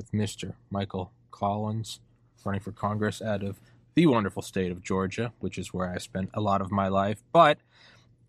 with 0.00 0.12
Mr. 0.12 0.54
Michael 0.70 1.12
Collins, 1.30 2.00
running 2.42 2.62
for 2.62 2.72
Congress 2.72 3.20
out 3.20 3.42
of 3.42 3.60
the 3.94 4.06
wonderful 4.06 4.40
state 4.40 4.72
of 4.72 4.82
Georgia, 4.82 5.34
which 5.40 5.58
is 5.58 5.74
where 5.74 5.90
I 5.90 5.98
spent 5.98 6.30
a 6.32 6.40
lot 6.40 6.62
of 6.62 6.70
my 6.70 6.88
life. 6.88 7.22
But 7.32 7.58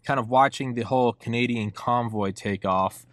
kind 0.03 0.19
of 0.19 0.27
watching 0.27 0.73
the 0.73 0.81
whole 0.81 1.13
Canadian 1.13 1.71
convoy 1.71 2.31
take 2.31 2.65
off, 2.65 3.05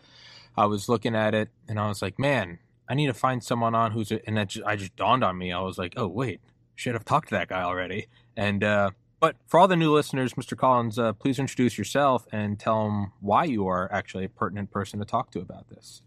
I 0.57 0.67
was 0.67 0.89
looking 0.89 1.15
at 1.15 1.35
it 1.35 1.51
and 1.69 1.79
I 1.79 1.87
was 1.87 2.03
like, 2.03 2.19
man, 2.19 2.59
I 2.89 2.95
need 2.95 3.07
to 3.07 3.15
find 3.15 3.45
someone 3.45 3.77
on 3.77 3.93
who's, 3.93 4.11
a, 4.11 4.27
and 4.27 4.37
that 4.37 4.49
just, 4.49 4.67
I 4.67 4.75
just 4.75 4.97
dawned 4.97 5.23
on 5.23 5.39
me. 5.39 5.53
I 5.53 5.61
was 5.61 5.79
like, 5.79 5.93
oh, 5.97 6.09
wait, 6.09 6.41
should 6.75 6.95
have 6.95 7.05
talked 7.05 7.29
to 7.29 7.37
that 7.37 7.47
guy 7.47 7.63
already. 7.63 8.09
And, 8.37 8.65
uh, 8.65 8.91
but 9.21 9.37
for 9.47 9.61
all 9.61 9.69
the 9.69 9.77
new 9.77 9.95
listeners, 9.95 10.35
Mr. 10.35 10.57
Collins, 10.57 10.99
uh, 10.99 11.13
please 11.13 11.39
introduce 11.39 11.79
yourself 11.79 12.27
and 12.33 12.59
tell 12.59 12.87
them 12.87 13.13
why 13.21 13.45
you 13.45 13.69
are 13.69 13.89
actually 13.93 14.25
a 14.25 14.29
pertinent 14.29 14.73
person 14.73 14.99
to 14.99 15.05
talk 15.05 15.31
to 15.31 15.39
about 15.39 15.69
this. 15.69 16.03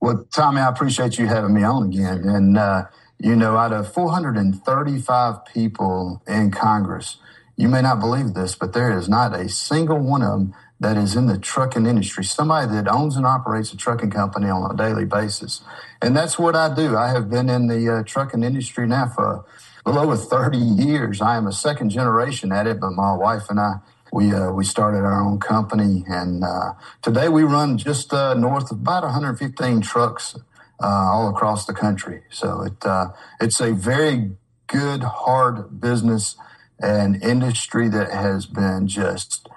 Well, 0.00 0.26
Tommy, 0.32 0.60
I 0.60 0.68
appreciate 0.68 1.18
you 1.18 1.26
having 1.26 1.54
me 1.54 1.64
on 1.64 1.88
again. 1.88 2.22
And, 2.24 2.58
uh, 2.58 2.84
you 3.18 3.36
know, 3.36 3.56
out 3.56 3.72
of 3.72 3.92
435 3.92 5.44
people 5.46 6.22
in 6.28 6.52
Congress, 6.52 7.16
you 7.56 7.68
may 7.68 7.82
not 7.82 7.98
believe 7.98 8.34
this, 8.34 8.54
but 8.54 8.74
there 8.74 8.96
is 8.96 9.08
not 9.08 9.34
a 9.34 9.48
single 9.48 9.98
one 9.98 10.22
of 10.22 10.30
them 10.30 10.54
that 10.80 10.96
is 10.96 11.16
in 11.16 11.26
the 11.26 11.38
trucking 11.38 11.86
industry, 11.86 12.24
somebody 12.24 12.72
that 12.72 12.86
owns 12.86 13.16
and 13.16 13.26
operates 13.26 13.72
a 13.72 13.76
trucking 13.76 14.12
company 14.12 14.48
on 14.48 14.70
a 14.70 14.76
daily 14.76 15.04
basis. 15.04 15.62
And 16.00 16.16
that's 16.16 16.38
what 16.38 16.54
I 16.54 16.72
do. 16.72 16.96
I 16.96 17.08
have 17.08 17.28
been 17.28 17.50
in 17.50 17.66
the 17.66 17.96
uh, 17.98 18.02
trucking 18.04 18.44
industry 18.44 18.86
now 18.86 19.08
for 19.08 19.44
a 19.84 19.90
little 19.90 20.04
over 20.12 20.16
30 20.16 20.58
years. 20.58 21.20
I 21.20 21.36
am 21.36 21.48
a 21.48 21.52
second 21.52 21.90
generation 21.90 22.52
at 22.52 22.68
it, 22.68 22.78
but 22.78 22.92
my 22.92 23.12
wife 23.14 23.50
and 23.50 23.58
I, 23.58 23.78
we, 24.12 24.32
uh, 24.32 24.50
we 24.52 24.64
started 24.64 24.98
our 24.98 25.20
own 25.20 25.38
company. 25.38 26.04
And 26.06 26.44
uh, 26.44 26.74
today 27.02 27.28
we 27.28 27.42
run 27.42 27.78
just 27.78 28.12
uh, 28.12 28.34
north 28.34 28.70
of 28.70 28.78
about 28.78 29.02
115 29.04 29.80
trucks 29.80 30.36
uh, 30.80 30.86
all 30.86 31.28
across 31.28 31.66
the 31.66 31.74
country. 31.74 32.22
So 32.30 32.62
it, 32.62 32.84
uh, 32.84 33.10
it's 33.40 33.60
a 33.60 33.72
very 33.72 34.32
good, 34.66 35.02
hard 35.02 35.80
business 35.80 36.36
and 36.80 37.22
industry 37.22 37.88
that 37.88 38.12
has 38.12 38.46
been 38.46 38.86
just 38.86 39.48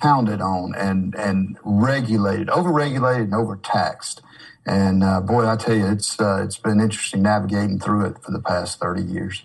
pounded 0.00 0.40
on 0.40 0.74
and 0.76 1.14
and 1.16 1.58
regulated, 1.64 2.48
overregulated 2.48 3.24
and 3.24 3.34
overtaxed. 3.34 4.22
And 4.64 5.02
uh, 5.02 5.20
boy, 5.22 5.48
I 5.48 5.56
tell 5.56 5.74
you, 5.74 5.86
it's 5.86 6.16
it's 6.20 6.58
been 6.58 6.78
interesting 6.78 7.22
navigating 7.22 7.80
through 7.80 8.06
it 8.06 8.22
for 8.22 8.30
the 8.30 8.40
past 8.40 8.78
thirty 8.78 9.02
years. 9.02 9.42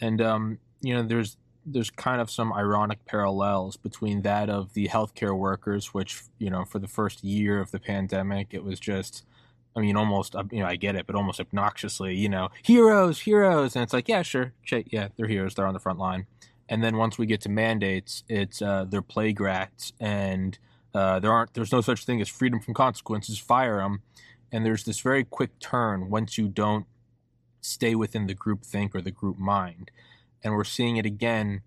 And 0.00 0.20
um, 0.20 0.58
you 0.80 0.94
know, 0.94 1.02
there's 1.02 1.36
there's 1.66 1.90
kind 1.90 2.20
of 2.20 2.30
some 2.30 2.52
ironic 2.52 3.04
parallels 3.04 3.76
between 3.76 4.22
that 4.22 4.48
of 4.48 4.72
the 4.74 4.88
healthcare 4.88 5.36
workers, 5.36 5.92
which 5.92 6.22
you 6.38 6.50
know, 6.50 6.64
for 6.64 6.78
the 6.78 6.88
first 6.88 7.24
year 7.24 7.60
of 7.60 7.70
the 7.70 7.80
pandemic, 7.80 8.48
it 8.52 8.64
was 8.64 8.80
just. 8.80 9.24
I 9.74 9.80
mean, 9.82 9.94
almost, 9.94 10.34
you 10.52 10.60
know, 10.60 10.66
I 10.66 10.76
get 10.76 10.96
it, 10.96 11.06
but 11.06 11.14
almost 11.14 11.38
obnoxiously, 11.38 12.14
you 12.14 12.30
know, 12.30 12.48
heroes, 12.62 13.20
heroes. 13.20 13.76
And 13.76 13.82
it's 13.82 13.92
like, 13.92 14.08
yeah, 14.08 14.22
sure. 14.22 14.54
Yeah, 14.70 15.08
they're 15.18 15.26
heroes. 15.26 15.54
They're 15.54 15.66
on 15.66 15.74
the 15.74 15.80
front 15.80 15.98
line 15.98 16.26
and 16.68 16.82
then 16.82 16.96
once 16.96 17.18
we 17.18 17.26
get 17.26 17.40
to 17.42 17.48
mandates, 17.48 18.24
it's 18.28 18.60
uh, 18.60 18.84
they're 18.88 19.02
plague 19.02 19.40
rats, 19.40 19.92
and 20.00 20.58
uh, 20.94 21.20
there 21.20 21.32
aren't 21.32 21.54
there's 21.54 21.72
no 21.72 21.80
such 21.80 22.04
thing 22.04 22.20
as 22.20 22.28
freedom 22.28 22.60
from 22.60 22.74
consequences. 22.74 23.38
Fire 23.38 23.78
them, 23.78 24.02
and 24.50 24.66
there's 24.66 24.84
this 24.84 25.00
very 25.00 25.24
quick 25.24 25.58
turn 25.58 26.10
once 26.10 26.36
you 26.36 26.48
don't 26.48 26.86
stay 27.60 27.94
within 27.94 28.26
the 28.26 28.34
group 28.34 28.64
think 28.64 28.94
or 28.94 29.00
the 29.00 29.10
group 29.10 29.38
mind, 29.38 29.90
and 30.42 30.54
we're 30.54 30.64
seeing 30.64 30.96
it 30.96 31.06
again 31.06 31.62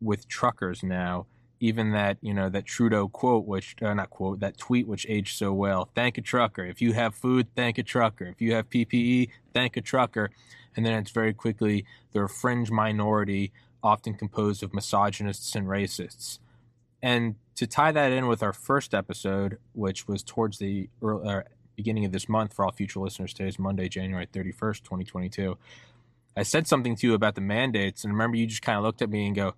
with 0.00 0.28
truckers 0.28 0.82
now. 0.82 1.26
Even 1.62 1.92
that 1.92 2.16
you 2.22 2.32
know 2.32 2.48
that 2.48 2.64
Trudeau 2.64 3.08
quote, 3.08 3.44
which 3.44 3.76
uh, 3.82 3.92
not 3.92 4.08
quote 4.08 4.40
that 4.40 4.56
tweet, 4.56 4.88
which 4.88 5.04
aged 5.10 5.36
so 5.36 5.52
well. 5.52 5.90
Thank 5.94 6.16
a 6.16 6.22
trucker. 6.22 6.64
If 6.64 6.80
you 6.80 6.94
have 6.94 7.14
food, 7.14 7.48
thank 7.54 7.76
a 7.76 7.82
trucker. 7.82 8.24
If 8.24 8.40
you 8.40 8.54
have 8.54 8.70
PPE, 8.70 9.28
thank 9.52 9.76
a 9.76 9.82
trucker. 9.82 10.30
And 10.74 10.86
then 10.86 10.94
it's 10.94 11.10
very 11.10 11.34
quickly 11.34 11.84
they're 12.12 12.24
a 12.24 12.28
fringe 12.30 12.70
minority 12.70 13.52
often 13.82 14.14
composed 14.14 14.62
of 14.62 14.72
misogynists 14.72 15.54
and 15.54 15.66
racists. 15.66 16.38
And 17.02 17.36
to 17.56 17.66
tie 17.66 17.92
that 17.92 18.12
in 18.12 18.26
with 18.26 18.42
our 18.42 18.52
first 18.52 18.94
episode, 18.94 19.58
which 19.74 20.06
was 20.06 20.22
towards 20.22 20.58
the 20.58 20.88
early, 21.02 21.28
uh, 21.28 21.42
beginning 21.76 22.04
of 22.04 22.12
this 22.12 22.28
month 22.28 22.52
for 22.52 22.64
all 22.64 22.72
future 22.72 23.00
listeners, 23.00 23.32
today 23.32 23.48
is 23.48 23.58
Monday, 23.58 23.88
January 23.88 24.26
31st, 24.26 24.82
2022. 24.82 25.56
I 26.36 26.42
said 26.42 26.66
something 26.66 26.96
to 26.96 27.06
you 27.06 27.14
about 27.14 27.34
the 27.34 27.40
mandates, 27.40 28.04
and 28.04 28.12
remember 28.12 28.36
you 28.36 28.46
just 28.46 28.62
kind 28.62 28.78
of 28.78 28.84
looked 28.84 29.02
at 29.02 29.10
me 29.10 29.26
and 29.26 29.34
go, 29.34 29.54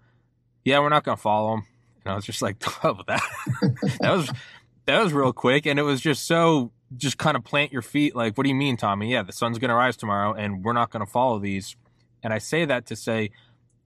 "Yeah, 0.65 0.81
we're 0.81 0.88
not 0.88 1.05
going 1.05 1.16
to 1.16 1.22
follow 1.22 1.56
them." 1.56 1.66
And 2.05 2.12
I 2.12 2.16
was 2.16 2.25
just 2.25 2.43
like, 2.43 2.56
"Oh, 2.84 2.99
that 3.06 3.22
that 4.00 4.12
was 4.12 4.31
that 4.87 5.03
was 5.03 5.12
real 5.12 5.33
quick," 5.33 5.66
and 5.66 5.78
it 5.78 5.83
was 5.83 6.00
just 6.00 6.27
so 6.27 6.72
just 6.97 7.19
kind 7.19 7.37
of 7.37 7.44
plant 7.44 7.72
your 7.72 7.83
feet. 7.83 8.15
Like, 8.15 8.37
what 8.37 8.44
do 8.44 8.49
you 8.50 8.55
mean, 8.55 8.77
Tommy? 8.77 9.10
Yeah, 9.12 9.22
the 9.22 9.33
sun's 9.33 9.59
going 9.59 9.71
to 9.71 9.75
rise 9.75 9.97
tomorrow, 9.97 10.34
and 10.34 10.65
we're 10.65 10.72
not 10.72 10.91
going 10.91 11.05
to 11.05 11.10
follow 11.10 11.38
these. 11.38 11.77
And 12.22 12.33
I 12.33 12.38
say 12.38 12.65
that 12.65 12.87
to 12.87 12.97
say 12.97 13.31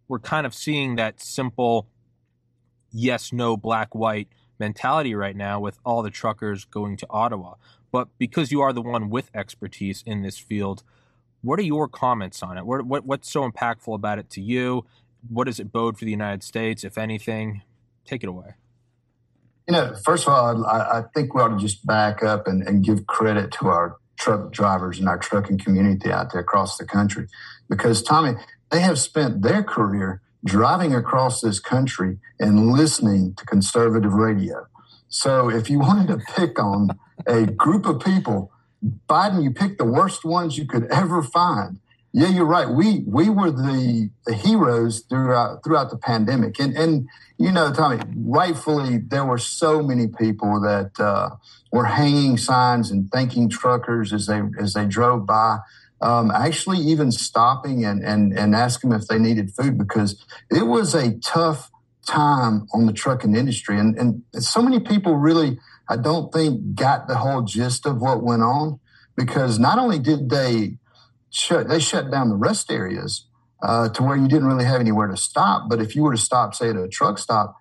we're 0.09 0.19
kind 0.19 0.47
of 0.47 0.55
seeing 0.55 0.97
that 0.97 1.21
simple 1.23 1.89
yes, 2.93 3.33
no, 3.33 3.57
black, 3.57 3.95
white 3.95 4.29
mentality 4.59 5.15
right 5.15 5.37
now 5.37 5.61
with 5.61 5.79
all 5.85 6.03
the 6.03 6.11
truckers 6.11 6.65
going 6.65 6.97
to 6.97 7.07
Ottawa. 7.11 7.55
But 7.93 8.09
because 8.19 8.51
you 8.51 8.61
are 8.63 8.73
the 8.73 8.83
one 8.83 9.11
with 9.11 9.31
expertise 9.35 10.03
in 10.07 10.23
this 10.23 10.39
field, 10.39 10.83
what 11.47 11.59
are 11.61 11.63
your 11.63 11.87
comments 11.87 12.43
on 12.43 12.59
it? 12.59 12.67
What, 12.67 12.85
what, 12.85 13.07
what's 13.07 13.31
so 13.31 13.49
impactful 13.49 13.95
about 13.95 14.19
it 14.19 14.29
to 14.31 14.43
you? 14.43 14.85
What 15.29 15.45
does 15.45 15.61
it 15.61 15.73
bode 15.73 15.99
for 15.99 16.05
the 16.05 16.11
United 16.11 16.43
States, 16.43 16.83
if 16.83 16.99
anything? 16.99 17.63
Take 18.05 18.23
it 18.23 18.29
away. 18.29 18.55
You 19.69 19.73
know, 19.73 19.95
first 20.05 20.27
of 20.27 20.33
all, 20.33 20.67
I, 20.67 20.99
I 20.99 21.03
think 21.15 21.35
we 21.35 21.41
ought 21.41 21.49
to 21.49 21.59
just 21.59 21.87
back 21.87 22.23
up 22.23 22.47
and, 22.47 22.67
and 22.67 22.85
give 22.85 23.07
credit 23.07 23.53
to 23.53 23.69
our 23.69 23.97
truck 24.19 24.53
drivers 24.53 24.99
and 24.99 25.09
our 25.09 25.19
trucking 25.19 25.59
community 25.59 26.11
out 26.11 26.33
there 26.33 26.41
across 26.41 26.79
the 26.79 26.85
country. 26.85 27.29
Because, 27.69 28.03
Tommy, 28.03 28.35
they 28.71 28.81
have 28.81 28.99
spent 28.99 29.43
their 29.43 29.63
career 29.63 30.23
driving 30.45 30.95
across 30.95 31.41
this 31.41 31.61
country 31.61 32.19
and 32.41 32.73
listening 32.73 33.35
to 33.35 33.45
conservative 33.45 34.13
radio. 34.15 34.67
So 35.09 35.49
if 35.49 35.71
you 35.71 35.79
wanted 35.79 36.09
to 36.09 36.25
pick 36.35 36.59
on 36.61 36.99
a 37.27 37.47
group 37.47 37.87
of 37.87 38.01
people, 38.01 38.53
Biden, 39.09 39.43
you 39.43 39.51
picked 39.51 39.79
the 39.79 39.85
worst 39.85 40.25
ones 40.25 40.59
you 40.59 40.67
could 40.67 40.85
ever 40.85 41.23
find. 41.23 41.81
Yeah, 42.13 42.29
you're 42.29 42.47
right. 42.47 42.69
We 42.69 43.05
we 43.07 43.29
were 43.29 43.51
the, 43.51 44.11
the 44.25 44.35
heroes 44.35 45.01
throughout 45.01 45.63
throughout 45.65 45.91
the 45.91 45.99
pandemic, 45.99 46.59
and 46.59 46.75
and 46.77 47.09
you 47.39 47.53
know, 47.53 47.73
Tommy, 47.73 48.01
rightfully 48.17 48.99
there 48.99 49.25
were 49.25 49.39
so 49.39 49.83
many 49.83 50.07
people 50.07 50.61
that 50.63 50.93
uh, 50.99 51.37
were 51.71 51.85
hanging 51.85 52.39
signs 52.39 52.91
and 52.91 53.11
thanking 53.11 53.51
truckers 53.51 54.13
as 54.13 54.27
they 54.27 54.41
as 54.59 54.73
they 54.73 54.87
drove 54.87 55.27
by 55.27 55.59
um, 56.01 56.31
actually 56.31 56.79
even 56.79 57.11
stopping 57.11 57.85
and, 57.85 58.03
and, 58.03 58.37
and 58.39 58.55
asking 58.55 58.91
them 58.91 59.01
if 59.01 59.09
they 59.09 59.19
needed 59.19 59.55
food 59.55 59.79
because 59.79 60.23
it 60.51 60.67
was 60.67 60.95
a 60.95 61.19
tough 61.19 61.71
time 62.07 62.67
on 62.73 62.87
the 62.87 62.93
trucking 62.93 63.35
industry. 63.35 63.79
And, 63.79 63.97
and 63.99 64.23
so 64.35 64.63
many 64.63 64.79
people 64.79 65.17
really, 65.17 65.59
I 65.89 65.97
don't 65.97 66.33
think, 66.33 66.75
got 66.75 67.09
the 67.09 67.17
whole 67.17 67.43
gist 67.43 67.87
of 67.87 68.01
what 68.01 68.23
went 68.23 68.43
on 68.43 68.81
because 69.17 69.59
not 69.59 69.79
only 69.79 69.99
did 69.99 70.31
they 70.31 70.79
shut, 71.31 71.69
they 71.69 71.79
shut 71.79 72.11
down 72.11 72.29
the 72.29 72.37
rest 72.37 72.71
areas 72.71 73.27
uh, 73.63 73.89
to 73.91 74.03
where 74.03 74.17
you 74.17 74.29
didn't 74.29 74.47
really 74.47 74.65
have 74.65 74.81
anywhere 74.81 75.09
to 75.09 75.17
stop. 75.17 75.69
But 75.69 75.81
if 75.81 75.95
you 75.95 76.03
were 76.03 76.13
to 76.13 76.19
stop, 76.19 76.55
say, 76.55 76.71
at 76.71 76.77
a 76.77 76.89
truck 76.89 77.19
stop, 77.19 77.57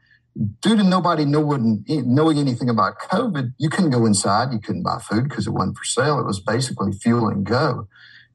due 0.61 0.75
to 0.75 0.83
nobody 0.83 1.23
knowing, 1.23 1.85
knowing 1.87 2.37
anything 2.37 2.69
about 2.69 2.99
COVID, 2.99 3.53
you 3.57 3.69
couldn't 3.69 3.91
go 3.91 4.05
inside. 4.05 4.51
You 4.51 4.59
couldn't 4.59 4.83
buy 4.83 4.99
food 4.99 5.29
because 5.29 5.47
it 5.47 5.51
wasn't 5.51 5.77
for 5.77 5.85
sale. 5.85 6.19
It 6.19 6.25
was 6.25 6.39
basically 6.39 6.91
fuel 6.91 7.27
and 7.29 7.45
go. 7.45 7.87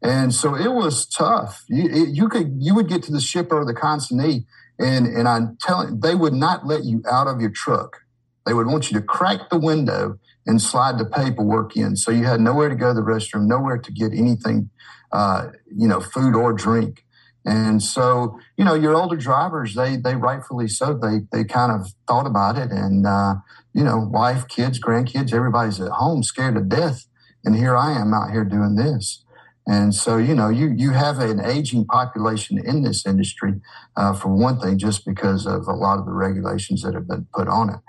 And 0.03 0.33
so 0.35 0.55
it 0.55 0.73
was 0.73 1.07
tough. 1.07 1.65
You, 1.69 1.85
it, 1.91 2.09
you 2.15 2.29
could 2.29 2.55
you 2.59 2.75
would 2.75 2.89
get 2.89 3.03
to 3.05 3.13
the 3.13 3.21
shipper 3.21 3.61
or 3.61 3.67
the 3.67 3.75
consignee, 3.75 4.47
and 4.79 5.07
and 5.07 5.29
I'm 5.29 5.59
telling 5.61 6.01
they 6.01 6.15
would 6.15 6.33
not 6.33 6.67
let 6.67 6.85
you 6.85 7.03
out 7.11 7.27
of 7.27 7.41
your 7.41 7.51
truck. 7.51 7.99
They 8.47 8.55
would 8.55 8.67
want 8.67 8.91
you 8.91 8.99
to 8.99 9.05
crack 9.05 9.51
the 9.51 9.59
window 9.59 10.19
and 10.47 10.61
slide 10.61 10.99
the 10.99 11.05
paperwork 11.05 11.77
in, 11.77 11.97
so 11.97 12.11
you 12.11 12.25
had 12.25 12.41
nowhere 12.41 12.69
to 12.69 12.75
go 12.75 12.89
to 12.89 12.95
the 12.95 13.03
restroom, 13.03 13.47
nowhere 13.47 13.79
to 13.79 13.93
get 13.93 14.13
anything, 14.13 14.71
uh, 15.13 15.49
you 15.67 15.87
know, 15.87 16.01
food 16.01 16.35
or 16.35 16.53
drink. 16.53 17.05
And 17.45 17.83
so, 17.83 18.39
you 18.57 18.65
know, 18.65 18.75
your 18.75 18.95
older 18.95 19.17
drivers, 19.17 19.75
they 19.75 19.97
they 19.97 20.15
rightfully 20.15 20.69
so, 20.69 20.95
they 20.95 21.21
they 21.33 21.45
kind 21.45 21.73
of 21.73 21.93
thought 22.07 22.27
about 22.27 22.57
it, 22.57 22.71
and 22.71 23.07
uh, 23.07 23.35
you 23.73 23.85
know, 23.85 23.99
wife, 23.99 24.49
kids, 24.49 24.81
grandkids, 24.81 25.33
everybody's 25.33 25.81
at 25.81 25.93
home 25.93 26.23
scared 26.23 26.55
to 26.57 26.63
death, 26.63 27.07
and 27.45 27.55
here 27.57 27.77
I 27.77 27.93
am 27.93 28.13
out 28.13 28.31
here 28.31 28.45
doing 28.45 28.77
this. 28.77 29.25
And 29.67 29.95
so, 29.95 30.17
you 30.17 30.35
know, 30.35 30.49
you, 30.49 30.75
you 30.77 30.91
have 30.91 31.19
an 31.21 31.39
aging 31.45 31.85
population 31.85 32.59
in 32.59 32.83
this 32.83 33.07
industry, 33.07 33.61
uh, 33.97 34.15
for 34.15 34.29
one 34.29 34.59
thing, 34.59 34.79
just 34.79 35.05
because 35.05 35.47
of 35.47 35.69
a 35.69 35.75
lot 35.75 35.99
of 35.99 36.07
the 36.07 36.13
regulations 36.13 36.83
that 36.83 36.95
have 36.95 37.07
been 37.07 37.27
put 37.33 37.47
on 37.47 37.71
it. 37.71 37.81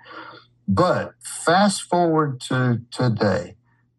But 0.67 1.13
fast 1.21 1.83
forward 1.83 2.41
to 2.41 2.81
today, 2.91 3.55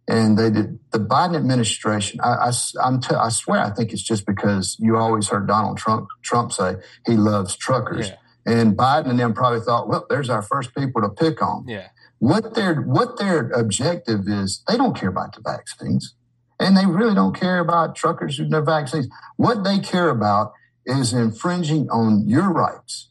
and 0.09 0.39
they 0.39 0.51
did 0.51 0.79
the 0.91 0.99
Biden 0.99 1.37
administration. 1.37 2.21
I, 2.23 2.51
I, 2.51 2.97
t- 2.99 3.15
I 3.15 3.29
swear, 3.29 3.61
I 3.61 3.71
think 3.71 3.93
it's 3.93 4.03
just 4.03 4.27
because 4.27 4.77
you 4.81 4.97
always 4.97 5.29
heard 5.29 5.47
Donald 5.47 5.79
Trump 5.79 6.09
Trump 6.23 6.53
say 6.53 6.77
he 7.07 7.15
loves 7.15 7.57
truckers, 7.57 8.09
yeah. 8.09 8.17
and 8.47 8.77
Biden 8.77 9.11
and 9.11 9.19
them 9.21 9.35
probably 9.35 9.61
thought, 9.61 9.89
well, 9.89 10.07
there's 10.09 10.31
our 10.31 10.43
first 10.43 10.75
people 10.75 11.03
to 11.03 11.11
pick 11.11 11.43
on. 11.43 11.67
Yeah. 11.69 11.89
What 12.19 12.55
their 12.55 12.83
what 12.83 13.19
their 13.19 13.51
objective 13.51 14.29
is, 14.29 14.63
they 14.69 14.77
don't 14.77 14.97
care 14.97 15.11
about 15.11 15.35
the 15.35 15.43
vaccines 15.43 16.15
And 16.61 16.77
they 16.77 16.87
really 16.87 17.15
don't 17.15 17.35
care 17.39 17.59
about 17.59 17.97
truckers 17.97 18.39
who 18.39 18.47
no 18.47 18.63
vaccines. 18.63 19.09
What 19.37 19.65
they 19.65 19.81
care 19.81 20.09
about 20.09 20.53
is 20.87 21.13
infringing 21.13 21.91
on 21.91 22.29
your 22.29 22.53
rights, 22.53 23.09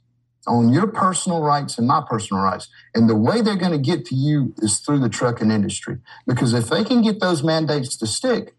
on 0.48 0.74
your 0.74 0.88
personal 0.88 1.42
rights 1.42 1.78
and 1.78 1.88
my 1.88 2.04
personal 2.08 2.42
rights. 2.44 2.68
And 2.96 3.10
the 3.10 3.16
way 3.16 3.42
they're 3.42 3.56
going 3.56 3.72
to 3.72 3.78
get 3.78 4.06
to 4.08 4.16
you 4.16 4.54
is 4.60 4.80
through 4.80 5.00
the 5.00 5.10
trucking 5.10 5.52
industry. 5.52 5.98
Because 6.26 6.54
if 6.54 6.68
they 6.70 6.84
can 6.84 7.02
get 7.02 7.20
those 7.20 7.44
mandates 7.44 7.96
to 7.98 8.08
stick, 8.08 8.56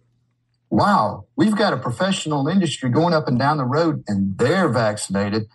wow, 0.70 1.26
we've 1.36 1.56
got 1.56 1.72
a 1.72 1.76
professional 1.76 2.48
industry 2.48 2.88
going 2.88 3.14
up 3.14 3.28
and 3.28 3.38
down 3.38 3.58
the 3.58 3.64
road 3.64 4.04
and 4.06 4.38
they're 4.38 4.68
vaccinated. 4.68 5.46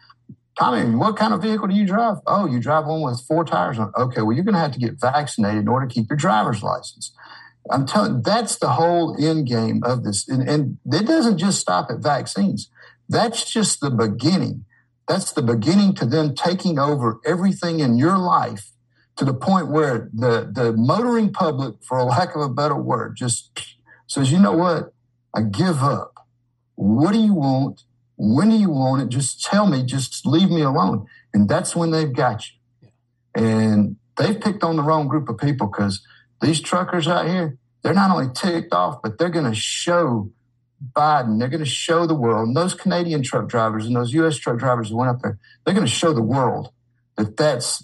Tommy, 0.59 0.95
what 0.95 1.15
kind 1.15 1.33
of 1.33 1.41
vehicle 1.41 1.68
do 1.68 1.75
you 1.75 1.85
drive? 1.85 2.18
Oh, 2.25 2.45
you 2.47 2.59
drive 2.59 2.85
one 2.85 3.01
with 3.01 3.21
four 3.27 3.45
tires 3.45 3.77
on. 3.80 3.91
Okay, 3.95 4.21
well, 4.21 4.33
you're 4.33 4.44
going 4.45 4.56
to 4.56 4.59
have 4.59 4.71
to 4.73 4.80
get 4.80 5.00
vaccinated 5.00 5.62
in 5.62 5.68
order 5.68 5.88
to 5.88 5.94
keep 5.94 6.09
your 6.09 6.18
driver's 6.18 6.63
license. 6.63 7.13
I'm 7.69 7.85
telling 7.85 8.21
that's 8.21 8.57
the 8.57 8.69
whole 8.69 9.15
end 9.23 9.47
game 9.47 9.83
of 9.83 10.03
this. 10.03 10.27
And, 10.27 10.47
and 10.47 10.77
it 10.91 11.06
doesn't 11.06 11.38
just 11.38 11.59
stop 11.59 11.89
at 11.89 12.00
vaccines. 12.00 12.69
That's 13.09 13.50
just 13.50 13.81
the 13.81 13.89
beginning. 13.89 14.65
That's 15.07 15.31
the 15.31 15.42
beginning 15.42 15.94
to 15.95 16.06
them 16.06 16.36
taking 16.36 16.77
over 16.77 17.19
everything 17.25 17.80
in 17.80 17.98
your 17.98 18.18
life 18.18 18.71
to 19.15 19.25
the 19.25 19.33
point 19.33 19.69
where 19.69 20.09
the, 20.13 20.51
the 20.54 20.74
motoring 20.74 21.31
public, 21.31 21.75
for 21.83 21.98
a 21.98 22.04
lack 22.04 22.36
of 22.36 22.42
a 22.42 22.50
better 22.50 22.75
word, 22.75 23.15
just 23.15 23.59
says, 24.06 24.31
you 24.31 24.39
know 24.39 24.51
what? 24.51 24.94
I 25.33 25.42
give 25.42 25.81
up. 25.81 26.13
What 26.75 27.13
do 27.13 27.19
you 27.19 27.33
want? 27.33 27.83
When 28.18 28.50
do 28.50 28.56
you 28.56 28.69
want 28.69 29.01
it? 29.01 29.09
Just 29.09 29.44
tell 29.44 29.68
me, 29.68 29.83
just 29.83 30.25
leave 30.25 30.50
me 30.50 30.62
alone. 30.62 31.07
And 31.33 31.48
that's 31.48 31.75
when 31.75 31.92
they've 31.92 32.13
got 32.13 32.44
you. 32.50 32.89
And 33.36 33.98
they've 34.18 34.39
picked 34.39 34.63
on 34.63 34.75
the 34.75 34.83
wrong 34.83 35.07
group 35.07 35.30
of 35.30 35.38
people 35.38 35.68
because 35.68 36.01
these 36.42 36.59
truckers 36.59 37.07
out 37.07 37.27
here, 37.27 37.57
they're 37.81 37.94
not 37.94 38.12
only 38.12 38.33
ticked 38.33 38.74
off, 38.74 39.01
but 39.01 39.18
they're 39.18 39.30
going 39.30 39.45
to 39.45 39.56
show 39.56 40.31
Biden, 40.94 41.39
they're 41.39 41.47
going 41.50 41.63
to 41.63 41.69
show 41.69 42.06
the 42.06 42.15
world, 42.15 42.47
and 42.47 42.57
those 42.57 42.74
Canadian 42.74 43.24
truck 43.24 43.47
drivers 43.47 43.85
and 43.85 43.95
those 43.95 44.13
U.S. 44.13 44.38
truck 44.38 44.59
drivers 44.59 44.89
who 44.89 44.97
went 44.97 45.09
up 45.09 45.21
there, 45.21 45.39
they're 45.65 45.74
going 45.74 45.85
to 45.85 45.91
show 45.91 46.13
the 46.13 46.21
world 46.21 46.71
that 47.18 47.35
that's, 47.35 47.83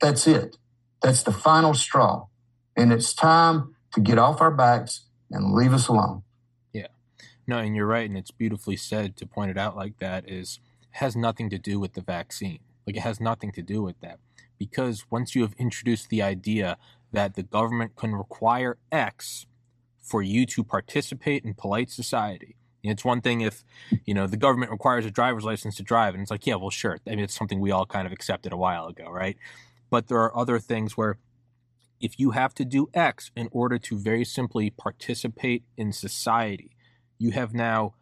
that's 0.00 0.26
it. 0.26 0.56
That's 1.02 1.22
the 1.22 1.32
final 1.32 1.74
straw. 1.74 2.26
And 2.76 2.92
it's 2.92 3.12
time 3.12 3.74
to 3.94 4.00
get 4.00 4.18
off 4.18 4.40
our 4.40 4.50
backs 4.50 5.02
and 5.30 5.54
leave 5.54 5.72
us 5.72 5.88
alone. 5.88 6.22
Yeah. 6.72 6.88
No, 7.46 7.58
and 7.58 7.74
you're 7.74 7.86
right. 7.86 8.08
And 8.08 8.18
it's 8.18 8.30
beautifully 8.30 8.76
said 8.76 9.16
to 9.16 9.26
point 9.26 9.50
it 9.50 9.58
out 9.58 9.76
like 9.76 9.98
that 9.98 10.28
is 10.28 10.60
has 10.92 11.16
nothing 11.16 11.50
to 11.50 11.58
do 11.58 11.80
with 11.80 11.94
the 11.94 12.00
vaccine. 12.00 12.60
Like 12.86 12.96
it 12.96 13.02
has 13.02 13.20
nothing 13.20 13.50
to 13.52 13.62
do 13.62 13.82
with 13.82 14.00
that. 14.00 14.18
Because 14.58 15.04
once 15.10 15.34
you 15.34 15.42
have 15.42 15.54
introduced 15.58 16.08
the 16.08 16.22
idea 16.22 16.76
that 17.12 17.34
the 17.34 17.42
government 17.42 17.96
can 17.96 18.14
require 18.14 18.78
X 18.92 19.46
for 20.04 20.22
you 20.22 20.46
to 20.46 20.62
participate 20.62 21.44
in 21.44 21.54
polite 21.54 21.90
society. 21.90 22.56
It's 22.82 23.04
one 23.04 23.22
thing 23.22 23.40
if, 23.40 23.64
you 24.04 24.12
know, 24.12 24.26
the 24.26 24.36
government 24.36 24.70
requires 24.70 25.06
a 25.06 25.10
driver's 25.10 25.44
license 25.44 25.76
to 25.76 25.82
drive, 25.82 26.12
and 26.12 26.22
it's 26.22 26.30
like, 26.30 26.46
yeah, 26.46 26.56
well, 26.56 26.68
sure. 26.68 26.98
I 27.06 27.10
mean, 27.10 27.20
it's 27.20 27.34
something 27.34 27.58
we 27.58 27.70
all 27.70 27.86
kind 27.86 28.06
of 28.06 28.12
accepted 28.12 28.52
a 28.52 28.58
while 28.58 28.86
ago, 28.86 29.08
right? 29.10 29.38
But 29.88 30.08
there 30.08 30.18
are 30.18 30.36
other 30.36 30.58
things 30.58 30.94
where 30.94 31.16
if 31.98 32.20
you 32.20 32.32
have 32.32 32.52
to 32.54 32.64
do 32.64 32.90
X 32.92 33.30
in 33.34 33.48
order 33.52 33.78
to 33.78 33.98
very 33.98 34.24
simply 34.24 34.68
participate 34.68 35.64
in 35.78 35.92
society, 35.92 36.76
you 37.18 37.30
have 37.30 37.54
now, 37.54 37.94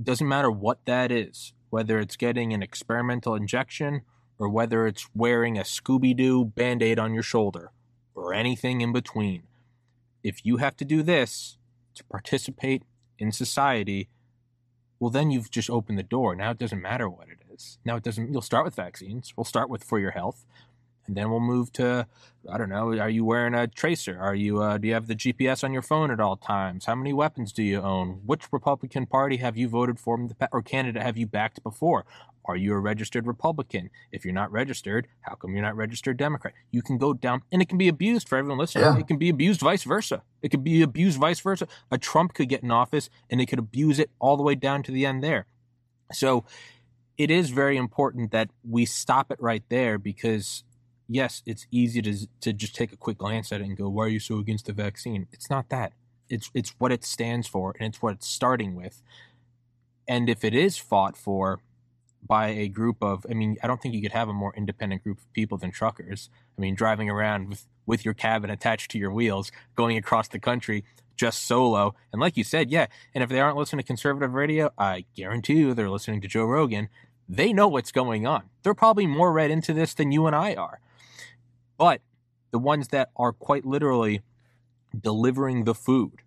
doesn't 0.00 0.28
matter 0.28 0.50
what 0.50 0.78
that 0.84 1.10
is, 1.10 1.52
whether 1.70 1.98
it's 1.98 2.16
getting 2.16 2.52
an 2.52 2.62
experimental 2.62 3.34
injection 3.34 4.02
or 4.38 4.48
whether 4.48 4.86
it's 4.86 5.08
wearing 5.12 5.58
a 5.58 5.62
Scooby 5.62 6.16
Doo 6.16 6.44
band 6.44 6.84
aid 6.84 7.00
on 7.00 7.12
your 7.12 7.24
shoulder 7.24 7.72
or 8.14 8.32
anything 8.32 8.80
in 8.80 8.92
between 8.92 9.42
if 10.24 10.44
you 10.44 10.56
have 10.56 10.76
to 10.78 10.84
do 10.84 11.02
this 11.02 11.58
to 11.94 12.02
participate 12.04 12.82
in 13.18 13.30
society, 13.30 14.08
well, 14.98 15.10
then 15.10 15.30
you've 15.30 15.50
just 15.50 15.70
opened 15.70 15.98
the 15.98 16.02
door. 16.02 16.34
Now 16.34 16.50
it 16.50 16.58
doesn't 16.58 16.80
matter 16.82 17.08
what 17.08 17.28
it 17.28 17.38
is. 17.52 17.78
Now 17.84 17.96
it 17.96 18.02
doesn't, 18.02 18.32
you'll 18.32 18.42
start 18.42 18.64
with 18.64 18.74
vaccines. 18.74 19.34
We'll 19.36 19.44
start 19.44 19.68
with 19.68 19.84
for 19.84 20.00
your 20.00 20.12
health. 20.12 20.44
And 21.06 21.14
then 21.14 21.30
we'll 21.30 21.40
move 21.40 21.70
to, 21.74 22.06
I 22.50 22.56
don't 22.56 22.70
know, 22.70 22.98
are 22.98 23.10
you 23.10 23.26
wearing 23.26 23.52
a 23.52 23.66
tracer? 23.66 24.18
Are 24.18 24.34
you, 24.34 24.62
uh, 24.62 24.78
do 24.78 24.88
you 24.88 24.94
have 24.94 25.06
the 25.06 25.14
GPS 25.14 25.62
on 25.62 25.74
your 25.74 25.82
phone 25.82 26.10
at 26.10 26.18
all 26.18 26.36
times? 26.36 26.86
How 26.86 26.94
many 26.94 27.12
weapons 27.12 27.52
do 27.52 27.62
you 27.62 27.82
own? 27.82 28.22
Which 28.24 28.50
Republican 28.50 29.04
Party 29.04 29.36
have 29.36 29.58
you 29.58 29.68
voted 29.68 30.00
for 30.00 30.18
or 30.50 30.62
candidate 30.62 31.02
have 31.02 31.18
you 31.18 31.26
backed 31.26 31.62
before? 31.62 32.06
Are 32.46 32.56
you 32.56 32.74
a 32.74 32.78
registered 32.78 33.26
Republican? 33.26 33.90
If 34.12 34.24
you're 34.24 34.34
not 34.34 34.52
registered, 34.52 35.06
how 35.20 35.34
come 35.34 35.54
you're 35.54 35.62
not 35.62 35.76
registered 35.76 36.16
Democrat? 36.16 36.54
You 36.70 36.82
can 36.82 36.98
go 36.98 37.14
down, 37.14 37.42
and 37.50 37.62
it 37.62 37.68
can 37.68 37.78
be 37.78 37.88
abused 37.88 38.28
for 38.28 38.36
everyone 38.36 38.58
listening. 38.58 38.84
Yeah. 38.84 38.98
It 38.98 39.06
can 39.06 39.18
be 39.18 39.30
abused 39.30 39.60
vice 39.60 39.84
versa. 39.84 40.22
It 40.42 40.50
could 40.50 40.62
be 40.62 40.82
abused 40.82 41.18
vice 41.18 41.40
versa. 41.40 41.66
A 41.90 41.98
Trump 41.98 42.34
could 42.34 42.48
get 42.48 42.62
in 42.62 42.70
office, 42.70 43.08
and 43.30 43.40
they 43.40 43.46
could 43.46 43.58
abuse 43.58 43.98
it 43.98 44.10
all 44.18 44.36
the 44.36 44.42
way 44.42 44.54
down 44.54 44.82
to 44.84 44.92
the 44.92 45.06
end 45.06 45.22
there. 45.22 45.46
So 46.12 46.44
it 47.16 47.30
is 47.30 47.50
very 47.50 47.76
important 47.76 48.30
that 48.32 48.50
we 48.68 48.84
stop 48.84 49.30
it 49.30 49.40
right 49.40 49.62
there 49.68 49.98
because 49.98 50.64
yes, 51.08 51.42
it's 51.46 51.66
easy 51.70 52.02
to 52.02 52.26
to 52.40 52.52
just 52.52 52.74
take 52.74 52.92
a 52.92 52.96
quick 52.96 53.18
glance 53.18 53.52
at 53.52 53.60
it 53.60 53.64
and 53.64 53.76
go, 53.76 53.88
"Why 53.88 54.04
are 54.04 54.08
you 54.08 54.20
so 54.20 54.38
against 54.38 54.66
the 54.66 54.72
vaccine?" 54.72 55.28
It's 55.32 55.48
not 55.48 55.68
that. 55.70 55.92
It's 56.28 56.50
it's 56.54 56.74
what 56.78 56.92
it 56.92 57.04
stands 57.04 57.46
for, 57.46 57.74
and 57.78 57.88
it's 57.88 58.02
what 58.02 58.14
it's 58.14 58.28
starting 58.28 58.74
with. 58.74 59.02
And 60.06 60.28
if 60.28 60.44
it 60.44 60.54
is 60.54 60.76
fought 60.76 61.16
for 61.16 61.60
by 62.26 62.48
a 62.48 62.68
group 62.68 62.96
of 63.02 63.26
I 63.30 63.34
mean, 63.34 63.56
I 63.62 63.66
don't 63.66 63.80
think 63.80 63.94
you 63.94 64.02
could 64.02 64.12
have 64.12 64.28
a 64.28 64.32
more 64.32 64.54
independent 64.56 65.02
group 65.02 65.18
of 65.18 65.32
people 65.32 65.58
than 65.58 65.70
truckers. 65.70 66.30
I 66.56 66.60
mean, 66.60 66.74
driving 66.74 67.10
around 67.10 67.48
with 67.48 67.66
with 67.86 68.04
your 68.04 68.14
cabin 68.14 68.50
attached 68.50 68.90
to 68.92 68.98
your 68.98 69.12
wheels, 69.12 69.52
going 69.76 69.96
across 69.96 70.28
the 70.28 70.38
country 70.38 70.84
just 71.16 71.46
solo. 71.46 71.94
And 72.12 72.20
like 72.20 72.36
you 72.36 72.44
said, 72.44 72.70
yeah, 72.70 72.86
and 73.14 73.22
if 73.22 73.30
they 73.30 73.40
aren't 73.40 73.56
listening 73.56 73.82
to 73.82 73.86
conservative 73.86 74.34
radio, 74.34 74.70
I 74.76 75.04
guarantee 75.14 75.54
you 75.54 75.74
they're 75.74 75.90
listening 75.90 76.20
to 76.22 76.28
Joe 76.28 76.44
Rogan. 76.44 76.88
They 77.28 77.52
know 77.52 77.68
what's 77.68 77.92
going 77.92 78.26
on. 78.26 78.44
They're 78.62 78.74
probably 78.74 79.06
more 79.06 79.32
read 79.32 79.50
into 79.50 79.72
this 79.72 79.94
than 79.94 80.12
you 80.12 80.26
and 80.26 80.36
I 80.36 80.54
are. 80.54 80.80
But 81.78 82.00
the 82.50 82.58
ones 82.58 82.88
that 82.88 83.10
are 83.16 83.32
quite 83.32 83.64
literally 83.64 84.22
delivering 84.98 85.64
the 85.64 85.74
food, 85.74 86.22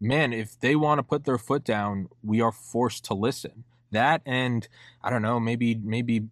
man, 0.00 0.32
if 0.32 0.58
they 0.58 0.76
want 0.76 0.98
to 0.98 1.02
put 1.02 1.24
their 1.24 1.38
foot 1.38 1.64
down, 1.64 2.08
we 2.22 2.40
are 2.40 2.52
forced 2.52 3.04
to 3.06 3.14
listen. 3.14 3.64
That 3.92 4.22
and 4.26 4.68
I 5.02 5.10
don't 5.10 5.22
know, 5.22 5.38
maybe 5.38 5.74
maybe 5.74 6.28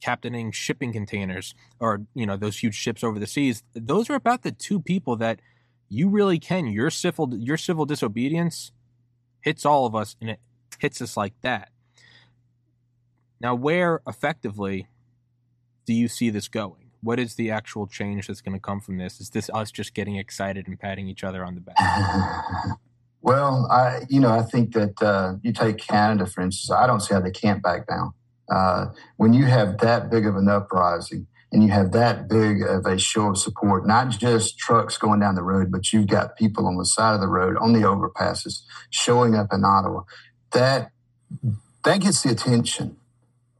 captaining 0.00 0.52
shipping 0.52 0.92
containers 0.92 1.54
or 1.80 2.02
you 2.14 2.26
know 2.26 2.36
those 2.36 2.58
huge 2.58 2.74
ships 2.74 3.02
over 3.02 3.18
the 3.18 3.26
seas. 3.26 3.62
Those 3.74 4.10
are 4.10 4.14
about 4.14 4.42
the 4.42 4.52
two 4.52 4.80
people 4.80 5.16
that 5.16 5.40
you 5.88 6.08
really 6.08 6.38
can. 6.38 6.66
Your 6.66 6.90
civil 6.90 7.34
your 7.36 7.56
civil 7.56 7.86
disobedience 7.86 8.72
hits 9.40 9.64
all 9.64 9.86
of 9.86 9.94
us, 9.94 10.16
and 10.20 10.30
it 10.30 10.40
hits 10.78 11.00
us 11.02 11.16
like 11.16 11.34
that. 11.42 11.70
Now, 13.40 13.54
where 13.54 14.00
effectively 14.06 14.88
do 15.86 15.92
you 15.92 16.08
see 16.08 16.30
this 16.30 16.48
going? 16.48 16.90
What 17.02 17.20
is 17.20 17.34
the 17.34 17.50
actual 17.50 17.86
change 17.86 18.26
that's 18.26 18.40
going 18.40 18.54
to 18.54 18.60
come 18.60 18.80
from 18.80 18.96
this? 18.96 19.20
Is 19.20 19.30
this 19.30 19.50
us 19.52 19.70
just 19.70 19.92
getting 19.92 20.16
excited 20.16 20.66
and 20.66 20.80
patting 20.80 21.08
each 21.08 21.22
other 21.22 21.44
on 21.44 21.54
the 21.54 21.60
back? 21.60 21.76
Well, 23.24 23.66
I, 23.70 24.02
you 24.10 24.20
know, 24.20 24.28
I 24.28 24.42
think 24.42 24.74
that 24.74 25.00
uh, 25.02 25.36
you 25.42 25.54
take 25.54 25.78
Canada, 25.78 26.26
for 26.26 26.42
instance, 26.42 26.70
I 26.70 26.86
don't 26.86 27.00
see 27.00 27.14
how 27.14 27.20
they 27.20 27.30
can't 27.30 27.62
back 27.62 27.86
down. 27.86 28.12
Uh, 28.50 28.88
when 29.16 29.32
you 29.32 29.46
have 29.46 29.78
that 29.78 30.10
big 30.10 30.26
of 30.26 30.36
an 30.36 30.46
uprising 30.46 31.26
and 31.50 31.62
you 31.62 31.70
have 31.70 31.92
that 31.92 32.28
big 32.28 32.60
of 32.60 32.84
a 32.84 32.98
show 32.98 33.30
of 33.30 33.38
support, 33.38 33.86
not 33.86 34.10
just 34.10 34.58
trucks 34.58 34.98
going 34.98 35.20
down 35.20 35.36
the 35.36 35.42
road, 35.42 35.72
but 35.72 35.90
you've 35.90 36.06
got 36.06 36.36
people 36.36 36.66
on 36.66 36.76
the 36.76 36.84
side 36.84 37.14
of 37.14 37.22
the 37.22 37.26
road, 37.26 37.56
on 37.56 37.72
the 37.72 37.80
overpasses, 37.80 38.60
showing 38.90 39.34
up 39.34 39.54
in 39.54 39.64
Ottawa, 39.64 40.02
that 40.52 40.90
that 41.86 42.02
gets 42.02 42.22
the 42.22 42.30
attention 42.30 42.98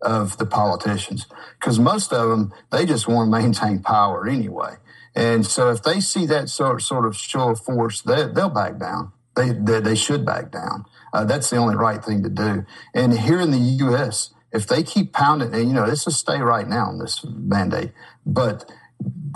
of 0.03 0.37
the 0.37 0.45
politicians 0.45 1.27
because 1.59 1.79
most 1.79 2.13
of 2.13 2.29
them 2.29 2.53
they 2.71 2.85
just 2.85 3.09
want 3.09 3.33
to 3.33 3.41
maintain 3.41 3.79
power 3.79 4.29
anyway. 4.29 4.75
And 5.15 5.47
so 5.47 5.71
if 5.71 5.83
they 5.83 6.01
see 6.01 6.27
that 6.27 6.51
sort 6.51 6.83
sort 6.83 7.07
of 7.07 7.17
show 7.17 7.49
of 7.49 7.61
force, 7.61 8.03
they, 8.03 8.27
they'll 8.27 8.51
back 8.51 8.79
down 8.79 9.14
they, 9.37 9.51
they, 9.51 9.81
they 9.81 9.95
should 9.95 10.25
back 10.25 10.51
down. 10.51 10.85
Uh, 11.13 11.25
that's 11.25 11.51
the 11.51 11.57
only 11.57 11.77
right 11.77 12.05
thing 12.05 12.23
to 12.23 12.29
do. 12.29 12.65
And 12.95 13.19
here 13.19 13.41
in 13.41 13.51
the 13.51 13.59
U.S., 13.59 14.31
if 14.53 14.67
they 14.67 14.83
keep 14.83 15.13
pounding, 15.13 15.53
and 15.55 15.69
you 15.69 15.75
know, 15.75 15.85
it's 15.85 16.07
a 16.07 16.11
stay 16.11 16.41
right 16.41 16.69
now 16.69 16.87
on 16.87 16.99
this 16.99 17.25
mandate, 17.25 17.93
but 18.25 18.71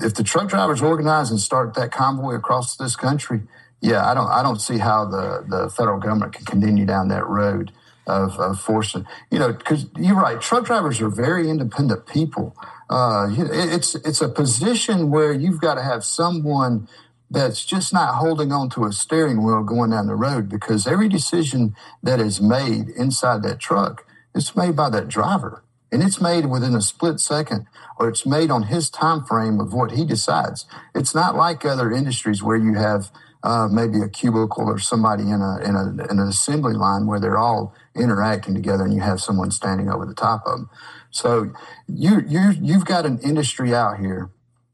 if 0.00 0.14
the 0.14 0.22
truck 0.22 0.48
drivers 0.48 0.80
organize 0.80 1.30
and 1.30 1.40
start 1.40 1.74
that 1.74 1.90
convoy 1.90 2.34
across 2.34 2.76
this 2.76 2.96
country, 2.96 3.42
yeah, 3.80 4.08
I 4.08 4.14
don't, 4.14 4.28
I 4.28 4.42
don't 4.42 4.60
see 4.60 4.78
how 4.78 5.04
the, 5.04 5.44
the 5.48 5.70
federal 5.70 5.98
government 5.98 6.32
can 6.32 6.44
continue 6.44 6.86
down 6.86 7.08
that 7.08 7.26
road 7.26 7.72
of, 8.06 8.38
of 8.38 8.60
forcing, 8.60 9.06
you 9.30 9.38
know, 9.38 9.52
because 9.52 9.86
you're 9.96 10.16
right, 10.16 10.40
truck 10.40 10.64
drivers 10.64 11.00
are 11.00 11.10
very 11.10 11.50
independent 11.50 12.06
people. 12.06 12.56
Uh, 12.88 13.28
it's, 13.30 13.94
it's 13.96 14.22
a 14.22 14.28
position 14.28 15.10
where 15.10 15.32
you've 15.32 15.60
got 15.60 15.74
to 15.74 15.82
have 15.82 16.04
someone 16.04 16.88
that's 17.30 17.64
just 17.64 17.92
not 17.92 18.16
holding 18.16 18.52
on 18.52 18.70
to 18.70 18.84
a 18.84 18.92
steering 18.92 19.44
wheel 19.44 19.62
going 19.62 19.90
down 19.90 20.06
the 20.06 20.14
road 20.14 20.48
because 20.48 20.86
every 20.86 21.08
decision 21.08 21.74
that 22.02 22.20
is 22.20 22.40
made 22.40 22.88
inside 22.90 23.42
that 23.42 23.58
truck 23.58 24.06
is 24.34 24.56
made 24.56 24.74
by 24.76 24.88
that 24.88 25.08
driver 25.08 25.62
and 25.90 26.02
it's 26.02 26.20
made 26.20 26.46
within 26.46 26.74
a 26.74 26.80
split 26.80 27.20
second 27.20 27.66
or 27.98 28.08
it's 28.08 28.24
made 28.24 28.50
on 28.50 28.64
his 28.64 28.88
time 28.90 29.24
frame 29.24 29.60
of 29.60 29.72
what 29.72 29.92
he 29.92 30.04
decides 30.04 30.66
it's 30.94 31.14
not 31.14 31.34
like 31.34 31.64
other 31.64 31.92
industries 31.92 32.42
where 32.42 32.56
you 32.56 32.74
have 32.74 33.10
uh, 33.42 33.68
maybe 33.70 34.00
a 34.00 34.08
cubicle 34.08 34.64
or 34.64 34.78
somebody 34.78 35.24
in 35.24 35.40
a, 35.40 35.58
in 35.62 35.74
a 35.76 36.10
in 36.10 36.18
an 36.18 36.28
assembly 36.28 36.74
line 36.74 37.06
where 37.06 37.20
they're 37.20 37.38
all 37.38 37.74
interacting 37.94 38.54
together, 38.54 38.84
and 38.84 38.94
you 38.94 39.00
have 39.00 39.20
someone 39.20 39.50
standing 39.50 39.88
over 39.88 40.04
the 40.04 40.14
top 40.14 40.42
of 40.46 40.52
them. 40.52 40.70
So 41.10 41.52
you 41.86 42.20
you 42.26 42.50
you've 42.60 42.84
got 42.84 43.06
an 43.06 43.18
industry 43.20 43.74
out 43.74 43.98
here 43.98 44.30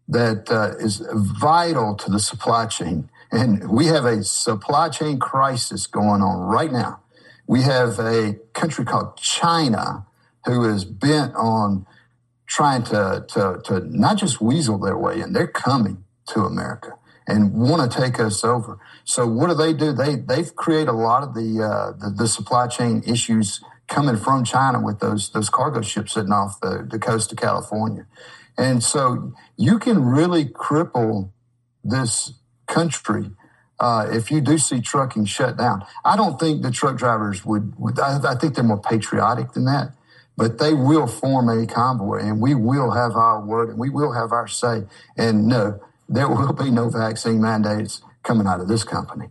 that 0.09 0.51
uh, 0.51 0.77
is 0.79 1.03
vital 1.13 1.95
to 1.97 2.11
the 2.11 2.21
supply 2.21 2.67
chain, 2.67 3.09
and 3.33 3.71
we 3.71 3.87
have 3.87 4.05
a 4.05 4.23
supply 4.23 4.89
chain 4.89 5.19
crisis 5.19 5.87
going 5.87 6.23
on 6.23 6.41
right 6.41 6.73
now. 6.73 7.01
We 7.47 7.63
have 7.63 7.99
a 7.99 8.35
country 8.53 8.85
called 8.85 9.17
China 9.17 10.07
who 10.45 10.69
is 10.69 10.85
bent 10.85 11.35
on 11.35 11.87
trying 12.47 12.83
to, 12.85 13.25
to, 13.29 13.61
to 13.65 13.81
not 13.87 14.19
just 14.19 14.41
weasel 14.41 14.79
their 14.79 14.97
way 14.97 15.21
in, 15.21 15.33
they're 15.33 15.47
coming 15.47 16.05
to 16.27 16.41
America 16.45 16.97
and 17.27 17.55
want 17.55 17.91
to 17.91 18.01
take 18.01 18.21
us 18.21 18.45
over. 18.45 18.79
So 19.05 19.27
what 19.27 19.49
do 19.49 19.55
they 19.55 19.73
do? 19.73 19.93
They 19.93 20.17
they've 20.17 20.55
created 20.55 20.89
a 20.89 20.93
lot 20.93 21.23
of 21.23 21.35
the, 21.35 21.63
uh, 21.63 21.93
the, 21.99 22.11
the 22.11 22.29
supply 22.29 22.67
chain 22.67 23.03
issues 23.07 23.61
coming 23.89 24.17
from 24.17 24.45
China 24.45 24.81
with 24.81 25.01
those 25.01 25.31
those 25.31 25.49
cargo 25.49 25.81
ships 25.81 26.13
sitting 26.13 26.33
off 26.33 26.61
the, 26.61 26.87
the 26.89 26.99
coast 26.99 27.33
of 27.33 27.39
California, 27.39 28.07
and 28.57 28.83
so 28.83 29.33
you 29.57 29.79
can 29.79 30.05
really 30.05 30.45
cripple 30.45 31.31
this 31.83 32.35
country 32.67 33.31
uh, 33.81 34.07
if 34.11 34.31
you 34.31 34.41
do 34.41 34.57
see 34.57 34.81
trucking 34.81 35.25
shut 35.25 35.57
down. 35.57 35.85
I 36.05 36.17
don't 36.17 36.39
think 36.39 36.63
the 36.63 36.71
truck 36.71 36.97
drivers 36.97 37.45
would. 37.45 37.79
would 37.79 37.99
I, 37.99 38.33
I 38.33 38.35
think 38.37 38.55
they're 38.55 38.65
more 38.65 38.81
patriotic 38.81 39.53
than 39.53 39.65
that 39.65 39.93
but 40.37 40.59
they 40.59 40.75
will 40.75 41.07
form 41.07 41.49
a 41.49 41.67
convoy 41.67 42.19
and 42.19 42.41
we 42.41 42.55
will 42.55 42.91
have 42.91 43.13
our 43.13 43.45
word 43.45 43.71
and 43.71 43.79
we 43.79 43.91
will 43.91 44.13
have 44.13 44.33
our 44.33 44.49
say. 44.49 44.85
And 45.17 45.47
no, 45.47 45.81
there 46.09 46.29
will 46.29 46.53
be 46.53 46.71
no 46.71 46.89
vaccine 46.89 47.41
mandates 47.41 48.03
coming 48.23 48.47
out 48.47 48.61
of 48.61 48.69
this 48.69 48.85
company. 48.85 49.29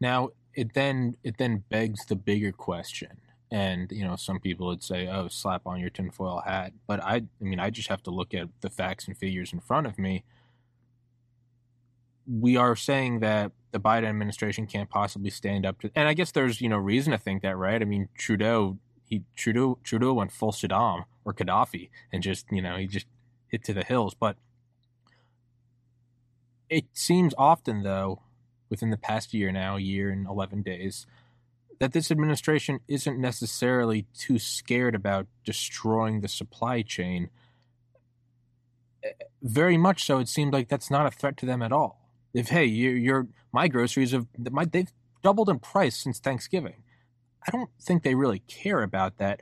Now, 0.00 0.30
it 0.54 0.74
then 0.74 1.16
it 1.22 1.38
then 1.38 1.64
begs 1.70 2.04
the 2.06 2.16
bigger 2.16 2.52
question. 2.52 3.18
And 3.50 3.90
you 3.90 4.04
know, 4.04 4.16
some 4.16 4.38
people 4.38 4.68
would 4.68 4.82
say, 4.82 5.08
"Oh, 5.08 5.28
slap 5.28 5.66
on 5.66 5.80
your 5.80 5.90
tinfoil 5.90 6.42
hat," 6.46 6.72
but 6.86 7.02
I, 7.02 7.16
I 7.16 7.22
mean, 7.40 7.58
I 7.58 7.70
just 7.70 7.88
have 7.88 8.02
to 8.04 8.10
look 8.10 8.32
at 8.32 8.48
the 8.60 8.70
facts 8.70 9.08
and 9.08 9.16
figures 9.16 9.52
in 9.52 9.60
front 9.60 9.86
of 9.86 9.98
me. 9.98 10.24
We 12.28 12.56
are 12.56 12.76
saying 12.76 13.20
that 13.20 13.50
the 13.72 13.80
Biden 13.80 14.04
administration 14.04 14.66
can't 14.66 14.88
possibly 14.88 15.30
stand 15.30 15.66
up 15.66 15.80
to, 15.80 15.90
and 15.96 16.06
I 16.08 16.14
guess 16.14 16.30
there's 16.30 16.60
you 16.60 16.68
know 16.68 16.76
reason 16.76 17.10
to 17.10 17.18
think 17.18 17.42
that, 17.42 17.56
right? 17.56 17.82
I 17.82 17.84
mean, 17.84 18.08
Trudeau 18.16 18.78
he 19.10 19.24
Trudeau 19.36 19.78
Trudeau 19.82 20.14
went 20.14 20.32
full 20.32 20.52
Saddam 20.52 21.04
or 21.24 21.34
Gaddafi 21.34 21.90
and 22.12 22.22
just 22.22 22.46
you 22.50 22.62
know 22.62 22.76
he 22.76 22.86
just 22.86 23.06
hit 23.48 23.64
to 23.64 23.74
the 23.74 23.84
hills. 23.84 24.14
But 24.14 24.36
it 26.70 26.84
seems 26.92 27.34
often 27.36 27.82
though, 27.82 28.22
within 28.70 28.90
the 28.90 28.96
past 28.96 29.34
year 29.34 29.50
now, 29.50 29.76
year 29.76 30.10
and 30.10 30.26
eleven 30.26 30.62
days, 30.62 31.06
that 31.80 31.92
this 31.92 32.10
administration 32.10 32.80
isn't 32.86 33.18
necessarily 33.18 34.06
too 34.16 34.38
scared 34.38 34.94
about 34.94 35.26
destroying 35.44 36.20
the 36.20 36.28
supply 36.28 36.82
chain. 36.82 37.30
Very 39.42 39.76
much 39.76 40.04
so, 40.04 40.18
it 40.18 40.28
seemed 40.28 40.52
like 40.52 40.68
that's 40.68 40.90
not 40.90 41.06
a 41.06 41.10
threat 41.10 41.36
to 41.38 41.46
them 41.46 41.62
at 41.62 41.72
all. 41.72 41.98
If 42.32 42.50
hey, 42.50 42.66
you're, 42.66 42.96
you're 42.96 43.26
my 43.52 43.66
groceries 43.66 44.12
have 44.12 44.26
my 44.38 44.64
they've 44.64 44.92
doubled 45.22 45.48
in 45.48 45.58
price 45.58 45.96
since 45.96 46.20
Thanksgiving 46.20 46.84
I 47.46 47.50
don't 47.50 47.70
think 47.80 48.02
they 48.02 48.14
really 48.14 48.40
care 48.40 48.82
about 48.82 49.18
that. 49.18 49.40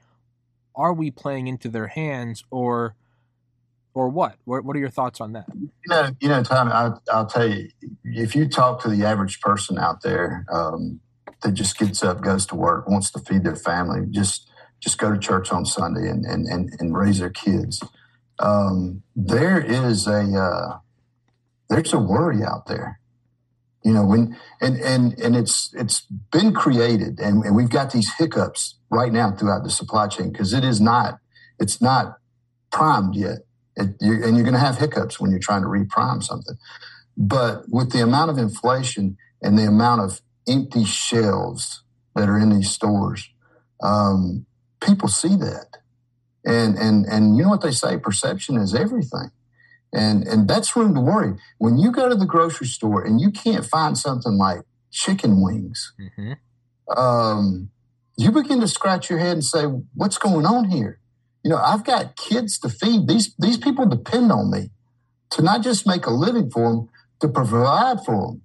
Are 0.74 0.92
we 0.92 1.10
playing 1.10 1.48
into 1.48 1.68
their 1.68 1.88
hands 1.88 2.44
or 2.50 2.94
or 3.94 4.08
what? 4.08 4.36
What, 4.44 4.64
what 4.64 4.76
are 4.76 4.78
your 4.78 4.90
thoughts 4.90 5.20
on 5.20 5.32
that? 5.32 5.46
You 5.54 5.70
know, 5.88 6.10
you 6.20 6.28
know, 6.28 6.42
Tom. 6.42 6.68
I, 6.70 7.18
will 7.18 7.26
tell 7.26 7.48
you, 7.48 7.68
if 8.04 8.36
you 8.36 8.48
talk 8.48 8.82
to 8.82 8.88
the 8.88 9.04
average 9.04 9.40
person 9.40 9.78
out 9.78 10.02
there 10.02 10.46
um, 10.52 11.00
that 11.42 11.52
just 11.52 11.78
gets 11.78 12.02
up, 12.02 12.20
goes 12.20 12.46
to 12.46 12.54
work, 12.54 12.88
wants 12.88 13.10
to 13.12 13.20
feed 13.20 13.44
their 13.44 13.56
family, 13.56 14.06
just 14.10 14.50
just 14.80 14.98
go 14.98 15.12
to 15.12 15.18
church 15.18 15.52
on 15.52 15.64
Sunday 15.64 16.08
and 16.08 16.24
and 16.24 16.46
and, 16.46 16.70
and 16.78 16.96
raise 16.96 17.18
their 17.18 17.30
kids. 17.30 17.82
Um, 18.38 19.02
there 19.16 19.60
is 19.60 20.06
a 20.06 20.20
uh, 20.20 20.78
there's 21.68 21.92
a 21.92 21.98
worry 21.98 22.42
out 22.42 22.66
there. 22.66 23.00
You 23.84 23.92
know 23.92 24.04
when 24.04 24.36
and 24.60 24.76
and 24.78 25.18
and 25.18 25.36
it's 25.36 25.72
it's 25.74 26.00
been 26.32 26.52
created 26.52 27.20
and, 27.20 27.44
and 27.44 27.54
we've 27.54 27.70
got 27.70 27.92
these 27.92 28.12
hiccups 28.18 28.76
right 28.90 29.12
now 29.12 29.30
throughout 29.30 29.62
the 29.62 29.70
supply 29.70 30.08
chain 30.08 30.32
because 30.32 30.52
it 30.52 30.64
is 30.64 30.80
not 30.80 31.20
it's 31.58 31.80
not 31.80 32.18
primed 32.70 33.14
yet. 33.14 33.38
It, 33.76 33.94
you're, 34.00 34.24
and 34.24 34.36
you're 34.36 34.44
going 34.44 34.54
to 34.54 34.60
have 34.60 34.78
hiccups 34.78 35.20
when 35.20 35.30
you're 35.30 35.40
trying 35.40 35.62
to 35.62 35.68
reprime 35.68 36.22
something. 36.22 36.56
But 37.16 37.68
with 37.68 37.92
the 37.92 38.02
amount 38.02 38.30
of 38.30 38.38
inflation 38.38 39.16
and 39.40 39.58
the 39.58 39.66
amount 39.66 40.02
of 40.02 40.20
empty 40.48 40.84
shelves 40.84 41.82
that 42.14 42.28
are 42.28 42.38
in 42.38 42.50
these 42.50 42.70
stores 42.70 43.30
um, 43.82 44.46
people 44.80 45.08
see 45.08 45.36
that 45.36 45.78
and 46.44 46.76
and 46.76 47.06
and 47.06 47.36
you 47.36 47.42
know 47.42 47.50
what 47.50 47.62
they 47.62 47.70
say 47.70 47.96
perception 47.98 48.56
is 48.56 48.74
everything 48.74 49.30
and 49.92 50.26
and 50.26 50.48
that's 50.48 50.76
room 50.76 50.94
to 50.94 51.00
worry. 51.00 51.34
When 51.58 51.78
you 51.78 51.90
go 51.90 52.08
to 52.08 52.14
the 52.14 52.26
grocery 52.26 52.66
store 52.66 53.04
and 53.04 53.20
you 53.20 53.30
can't 53.30 53.64
find 53.64 53.96
something 53.96 54.36
like 54.36 54.60
chicken 54.90 55.40
wings, 55.42 55.94
mm-hmm. 55.98 56.98
um, 56.98 57.70
you 58.16 58.30
begin 58.30 58.60
to 58.60 58.68
scratch 58.68 59.08
your 59.08 59.18
head 59.18 59.32
and 59.32 59.44
say, 59.44 59.64
"What's 59.94 60.18
going 60.18 60.44
on 60.44 60.66
here?" 60.66 61.00
You 61.42 61.50
know, 61.50 61.56
I've 61.56 61.84
got 61.84 62.16
kids 62.16 62.58
to 62.60 62.68
feed. 62.68 63.08
These 63.08 63.34
these 63.38 63.56
people 63.56 63.86
depend 63.86 64.30
on 64.30 64.50
me 64.50 64.70
to 65.30 65.42
not 65.42 65.62
just 65.62 65.86
make 65.86 66.06
a 66.06 66.10
living 66.10 66.50
for 66.50 66.68
them, 66.68 66.88
to 67.20 67.28
provide 67.28 68.04
for 68.04 68.26
them. 68.26 68.42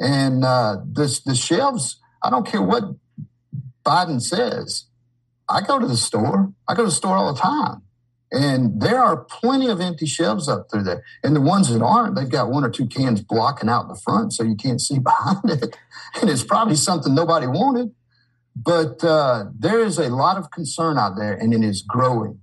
And 0.00 0.44
uh, 0.44 0.78
the 0.90 1.20
the 1.24 1.34
shelves. 1.34 2.00
I 2.22 2.30
don't 2.30 2.46
care 2.46 2.62
what 2.62 2.84
Biden 3.84 4.20
says. 4.20 4.86
I 5.48 5.60
go 5.60 5.78
to 5.78 5.86
the 5.86 5.96
store. 5.96 6.52
I 6.66 6.74
go 6.74 6.82
to 6.82 6.88
the 6.88 6.94
store 6.94 7.16
all 7.16 7.32
the 7.32 7.40
time. 7.40 7.82
And 8.32 8.80
there 8.80 9.00
are 9.00 9.18
plenty 9.18 9.68
of 9.68 9.80
empty 9.80 10.06
shelves 10.06 10.48
up 10.48 10.66
through 10.70 10.82
there. 10.82 11.04
And 11.22 11.36
the 11.36 11.40
ones 11.40 11.72
that 11.72 11.82
aren't, 11.82 12.16
they've 12.16 12.28
got 12.28 12.50
one 12.50 12.64
or 12.64 12.70
two 12.70 12.86
cans 12.86 13.20
blocking 13.20 13.68
out 13.68 13.86
the 13.86 14.00
front 14.02 14.32
so 14.32 14.42
you 14.42 14.56
can't 14.56 14.80
see 14.80 14.98
behind 15.00 15.44
it. 15.44 15.76
And 16.20 16.28
it's 16.28 16.42
probably 16.42 16.76
something 16.76 17.14
nobody 17.14 17.46
wanted. 17.46 17.94
But 18.56 19.04
uh, 19.04 19.46
there 19.56 19.80
is 19.80 19.98
a 19.98 20.08
lot 20.08 20.36
of 20.36 20.50
concern 20.50 20.96
out 20.96 21.16
there, 21.16 21.34
and 21.34 21.52
it 21.52 21.62
is 21.62 21.82
growing. 21.82 22.40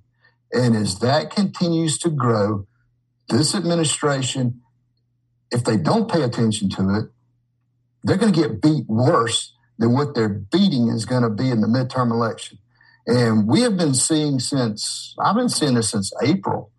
And 0.51 0.75
as 0.75 0.99
that 0.99 1.29
continues 1.31 1.97
to 1.99 2.09
grow, 2.09 2.67
this 3.29 3.55
administration, 3.55 4.61
if 5.51 5.63
they 5.63 5.77
don't 5.77 6.11
pay 6.11 6.21
attention 6.21 6.69
to 6.71 6.95
it, 6.95 7.05
they're 8.03 8.17
going 8.17 8.33
to 8.33 8.39
get 8.39 8.61
beat 8.61 8.85
worse 8.87 9.53
than 9.77 9.93
what 9.93 10.15
their 10.15 10.29
beating 10.29 10.89
is 10.89 11.05
going 11.05 11.23
to 11.23 11.29
be 11.29 11.49
in 11.49 11.61
the 11.61 11.67
midterm 11.67 12.11
election. 12.11 12.57
And 13.07 13.47
we 13.47 13.61
have 13.61 13.77
been 13.77 13.93
seeing 13.93 14.39
since, 14.39 15.15
I've 15.19 15.35
been 15.35 15.49
seeing 15.49 15.73
this 15.73 15.89
since 15.89 16.11
April 16.21 16.71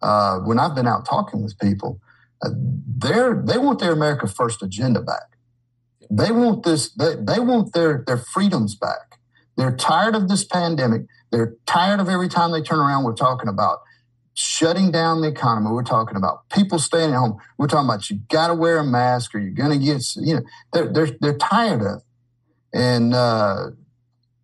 uh, 0.00 0.38
when 0.38 0.58
I've 0.58 0.74
been 0.74 0.86
out 0.86 1.06
talking 1.06 1.42
with 1.42 1.58
people. 1.58 2.00
Uh, 2.42 2.50
they're, 2.54 3.34
want 3.34 3.78
their 3.78 3.92
America 3.92 4.26
First 4.26 4.62
agenda 4.62 5.00
back. 5.00 5.36
They 6.10 6.30
want 6.30 6.64
this, 6.64 6.90
they, 6.92 7.16
they 7.16 7.40
want 7.40 7.72
their, 7.72 8.04
their 8.06 8.18
freedoms 8.18 8.74
back. 8.74 9.18
They're 9.56 9.76
tired 9.76 10.14
of 10.14 10.28
this 10.28 10.44
pandemic. 10.44 11.02
They're 11.30 11.56
tired 11.66 12.00
of 12.00 12.08
every 12.08 12.28
time 12.28 12.52
they 12.52 12.62
turn 12.62 12.78
around, 12.78 13.04
we're 13.04 13.14
talking 13.14 13.48
about 13.48 13.80
shutting 14.36 14.90
down 14.90 15.22
the 15.22 15.28
economy. 15.28 15.70
We're 15.70 15.82
talking 15.82 16.16
about 16.16 16.48
people 16.50 16.78
staying 16.78 17.12
at 17.12 17.16
home. 17.16 17.38
We're 17.58 17.66
talking 17.66 17.88
about 17.88 18.08
you 18.10 18.20
got 18.28 18.48
to 18.48 18.54
wear 18.54 18.78
a 18.78 18.84
mask 18.84 19.34
or 19.34 19.38
you're 19.38 19.50
going 19.50 19.78
to 19.78 19.84
get, 19.84 20.02
you 20.16 20.36
know, 20.36 20.42
they're, 20.72 20.92
they're, 20.92 21.16
they're 21.20 21.38
tired 21.38 21.80
of 21.80 21.98
it. 21.98 22.02
And, 22.72 23.14
uh, 23.14 23.70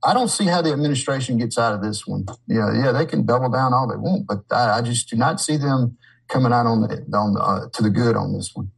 I 0.04 0.14
don't 0.14 0.28
see 0.28 0.46
how 0.46 0.62
the 0.62 0.72
administration 0.72 1.38
gets 1.38 1.56
out 1.56 1.74
of 1.74 1.82
this 1.82 2.06
one. 2.06 2.26
Yeah, 2.48 2.72
yeah, 2.74 2.90
they 2.90 3.06
can 3.06 3.24
double 3.24 3.50
down 3.50 3.72
all 3.72 3.86
they 3.88 3.96
want, 3.96 4.26
but 4.26 4.40
I, 4.50 4.78
I 4.78 4.82
just 4.82 5.08
do 5.08 5.16
not 5.16 5.40
see 5.40 5.56
them 5.56 5.96
coming 6.28 6.52
out 6.52 6.66
on 6.66 6.80
the 6.80 7.16
on 7.16 7.34
the, 7.34 7.40
uh, 7.40 7.68
to 7.72 7.82
the 7.82 7.90
good 7.90 8.16
on 8.16 8.32
this 8.32 8.50
one. 8.52 8.72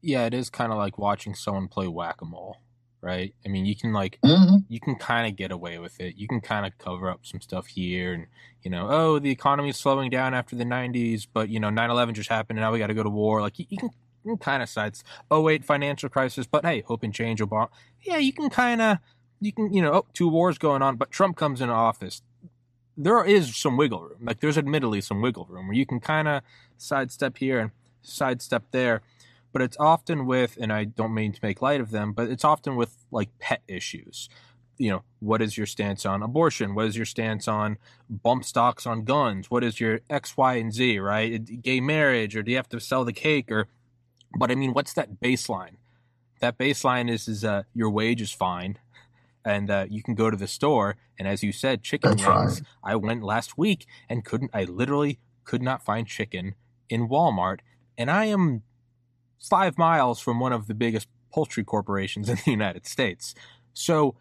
Yeah, 0.00 0.26
it 0.26 0.34
is 0.34 0.50
kind 0.50 0.72
of 0.72 0.78
like 0.78 0.98
watching 0.98 1.34
someone 1.34 1.68
play 1.68 1.86
whack 1.86 2.20
a 2.22 2.24
mole, 2.24 2.56
right? 3.00 3.34
I 3.44 3.48
mean, 3.48 3.66
you 3.66 3.76
can 3.76 3.92
like 3.92 4.18
mm-hmm. 4.24 4.56
you 4.68 4.80
can 4.80 4.96
kind 4.96 5.26
of 5.26 5.36
get 5.36 5.52
away 5.52 5.78
with 5.78 6.00
it. 6.00 6.16
You 6.16 6.28
can 6.28 6.40
kind 6.40 6.66
of 6.66 6.76
cover 6.78 7.10
up 7.10 7.20
some 7.24 7.40
stuff 7.40 7.66
here, 7.66 8.12
and 8.12 8.26
you 8.62 8.70
know, 8.70 8.88
oh, 8.90 9.18
the 9.18 9.30
economy 9.30 9.70
is 9.70 9.76
slowing 9.76 10.10
down 10.10 10.34
after 10.34 10.56
the 10.56 10.64
'90s, 10.64 11.26
but 11.32 11.48
you 11.48 11.60
know, 11.60 11.68
9/11 11.68 12.14
just 12.14 12.28
happened, 12.28 12.58
and 12.58 12.64
now 12.64 12.72
we 12.72 12.78
got 12.78 12.88
to 12.88 12.94
go 12.94 13.02
to 13.02 13.10
war. 13.10 13.40
Like 13.40 13.58
you, 13.58 13.66
you 13.68 13.78
can, 13.78 13.90
you 14.24 14.32
can 14.32 14.38
kind 14.38 14.62
of 14.62 14.68
sides. 14.68 15.04
Oh 15.30 15.40
wait, 15.40 15.64
financial 15.64 16.08
crisis, 16.08 16.46
but 16.46 16.64
hey, 16.64 16.80
hope 16.82 17.02
and 17.02 17.14
change. 17.14 17.40
Obama. 17.40 17.68
Yeah, 18.02 18.18
you 18.18 18.32
can 18.32 18.50
kind 18.50 18.80
of 18.80 18.98
you 19.40 19.52
can, 19.52 19.72
you 19.72 19.82
know, 19.82 19.92
oh, 19.92 20.06
two 20.12 20.28
wars 20.28 20.58
going 20.58 20.82
on, 20.82 20.96
but 20.96 21.10
Trump 21.10 21.36
comes 21.36 21.60
into 21.60 21.74
office. 21.74 22.22
There 22.96 23.24
is 23.24 23.56
some 23.56 23.76
wiggle 23.76 24.02
room. 24.02 24.18
Like 24.22 24.40
there's 24.40 24.58
admittedly 24.58 25.00
some 25.00 25.22
wiggle 25.22 25.46
room 25.48 25.68
where 25.68 25.76
you 25.76 25.86
can 25.86 26.00
kind 26.00 26.26
of 26.26 26.42
sidestep 26.76 27.38
here 27.38 27.60
and 27.60 27.70
sidestep 28.02 28.64
there. 28.72 29.02
But 29.52 29.62
it's 29.62 29.76
often 29.78 30.26
with, 30.26 30.58
and 30.60 30.72
I 30.72 30.84
don't 30.84 31.14
mean 31.14 31.32
to 31.32 31.40
make 31.42 31.62
light 31.62 31.80
of 31.80 31.90
them, 31.90 32.12
but 32.12 32.28
it's 32.28 32.44
often 32.44 32.76
with 32.76 32.96
like 33.10 33.30
pet 33.38 33.62
issues. 33.66 34.28
You 34.76 34.90
know, 34.90 35.02
what 35.18 35.42
is 35.42 35.56
your 35.56 35.66
stance 35.66 36.06
on 36.06 36.22
abortion? 36.22 36.74
What 36.74 36.86
is 36.86 36.96
your 36.96 37.06
stance 37.06 37.48
on 37.48 37.78
bump 38.08 38.44
stocks 38.44 38.86
on 38.86 39.04
guns? 39.04 39.50
What 39.50 39.64
is 39.64 39.80
your 39.80 40.00
X, 40.08 40.36
Y, 40.36 40.54
and 40.54 40.72
Z, 40.72 40.98
right? 41.00 41.62
Gay 41.62 41.80
marriage, 41.80 42.36
or 42.36 42.42
do 42.42 42.50
you 42.50 42.56
have 42.56 42.68
to 42.68 42.80
sell 42.80 43.04
the 43.04 43.12
cake? 43.12 43.50
Or, 43.50 43.66
but 44.38 44.50
I 44.50 44.54
mean, 44.54 44.74
what's 44.74 44.92
that 44.92 45.20
baseline? 45.20 45.76
that 46.40 46.58
baseline 46.58 47.10
is 47.10 47.28
is 47.28 47.44
uh, 47.44 47.64
your 47.74 47.90
wage 47.90 48.20
is 48.20 48.32
fine, 48.32 48.78
and 49.44 49.70
uh, 49.70 49.86
you 49.88 50.02
can 50.02 50.14
go 50.14 50.30
to 50.30 50.36
the 50.36 50.48
store. 50.48 50.96
And 51.18 51.26
as 51.26 51.42
you 51.42 51.52
said, 51.52 51.82
chicken 51.82 52.16
That's 52.16 52.26
wings. 52.26 52.62
I 52.82 52.96
went 52.96 53.22
last 53.22 53.58
week 53.58 53.86
and 54.08 54.24
couldn't. 54.24 54.50
I 54.54 54.64
literally 54.64 55.18
could 55.44 55.62
not 55.62 55.84
find 55.84 56.06
chicken 56.06 56.54
in 56.88 57.08
Walmart, 57.08 57.60
and 57.96 58.10
I 58.10 58.26
am 58.26 58.62
five 59.40 59.78
miles 59.78 60.20
from 60.20 60.40
one 60.40 60.52
of 60.52 60.66
the 60.66 60.74
biggest 60.74 61.08
poultry 61.32 61.64
corporations 61.64 62.28
in 62.30 62.36
the 62.44 62.50
United 62.50 62.86
States. 62.86 63.34
So 63.72 64.14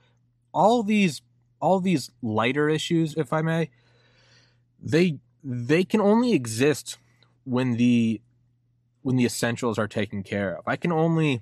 all 0.54 0.84
these 0.84 1.22
all 1.60 1.80
these 1.80 2.12
lighter 2.22 2.70
issues, 2.70 3.16
if 3.16 3.34
I 3.34 3.42
may, 3.42 3.70
they 4.82 5.20
they 5.44 5.84
can 5.84 6.02
only 6.02 6.34
exist 6.34 6.98
when 7.44 7.78
the 7.78 8.22
when 9.02 9.16
the 9.16 9.26
essentials 9.26 9.80
are 9.80 9.88
taken 9.88 10.24
care 10.24 10.56
of. 10.56 10.68
I 10.68 10.76
can 10.76 10.92
only 10.92 11.42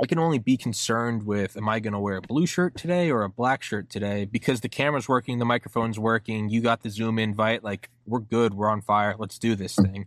I 0.00 0.06
can 0.06 0.18
only 0.18 0.38
be 0.38 0.56
concerned 0.56 1.24
with 1.24 1.56
am 1.56 1.68
I 1.68 1.80
going 1.80 1.92
to 1.92 1.98
wear 1.98 2.16
a 2.16 2.22
blue 2.22 2.46
shirt 2.46 2.76
today 2.76 3.10
or 3.10 3.22
a 3.22 3.28
black 3.28 3.62
shirt 3.62 3.90
today 3.90 4.24
because 4.24 4.60
the 4.60 4.68
camera's 4.68 5.08
working, 5.08 5.38
the 5.38 5.44
microphone's 5.44 5.98
working, 5.98 6.48
you 6.48 6.60
got 6.60 6.82
the 6.82 6.90
Zoom 6.90 7.18
invite, 7.18 7.64
like 7.64 7.90
we're 8.06 8.20
good, 8.20 8.54
we're 8.54 8.70
on 8.70 8.80
fire, 8.80 9.16
let's 9.18 9.38
do 9.38 9.54
this 9.54 9.74
thing. 9.76 10.06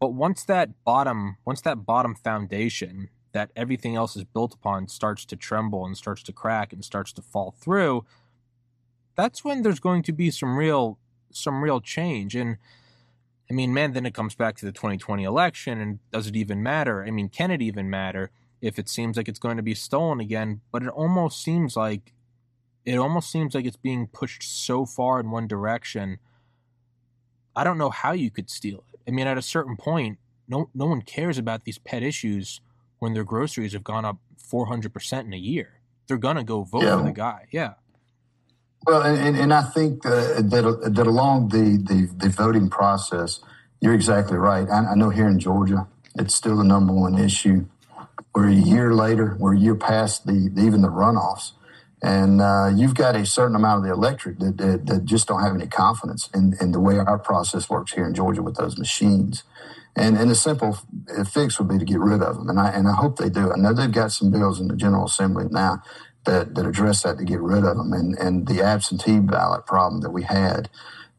But 0.00 0.12
once 0.12 0.44
that 0.44 0.84
bottom, 0.84 1.36
once 1.44 1.60
that 1.62 1.86
bottom 1.86 2.14
foundation 2.14 3.08
that 3.32 3.50
everything 3.56 3.96
else 3.96 4.16
is 4.16 4.24
built 4.24 4.54
upon 4.54 4.88
starts 4.88 5.24
to 5.26 5.36
tremble 5.36 5.84
and 5.84 5.96
starts 5.96 6.22
to 6.24 6.32
crack 6.32 6.72
and 6.72 6.84
starts 6.84 7.12
to 7.14 7.22
fall 7.22 7.54
through, 7.58 8.04
that's 9.14 9.44
when 9.44 9.62
there's 9.62 9.80
going 9.80 10.02
to 10.02 10.12
be 10.12 10.30
some 10.30 10.56
real 10.56 10.98
some 11.30 11.62
real 11.62 11.80
change 11.80 12.34
and 12.34 12.56
I 13.50 13.54
mean, 13.54 13.72
man, 13.72 13.92
then 13.92 14.06
it 14.06 14.14
comes 14.14 14.34
back 14.34 14.56
to 14.56 14.66
the 14.66 14.72
2020 14.72 15.22
election 15.22 15.80
and 15.80 15.98
does 16.10 16.26
it 16.26 16.34
even 16.34 16.62
matter? 16.62 17.04
I 17.04 17.10
mean, 17.10 17.28
can 17.28 17.50
it 17.50 17.62
even 17.62 17.88
matter 17.88 18.30
if 18.60 18.78
it 18.78 18.88
seems 18.88 19.16
like 19.16 19.28
it's 19.28 19.38
going 19.38 19.56
to 19.56 19.62
be 19.62 19.74
stolen 19.74 20.18
again? 20.18 20.62
But 20.72 20.82
it 20.82 20.88
almost 20.88 21.42
seems 21.42 21.76
like 21.76 22.12
it 22.84 22.96
almost 22.96 23.30
seems 23.30 23.54
like 23.54 23.64
it's 23.64 23.76
being 23.76 24.06
pushed 24.06 24.42
so 24.42 24.84
far 24.84 25.20
in 25.20 25.30
one 25.30 25.46
direction. 25.46 26.18
I 27.54 27.64
don't 27.64 27.78
know 27.78 27.90
how 27.90 28.12
you 28.12 28.30
could 28.30 28.50
steal 28.50 28.84
it. 28.92 28.95
I 29.06 29.10
mean, 29.12 29.26
at 29.26 29.38
a 29.38 29.42
certain 29.42 29.76
point, 29.76 30.18
no 30.48 30.70
no 30.74 30.86
one 30.86 31.02
cares 31.02 31.38
about 31.38 31.64
these 31.64 31.78
pet 31.78 32.02
issues 32.02 32.60
when 32.98 33.14
their 33.14 33.24
groceries 33.24 33.72
have 33.74 33.84
gone 33.84 34.04
up 34.04 34.18
400% 34.52 35.20
in 35.24 35.32
a 35.32 35.36
year. 35.36 35.80
They're 36.08 36.16
going 36.18 36.36
to 36.36 36.44
go 36.44 36.62
vote 36.64 36.82
Yeah. 36.84 36.98
for 36.98 37.04
the 37.04 37.12
guy. 37.12 37.46
Yeah. 37.52 37.74
Well, 38.86 39.02
and, 39.02 39.36
and 39.36 39.52
I 39.52 39.62
think 39.62 40.02
that 40.02 40.48
that 40.94 41.06
along 41.06 41.48
the, 41.48 41.78
the 41.82 42.10
the 42.16 42.28
voting 42.30 42.70
process, 42.70 43.40
you're 43.80 43.94
exactly 43.94 44.36
right. 44.36 44.68
I, 44.68 44.92
I 44.92 44.94
know 44.94 45.10
here 45.10 45.28
in 45.28 45.40
Georgia, 45.40 45.88
it's 46.16 46.34
still 46.34 46.56
the 46.56 46.64
number 46.64 46.92
one 46.92 47.18
issue. 47.18 47.66
We're 48.34 48.48
a 48.48 48.54
year 48.54 48.94
later, 48.94 49.36
we're 49.40 49.54
a 49.54 49.58
year 49.58 49.74
past 49.74 50.26
the 50.26 50.34
even 50.56 50.82
the 50.82 50.88
runoffs, 50.88 51.52
and 52.02 52.40
uh, 52.40 52.70
you've 52.74 52.94
got 52.94 53.16
a 53.16 53.24
certain 53.24 53.56
amount 53.56 53.78
of 53.78 53.84
the 53.84 53.92
electric 53.92 54.38
that, 54.38 54.58
that, 54.58 54.86
that 54.86 55.04
just 55.04 55.28
don't 55.28 55.42
have 55.42 55.54
any 55.54 55.66
confidence 55.66 56.28
in, 56.34 56.54
in 56.60 56.72
the 56.72 56.80
way 56.80 56.98
our 56.98 57.18
process 57.18 57.70
works 57.70 57.92
here 57.92 58.06
in 58.06 58.14
Georgia 58.14 58.42
with 58.42 58.56
those 58.56 58.78
machines. 58.78 59.44
And, 59.96 60.16
and 60.16 60.30
the 60.30 60.34
simple 60.34 60.78
fix 61.32 61.58
would 61.58 61.68
be 61.68 61.78
to 61.78 61.84
get 61.84 61.98
rid 61.98 62.20
of 62.20 62.36
them, 62.36 62.50
and 62.50 62.60
I 62.60 62.68
and 62.68 62.86
I 62.86 62.92
hope 62.92 63.16
they 63.16 63.30
do. 63.30 63.50
I 63.50 63.56
know 63.56 63.72
they've 63.72 63.90
got 63.90 64.12
some 64.12 64.30
bills 64.30 64.60
in 64.60 64.68
the 64.68 64.76
General 64.76 65.06
Assembly 65.06 65.46
now 65.50 65.82
that, 66.26 66.54
that 66.54 66.66
address 66.66 67.02
that 67.02 67.16
to 67.16 67.24
get 67.24 67.40
rid 67.40 67.64
of 67.64 67.78
them 67.78 67.94
and, 67.94 68.14
and 68.18 68.46
the 68.46 68.60
absentee 68.62 69.20
ballot 69.20 69.64
problem 69.64 70.02
that 70.02 70.10
we 70.10 70.24
had. 70.24 70.68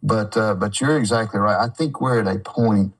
But 0.03 0.37
uh, 0.37 0.53
but 0.53 0.79
you're 0.79 0.97
exactly 0.97 1.39
right. 1.39 1.59
I 1.59 1.69
think 1.69 1.99
we're 1.99 2.19
at 2.19 2.27
a 2.27 2.37
point 2.37 2.93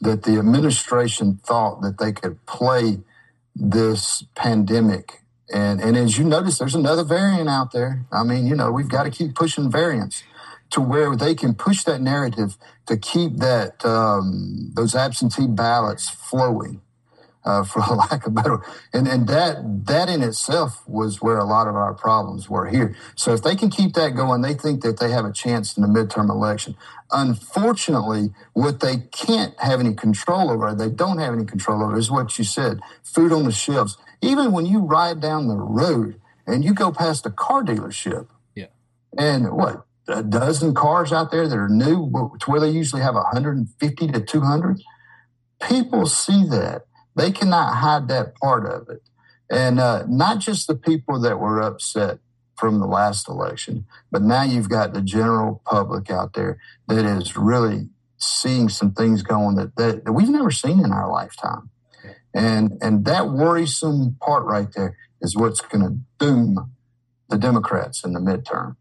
that 0.00 0.22
the 0.22 0.38
administration 0.38 1.40
thought 1.42 1.82
that 1.82 1.98
they 1.98 2.12
could 2.12 2.44
play 2.46 3.00
this 3.54 4.24
pandemic. 4.36 5.22
And, 5.52 5.80
and 5.80 5.96
as 5.96 6.16
you 6.16 6.24
notice, 6.24 6.58
there's 6.58 6.74
another 6.74 7.04
variant 7.04 7.48
out 7.48 7.72
there. 7.72 8.04
I 8.12 8.22
mean, 8.22 8.46
you 8.46 8.54
know, 8.54 8.70
we've 8.70 8.88
got 8.88 9.04
to 9.04 9.10
keep 9.10 9.34
pushing 9.34 9.70
variants 9.70 10.22
to 10.70 10.80
where 10.80 11.16
they 11.16 11.34
can 11.34 11.54
push 11.54 11.82
that 11.84 12.00
narrative 12.00 12.56
to 12.86 12.96
keep 12.96 13.38
that 13.38 13.84
um, 13.84 14.72
those 14.74 14.94
absentee 14.94 15.48
ballots 15.48 16.08
flowing 16.08 16.80
uh, 17.44 17.64
for 17.64 17.80
lack 17.80 18.26
of 18.26 18.34
better. 18.34 18.60
And 18.92 19.08
and 19.08 19.26
that 19.28 19.86
that 19.86 20.08
in 20.08 20.22
itself 20.22 20.86
was 20.86 21.20
where 21.22 21.38
a 21.38 21.44
lot 21.44 21.66
of 21.66 21.74
our 21.74 21.94
problems 21.94 22.48
were 22.48 22.66
here. 22.66 22.94
So 23.14 23.32
if 23.32 23.42
they 23.42 23.56
can 23.56 23.70
keep 23.70 23.94
that 23.94 24.14
going, 24.14 24.42
they 24.42 24.54
think 24.54 24.82
that 24.82 24.98
they 25.00 25.10
have 25.10 25.24
a 25.24 25.32
chance 25.32 25.76
in 25.76 25.82
the 25.82 25.88
midterm 25.88 26.30
election. 26.30 26.76
Unfortunately, 27.10 28.30
what 28.52 28.80
they 28.80 28.98
can't 29.10 29.58
have 29.58 29.80
any 29.80 29.94
control 29.94 30.50
over, 30.50 30.74
they 30.74 30.90
don't 30.90 31.18
have 31.18 31.34
any 31.34 31.44
control 31.44 31.82
over, 31.82 31.96
is 31.96 32.10
what 32.10 32.38
you 32.38 32.44
said: 32.44 32.80
food 33.02 33.32
on 33.32 33.44
the 33.44 33.52
shelves. 33.52 33.96
Even 34.22 34.52
when 34.52 34.66
you 34.66 34.80
ride 34.80 35.20
down 35.20 35.48
the 35.48 35.56
road 35.56 36.20
and 36.46 36.64
you 36.64 36.74
go 36.74 36.92
past 36.92 37.26
a 37.26 37.30
car 37.30 37.62
dealership, 37.62 38.26
Yeah. 38.54 38.66
and 39.16 39.52
what 39.52 39.84
a 40.08 40.22
dozen 40.22 40.74
cars 40.74 41.12
out 41.12 41.30
there 41.30 41.46
that 41.48 41.56
are 41.56 41.68
new 41.68 42.10
to 42.40 42.50
where 42.50 42.60
they 42.60 42.70
usually 42.70 43.02
have 43.02 43.14
150 43.14 44.06
to 44.08 44.20
200 44.20 44.80
people 45.62 46.06
see 46.06 46.44
that 46.44 46.86
they 47.14 47.30
cannot 47.30 47.76
hide 47.76 48.08
that 48.08 48.34
part 48.36 48.66
of 48.66 48.88
it. 48.88 49.02
And 49.50 49.78
uh, 49.80 50.04
not 50.08 50.38
just 50.38 50.66
the 50.66 50.74
people 50.76 51.20
that 51.20 51.38
were 51.38 51.60
upset 51.60 52.18
from 52.56 52.78
the 52.78 52.86
last 52.86 53.28
election, 53.28 53.86
but 54.10 54.22
now 54.22 54.42
you've 54.42 54.68
got 54.68 54.92
the 54.92 55.02
general 55.02 55.62
public 55.64 56.10
out 56.10 56.34
there 56.34 56.58
that 56.88 57.04
is 57.04 57.36
really 57.36 57.88
seeing 58.18 58.68
some 58.68 58.92
things 58.92 59.22
going 59.22 59.56
that, 59.56 59.76
that, 59.76 60.04
that 60.04 60.12
we've 60.12 60.28
never 60.28 60.50
seen 60.50 60.84
in 60.84 60.92
our 60.92 61.10
lifetime. 61.10 61.70
And, 62.32 62.78
and 62.80 63.04
that 63.06 63.30
worrisome 63.30 64.16
part 64.20 64.44
right 64.44 64.68
there 64.74 64.96
is 65.20 65.36
what's 65.36 65.60
going 65.60 65.84
to 65.84 66.24
doom 66.24 66.72
the 67.28 67.38
Democrats 67.38 68.04
in 68.04 68.12
the 68.12 68.20
midterm. 68.20 68.76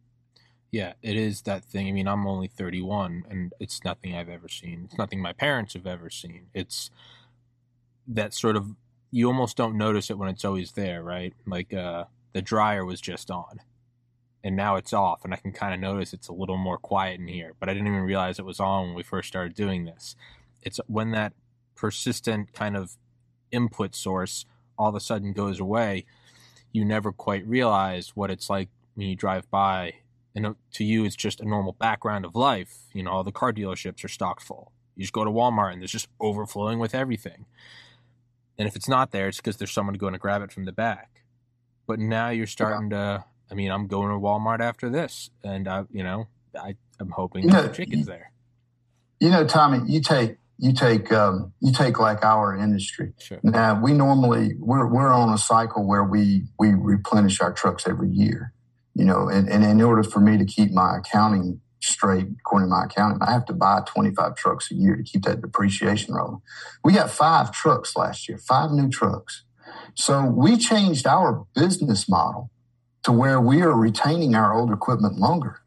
Yeah, 0.71 0.93
it 1.01 1.15
is 1.15 1.41
that 1.43 1.63
thing. 1.63 1.87
I 1.87 1.91
mean, 1.91 2.07
I'm 2.07 2.27
only 2.27 2.47
31 2.47 3.23
and 3.29 3.53
it's 3.59 3.83
nothing 3.83 4.15
I've 4.15 4.29
ever 4.29 4.47
seen. 4.47 4.83
It's 4.85 4.97
nothing 4.97 5.21
my 5.21 5.33
parents 5.33 5.73
have 5.73 5.87
ever 5.87 6.09
seen. 6.09 6.47
It's 6.53 6.91
that 8.07 8.33
sort 8.33 8.55
of 8.55 8.75
you 9.11 9.27
almost 9.27 9.57
don't 9.57 9.77
notice 9.77 10.11
it 10.11 10.17
when 10.19 10.29
it's 10.29 10.45
always 10.45 10.73
there, 10.73 11.01
right? 11.01 11.33
Like 11.47 11.73
uh 11.73 12.05
the 12.33 12.41
dryer 12.43 12.85
was 12.85 13.01
just 13.01 13.31
on 13.31 13.61
and 14.43 14.55
now 14.55 14.75
it's 14.75 14.93
off 14.93 15.25
and 15.25 15.33
I 15.33 15.37
can 15.37 15.51
kind 15.51 15.73
of 15.73 15.79
notice 15.79 16.13
it's 16.13 16.27
a 16.27 16.33
little 16.33 16.57
more 16.57 16.77
quiet 16.77 17.19
in 17.19 17.27
here, 17.27 17.53
but 17.59 17.67
I 17.67 17.73
didn't 17.73 17.87
even 17.87 18.01
realize 18.01 18.37
it 18.37 18.45
was 18.45 18.59
on 18.59 18.87
when 18.87 18.95
we 18.95 19.03
first 19.03 19.27
started 19.27 19.55
doing 19.55 19.85
this. 19.85 20.15
It's 20.61 20.79
when 20.85 21.11
that 21.11 21.33
persistent 21.75 22.53
kind 22.53 22.77
of 22.77 22.95
input 23.51 23.95
source 23.95 24.45
all 24.77 24.89
of 24.89 24.95
a 24.95 24.99
sudden 24.99 25.33
goes 25.33 25.59
away, 25.59 26.05
you 26.71 26.85
never 26.85 27.11
quite 27.11 27.45
realize 27.45 28.15
what 28.15 28.31
it's 28.31 28.49
like 28.49 28.69
when 28.95 29.07
you 29.07 29.15
drive 29.15 29.49
by 29.51 29.93
and 30.35 30.45
uh, 30.45 30.53
to 30.73 30.83
you 30.83 31.03
it's 31.05 31.15
just 31.15 31.41
a 31.41 31.47
normal 31.47 31.73
background 31.73 32.25
of 32.25 32.35
life. 32.35 32.77
You 32.93 33.03
know 33.03 33.11
all 33.11 33.23
the 33.23 33.31
car 33.31 33.51
dealerships 33.51 34.03
are 34.03 34.09
stocked 34.09 34.43
full. 34.43 34.71
You 34.95 35.03
just 35.03 35.13
go 35.13 35.23
to 35.25 35.31
walmart 35.31 35.73
and 35.73 35.81
there's 35.81 35.91
just 35.91 36.09
overflowing 36.19 36.79
with 36.79 36.95
everything. 36.95 37.45
And 38.57 38.67
if 38.67 38.75
it's 38.75 38.89
not 38.89 39.11
there 39.11 39.27
it's 39.27 39.37
because 39.37 39.57
there's 39.57 39.71
someone 39.71 39.95
going 39.95 40.13
to 40.13 40.19
grab 40.19 40.41
it 40.41 40.51
from 40.51 40.65
the 40.65 40.71
back. 40.71 41.23
But 41.87 41.99
now 41.99 42.29
you're 42.29 42.47
starting 42.47 42.89
to 42.91 43.25
i 43.51 43.55
mean 43.55 43.71
i'm 43.71 43.87
going 43.87 44.09
to 44.09 44.19
walmart 44.19 44.59
after 44.59 44.89
this 44.89 45.31
and 45.43 45.67
i 45.67 45.83
you 45.91 46.03
know 46.03 46.27
i 46.55 46.75
i'm 46.99 47.09
hoping 47.09 47.43
You 47.45 47.49
know, 47.49 47.63
the 47.63 47.69
chicken's 47.69 48.05
there. 48.05 48.31
You 49.19 49.29
know, 49.29 49.45
Tommy, 49.45 49.81
you 49.91 50.01
take 50.01 50.37
you 50.59 50.73
take 50.73 51.11
um, 51.11 51.53
you 51.61 51.71
take 51.71 51.99
like 51.99 52.23
our 52.23 52.55
industry. 52.55 53.13
sure 53.17 53.39
Now 53.43 53.81
we 53.81 53.93
normally 53.93 54.55
we're 54.59 54.87
we're 54.87 55.11
on 55.11 55.33
a 55.33 55.37
cycle 55.37 55.87
where 55.87 56.03
we 56.03 56.43
we 56.59 56.73
replenish 56.73 57.39
our 57.39 57.53
trucks 57.53 57.87
every 57.87 58.09
year. 58.09 58.53
You 58.93 59.05
know, 59.05 59.29
and, 59.29 59.47
and 59.47 59.63
in 59.63 59.81
order 59.81 60.03
for 60.03 60.19
me 60.19 60.37
to 60.37 60.43
keep 60.43 60.71
my 60.71 60.97
accounting 60.97 61.61
straight, 61.79 62.27
according 62.39 62.67
to 62.67 62.71
my 62.71 62.83
accounting, 62.83 63.19
I 63.21 63.31
have 63.31 63.45
to 63.45 63.53
buy 63.53 63.81
25 63.85 64.35
trucks 64.35 64.69
a 64.71 64.75
year 64.75 64.97
to 64.97 65.03
keep 65.03 65.23
that 65.23 65.39
depreciation 65.39 66.13
rolling. 66.13 66.41
We 66.83 66.91
got 66.91 67.09
five 67.09 67.53
trucks 67.53 67.95
last 67.95 68.27
year, 68.27 68.37
five 68.37 68.71
new 68.71 68.89
trucks. 68.89 69.45
So 69.95 70.25
we 70.25 70.57
changed 70.57 71.07
our 71.07 71.45
business 71.55 72.09
model 72.09 72.51
to 73.03 73.13
where 73.13 73.39
we 73.39 73.61
are 73.61 73.73
retaining 73.73 74.35
our 74.35 74.53
old 74.53 74.73
equipment 74.73 75.17
longer. 75.17 75.61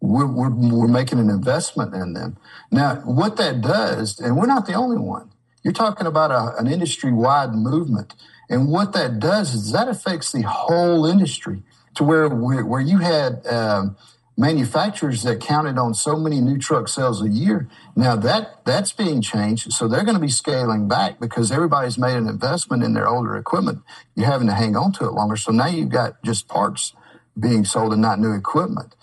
We're, 0.00 0.26
we're, 0.26 0.50
we're 0.50 0.88
making 0.88 1.18
an 1.18 1.28
investment 1.28 1.94
in 1.94 2.12
them. 2.12 2.36
Now, 2.70 2.96
what 3.04 3.36
that 3.36 3.60
does, 3.60 4.20
and 4.20 4.36
we're 4.36 4.46
not 4.46 4.66
the 4.66 4.74
only 4.74 4.98
one, 4.98 5.30
you're 5.62 5.72
talking 5.72 6.06
about 6.06 6.30
a, 6.30 6.56
an 6.58 6.66
industry 6.66 7.12
wide 7.12 7.52
movement. 7.52 8.14
And 8.48 8.68
what 8.68 8.92
that 8.92 9.18
does 9.18 9.54
is 9.54 9.72
that 9.72 9.88
affects 9.88 10.32
the 10.32 10.42
whole 10.42 11.04
industry 11.04 11.62
to 11.96 12.04
where, 12.04 12.28
where, 12.28 12.80
you 12.80 12.98
had 12.98 13.44
um, 13.46 13.96
manufacturers 14.36 15.24
that 15.24 15.40
counted 15.40 15.76
on 15.76 15.94
so 15.94 16.16
many 16.16 16.40
new 16.40 16.58
truck 16.58 16.86
sales 16.86 17.20
a 17.20 17.28
year. 17.28 17.68
Now 17.96 18.14
that 18.14 18.64
that's 18.64 18.92
being 18.92 19.20
changed. 19.20 19.72
So 19.72 19.88
they're 19.88 20.04
going 20.04 20.14
to 20.14 20.20
be 20.20 20.28
scaling 20.28 20.86
back 20.86 21.18
because 21.18 21.50
everybody's 21.50 21.98
made 21.98 22.16
an 22.16 22.28
investment 22.28 22.84
in 22.84 22.94
their 22.94 23.08
older 23.08 23.36
equipment. 23.36 23.80
You're 24.14 24.30
having 24.30 24.46
to 24.46 24.54
hang 24.54 24.76
on 24.76 24.92
to 24.92 25.06
it 25.06 25.12
longer. 25.12 25.36
So 25.36 25.50
now 25.50 25.66
you've 25.66 25.88
got 25.88 26.22
just 26.22 26.46
parts 26.46 26.94
being 27.38 27.64
sold 27.64 27.92
and 27.92 28.02
not 28.02 28.20
new 28.20 28.32
equipment 28.32 28.94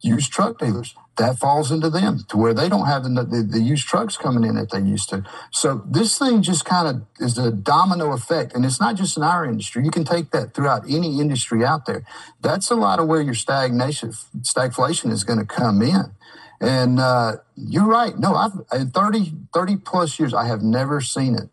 used 0.00 0.32
truck 0.32 0.58
dealers. 0.58 0.94
That 1.18 1.38
falls 1.38 1.70
into 1.70 1.90
them 1.90 2.20
to 2.28 2.36
where 2.36 2.54
they 2.54 2.68
don't 2.68 2.86
have 2.86 3.04
the, 3.04 3.10
the, 3.10 3.42
the 3.42 3.60
used 3.60 3.86
trucks 3.86 4.16
coming 4.16 4.44
in 4.44 4.54
that 4.54 4.70
they 4.70 4.80
used 4.80 5.10
to. 5.10 5.24
So 5.50 5.82
this 5.86 6.18
thing 6.18 6.40
just 6.42 6.64
kind 6.64 6.88
of 6.88 7.02
is 7.18 7.36
a 7.36 7.50
domino 7.50 8.12
effect. 8.12 8.54
And 8.54 8.64
it's 8.64 8.80
not 8.80 8.96
just 8.96 9.16
in 9.16 9.22
our 9.22 9.44
industry. 9.44 9.84
You 9.84 9.90
can 9.90 10.04
take 10.04 10.30
that 10.30 10.54
throughout 10.54 10.84
any 10.88 11.20
industry 11.20 11.64
out 11.64 11.84
there. 11.84 12.04
That's 12.40 12.70
a 12.70 12.74
lot 12.74 13.00
of 13.00 13.06
where 13.06 13.20
your 13.20 13.34
stagnation, 13.34 14.12
stagflation 14.40 15.10
is 15.12 15.24
going 15.24 15.38
to 15.38 15.44
come 15.44 15.82
in. 15.82 16.12
And 16.60 17.00
uh, 17.00 17.36
you're 17.56 17.86
right. 17.86 18.18
No, 18.18 18.34
I've 18.34 18.52
in 18.72 18.90
30, 18.90 19.32
30 19.52 19.76
plus 19.76 20.18
years, 20.18 20.32
I 20.32 20.46
have 20.46 20.62
never 20.62 21.00
seen 21.00 21.34
it 21.34 21.50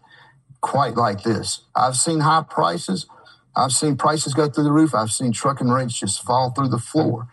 quite 0.61 0.95
like 0.95 1.23
this. 1.23 1.61
I've 1.75 1.95
seen 1.95 2.21
high 2.21 2.43
prices. 2.47 3.05
I've 3.55 3.71
seen 3.71 3.97
prices 3.97 4.33
go 4.33 4.49
through 4.49 4.65
the 4.65 4.71
roof. 4.71 4.93
I've 4.93 5.11
seen 5.11 5.31
trucking 5.31 5.69
rates 5.69 5.99
just 5.99 6.23
fall 6.23 6.51
through 6.51 6.69
the 6.69 6.77
floor. 6.77 7.27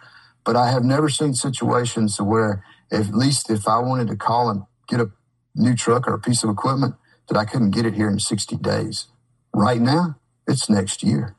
But 0.44 0.56
I 0.56 0.70
have 0.70 0.84
never 0.84 1.08
seen 1.08 1.34
situations 1.34 2.20
where, 2.20 2.64
at 2.92 3.14
least 3.14 3.50
if 3.50 3.66
I 3.66 3.78
wanted 3.78 4.08
to 4.08 4.16
call 4.16 4.50
and 4.50 4.62
get 4.88 5.00
a 5.00 5.10
new 5.54 5.74
truck 5.74 6.06
or 6.06 6.14
a 6.14 6.20
piece 6.20 6.44
of 6.44 6.50
equipment, 6.50 6.94
that 7.28 7.38
I 7.38 7.44
couldn't 7.44 7.70
get 7.70 7.86
it 7.86 7.94
here 7.94 8.08
in 8.08 8.18
60 8.18 8.56
days. 8.56 9.06
Right 9.54 9.80
now, 9.80 10.16
it's 10.46 10.68
next 10.68 11.02
year. 11.02 11.36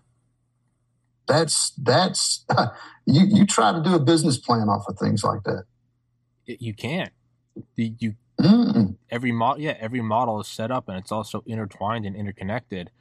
That's 1.28 1.72
that's 1.78 2.46
you. 3.06 3.26
You 3.26 3.46
try 3.46 3.72
to 3.72 3.82
do 3.82 3.96
a 3.96 4.00
business 4.00 4.38
plan 4.38 4.70
off 4.70 4.88
of 4.88 4.98
things 4.98 5.24
like 5.24 5.44
that. 5.44 5.64
You 6.46 6.74
can't. 6.74 7.12
You 7.76 8.16
Mm-mm. 8.40 8.98
every 9.10 9.32
model, 9.32 9.62
yeah, 9.62 9.76
every 9.80 10.02
model 10.02 10.40
is 10.42 10.48
set 10.48 10.70
up 10.70 10.90
and 10.90 10.98
it's 10.98 11.12
also 11.12 11.44
intertwined 11.46 12.06
and 12.06 12.16
interconnected. 12.16 12.92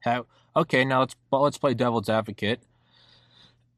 How 0.00 0.26
okay? 0.54 0.84
Now 0.84 1.00
let's 1.00 1.16
let's 1.30 1.58
play 1.58 1.74
devil's 1.74 2.08
advocate 2.08 2.62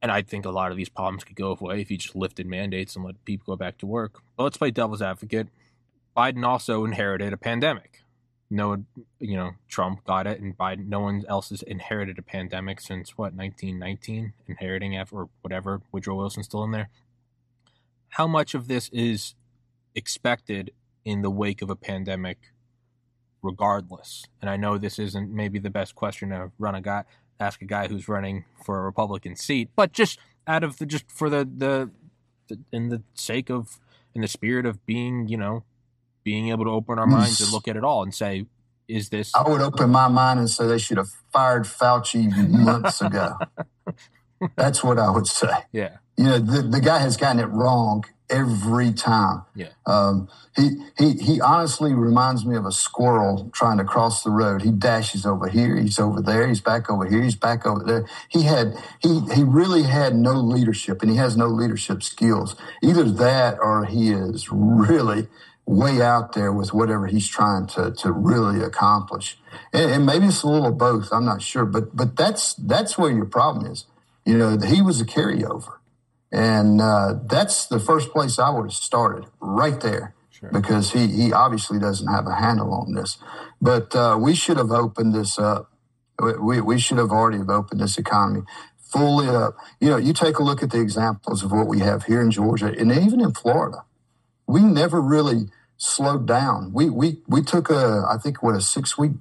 and 0.01 0.13
I 0.13 0.23
think 0.23 0.45
a 0.45 0.51
lot 0.51 0.71
of 0.71 0.77
these 0.77 0.89
problems 0.89 1.25
could 1.25 1.37
go 1.37 1.57
away 1.61 1.81
if 1.81 1.91
you 1.91 1.99
just 1.99 2.15
lifted 2.15 2.47
mandates 2.47 2.95
and 2.95 3.05
let 3.05 3.25
people 3.25 3.55
go 3.55 3.57
back 3.57 3.79
to 3.79 3.87
work. 3.87 4.23
But 4.37 4.45
let's 4.45 4.57
play 4.57 4.71
devil's 4.71 5.03
advocate. 5.03 5.49
Biden 6.17 6.45
also 6.45 6.85
inherited 6.85 7.33
a 7.33 7.37
pandemic. 7.37 8.03
No, 8.51 8.85
you 9.19 9.37
know, 9.37 9.53
Trump 9.69 10.05
got 10.05 10.27
it, 10.27 10.41
and 10.41 10.57
Biden. 10.57 10.89
No 10.89 11.01
one 11.01 11.25
else 11.29 11.51
has 11.51 11.63
inherited 11.63 12.19
a 12.19 12.23
pandemic 12.23 12.81
since 12.81 13.19
what 13.19 13.35
1919, 13.35 14.33
inheriting 14.47 14.97
F 14.97 15.13
or 15.13 15.29
whatever. 15.43 15.83
Woodrow 15.93 16.17
Wilson's 16.17 16.47
still 16.47 16.65
in 16.65 16.71
there. 16.71 16.89
How 18.11 18.27
much 18.27 18.55
of 18.55 18.67
this 18.67 18.89
is 18.89 19.35
expected 19.95 20.73
in 21.05 21.21
the 21.21 21.31
wake 21.31 21.61
of 21.61 21.69
a 21.69 21.77
pandemic, 21.77 22.39
regardless? 23.43 24.25
And 24.41 24.49
I 24.49 24.57
know 24.57 24.79
this 24.79 24.99
isn't 24.99 25.31
maybe 25.31 25.59
the 25.59 25.69
best 25.69 25.95
question 25.95 26.31
to 26.31 26.51
run 26.59 26.75
a 26.75 26.81
guy 26.81 27.05
ask 27.41 27.63
a 27.63 27.65
guy 27.65 27.89
who's 27.89 28.09
running 28.09 28.45
for 28.65 28.81
a 28.81 28.83
Republican 28.83 29.37
seat, 29.37 29.71
but 29.77 29.93
just 29.93 30.19
out 30.47 30.65
of 30.65 30.79
the 30.79 30.87
just 30.87 31.11
for 31.11 31.31
the 31.31 31.39
the, 31.39 31.91
the 32.49 32.59
in 32.73 32.89
the 32.89 33.03
sake 33.15 33.51
of 33.51 33.79
in 34.15 34.23
the 34.23 34.29
spirit 34.29 34.67
of 34.67 34.85
being 34.87 35.29
you 35.29 35.37
know 35.37 35.65
being 36.25 36.49
able 36.51 36.65
to 36.65 36.71
open 36.71 36.99
our 36.99 37.07
minds 37.07 37.41
and 37.41 37.51
look 37.53 37.69
at 37.69 37.77
it 37.77 37.85
all 37.85 38.03
and 38.03 38.15
say, 38.15 38.45
is 38.87 39.09
this? 39.09 39.35
I 39.35 39.49
would 39.49 39.61
open 39.61 39.91
my 39.91 40.09
mind 40.09 40.41
and 40.41 40.51
say 40.51 40.67
they 40.67 40.79
should 40.79 40.99
have 40.99 41.11
fired 41.33 41.65
Fauci 41.65 42.31
months 42.51 43.01
ago. 43.01 43.37
That's 44.57 44.85
what 44.85 44.99
I 44.99 45.11
would 45.11 45.27
say. 45.27 45.49
Yeah. 45.73 45.99
You 46.17 46.25
know, 46.25 46.39
the, 46.39 46.63
the 46.63 46.81
guy 46.81 46.99
has 46.99 47.17
gotten 47.17 47.41
it 47.41 47.47
wrong 47.47 48.05
every 48.31 48.93
time. 48.93 49.43
Yeah. 49.55 49.69
Um, 49.87 50.29
he, 50.57 50.71
he, 50.99 51.13
he 51.15 51.41
honestly 51.41 51.95
reminds 51.95 52.45
me 52.45 52.57
of 52.57 52.67
a 52.67 52.73
squirrel 52.73 53.51
trying 53.53 53.79
to 53.79 53.85
cross 53.85 54.23
the 54.23 54.31
road. 54.31 54.63
He 54.63 54.71
dashes 54.71 55.25
over 55.25 55.49
here, 55.49 55.77
he's 55.77 55.99
over 55.99 56.21
there, 56.21 56.49
he's 56.49 56.61
back 56.61 56.91
over 56.91 57.07
here, 57.07 57.23
he's 57.23 57.37
back 57.37 57.65
over 57.65 57.85
there. 57.85 58.07
He 58.29 58.43
had, 58.43 58.75
he, 59.01 59.21
he 59.35 59.43
really 59.45 59.85
had 59.85 60.15
no 60.15 60.35
leadership 60.35 61.03
and 61.03 61.11
he 61.11 61.17
has 61.17 61.37
no 61.37 61.47
leadership 61.47 62.03
skills. 62.03 62.57
Either 62.83 63.05
that 63.05 63.59
or 63.61 63.85
he 63.85 64.11
is 64.11 64.49
really 64.51 65.29
way 65.65 66.01
out 66.01 66.33
there 66.33 66.51
with 66.53 66.73
whatever 66.73 67.07
he's 67.07 67.29
trying 67.29 67.67
to, 67.67 67.93
to 67.93 68.11
really 68.11 68.63
accomplish. 68.63 69.39
And, 69.73 69.91
and 69.91 70.07
maybe 70.07 70.27
it's 70.27 70.43
a 70.43 70.49
little 70.49 70.69
of 70.69 70.79
both. 70.79 71.13
I'm 71.13 71.25
not 71.25 71.43
sure, 71.43 71.65
but, 71.65 71.95
but 71.95 72.17
that's, 72.17 72.55
that's 72.55 72.97
where 72.99 73.13
your 73.13 73.27
problem 73.27 73.71
is. 73.71 73.85
You 74.25 74.37
know, 74.37 74.59
he 74.59 74.83
was 74.83 75.01
a 75.01 75.05
carryover. 75.05 75.78
And 76.31 76.81
uh, 76.81 77.15
that's 77.25 77.67
the 77.67 77.81
first 77.81 78.11
place 78.11 78.39
I 78.39 78.51
would 78.51 78.65
have 78.65 78.73
started, 78.73 79.27
right 79.41 79.81
there, 79.81 80.15
sure. 80.31 80.51
because 80.51 80.93
he, 80.93 81.07
he 81.07 81.33
obviously 81.33 81.79
doesn't 81.79 82.07
have 82.09 82.27
a 82.27 82.35
handle 82.35 82.73
on 82.75 82.95
this. 82.95 83.19
But 83.61 83.95
uh, 83.97 84.19
we 84.21 84.35
should 84.35 84.59
have 84.59 84.71
opened 84.71 85.15
this 85.15 85.39
up. 85.39 85.71
We, 86.21 86.61
we 86.61 86.79
should 86.79 86.99
have 86.99 87.11
already 87.11 87.39
have 87.39 87.49
opened 87.49 87.81
this 87.81 87.97
economy 87.97 88.43
fully 88.89 89.29
up. 89.29 89.57
You 89.81 89.91
know, 89.91 89.97
you 89.97 90.13
take 90.13 90.39
a 90.39 90.43
look 90.43 90.63
at 90.63 90.71
the 90.71 90.81
examples 90.81 91.43
of 91.43 91.53
what 91.53 91.67
we 91.67 91.81
have 91.81 92.05
here 92.05 92.21
in 92.21 92.31
Georgia 92.31 92.75
and 92.77 92.91
even 92.91 93.21
in 93.21 93.33
Florida. 93.33 93.85
We 94.47 94.63
never 94.63 95.01
really 95.01 95.51
slowed 95.77 96.27
down. 96.27 96.73
We 96.73 96.89
we 96.89 97.19
we 97.29 97.43
took 97.43 97.71
a 97.71 98.05
I 98.09 98.17
think 98.17 98.43
what 98.43 98.55
a 98.55 98.61
six 98.61 98.97
week 98.97 99.13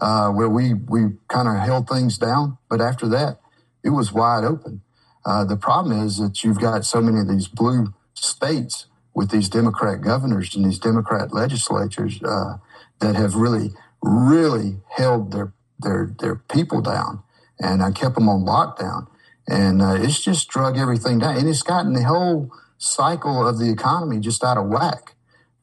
uh, 0.00 0.30
where 0.30 0.48
we 0.48 0.74
we 0.74 1.18
kind 1.28 1.48
of 1.48 1.56
held 1.56 1.88
things 1.88 2.18
down, 2.18 2.58
but 2.68 2.80
after 2.80 3.08
that, 3.08 3.40
it 3.82 3.90
was 3.90 4.12
wide 4.12 4.44
open. 4.44 4.82
Uh, 5.24 5.44
the 5.44 5.56
problem 5.56 6.06
is 6.06 6.18
that 6.18 6.42
you've 6.42 6.60
got 6.60 6.84
so 6.84 7.00
many 7.00 7.20
of 7.20 7.28
these 7.28 7.48
blue 7.48 7.92
states 8.14 8.86
with 9.14 9.30
these 9.30 9.48
Democrat 9.48 10.00
governors 10.00 10.54
and 10.54 10.64
these 10.64 10.78
Democrat 10.78 11.32
legislatures 11.32 12.22
uh, 12.22 12.56
that 13.00 13.16
have 13.16 13.34
really, 13.34 13.70
really 14.02 14.78
held 14.96 15.32
their 15.32 15.52
their 15.78 16.14
their 16.18 16.36
people 16.36 16.80
down 16.80 17.22
and 17.58 17.82
uh, 17.82 17.90
kept 17.90 18.14
them 18.14 18.28
on 18.28 18.44
lockdown, 18.44 19.06
and 19.46 19.82
uh, 19.82 19.94
it's 19.98 20.20
just 20.20 20.48
drug 20.48 20.78
everything 20.78 21.18
down, 21.18 21.36
and 21.36 21.48
it's 21.48 21.62
gotten 21.62 21.92
the 21.92 22.04
whole 22.04 22.50
cycle 22.78 23.46
of 23.46 23.58
the 23.58 23.70
economy 23.70 24.18
just 24.18 24.42
out 24.42 24.56
of 24.56 24.66
whack. 24.68 25.14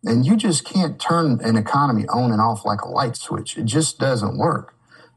And 0.03 0.25
you 0.25 0.37
just 0.37 0.63
can't 0.63 0.99
turn 1.01 1.39
an 1.43 1.57
economy 1.57 2.05
on 2.07 2.31
and 2.31 2.39
off 2.39 2.63
like 2.63 2.81
a 2.81 2.87
light 2.87 3.15
switch. 3.15 3.57
It 3.57 3.65
just 3.65 3.99
doesn't 3.99 4.37
work. 4.37 4.75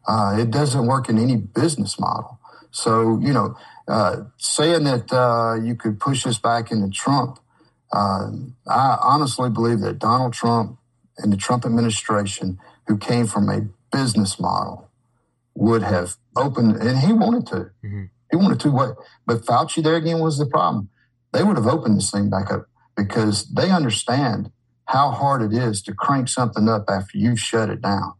Uh, 0.08 0.36
it 0.40 0.50
doesn't 0.50 0.86
work 0.86 1.08
in 1.08 1.18
any 1.18 1.36
business 1.36 2.00
model. 2.00 2.40
So, 2.70 3.20
you 3.20 3.32
know, 3.32 3.56
uh, 3.90 4.24
saying 4.36 4.84
that 4.84 5.12
uh, 5.12 5.60
you 5.60 5.74
could 5.74 5.98
push 5.98 6.24
us 6.24 6.38
back 6.38 6.70
into 6.70 6.88
Trump, 6.90 7.40
uh, 7.92 8.30
I 8.68 8.98
honestly 9.02 9.50
believe 9.50 9.80
that 9.80 9.98
Donald 9.98 10.32
Trump 10.32 10.78
and 11.18 11.32
the 11.32 11.36
Trump 11.36 11.66
administration, 11.66 12.58
who 12.86 12.96
came 12.96 13.26
from 13.26 13.48
a 13.48 13.66
business 13.90 14.38
model, 14.38 14.88
would 15.56 15.82
have 15.82 16.16
opened, 16.36 16.76
and 16.76 17.00
he 17.00 17.12
wanted 17.12 17.46
to. 17.48 17.56
Mm-hmm. 17.84 18.04
He 18.30 18.36
wanted 18.36 18.60
to. 18.60 18.70
What? 18.70 18.96
But 19.26 19.44
Fauci 19.44 19.82
there 19.82 19.96
again 19.96 20.20
was 20.20 20.38
the 20.38 20.46
problem. 20.46 20.88
They 21.32 21.42
would 21.42 21.56
have 21.56 21.66
opened 21.66 21.96
this 21.96 22.12
thing 22.12 22.30
back 22.30 22.52
up 22.52 22.66
because 22.96 23.52
they 23.52 23.70
understand 23.70 24.52
how 24.86 25.10
hard 25.10 25.42
it 25.42 25.52
is 25.52 25.82
to 25.82 25.94
crank 25.94 26.28
something 26.28 26.68
up 26.68 26.84
after 26.88 27.18
you 27.18 27.36
shut 27.36 27.70
it 27.70 27.80
down. 27.80 28.14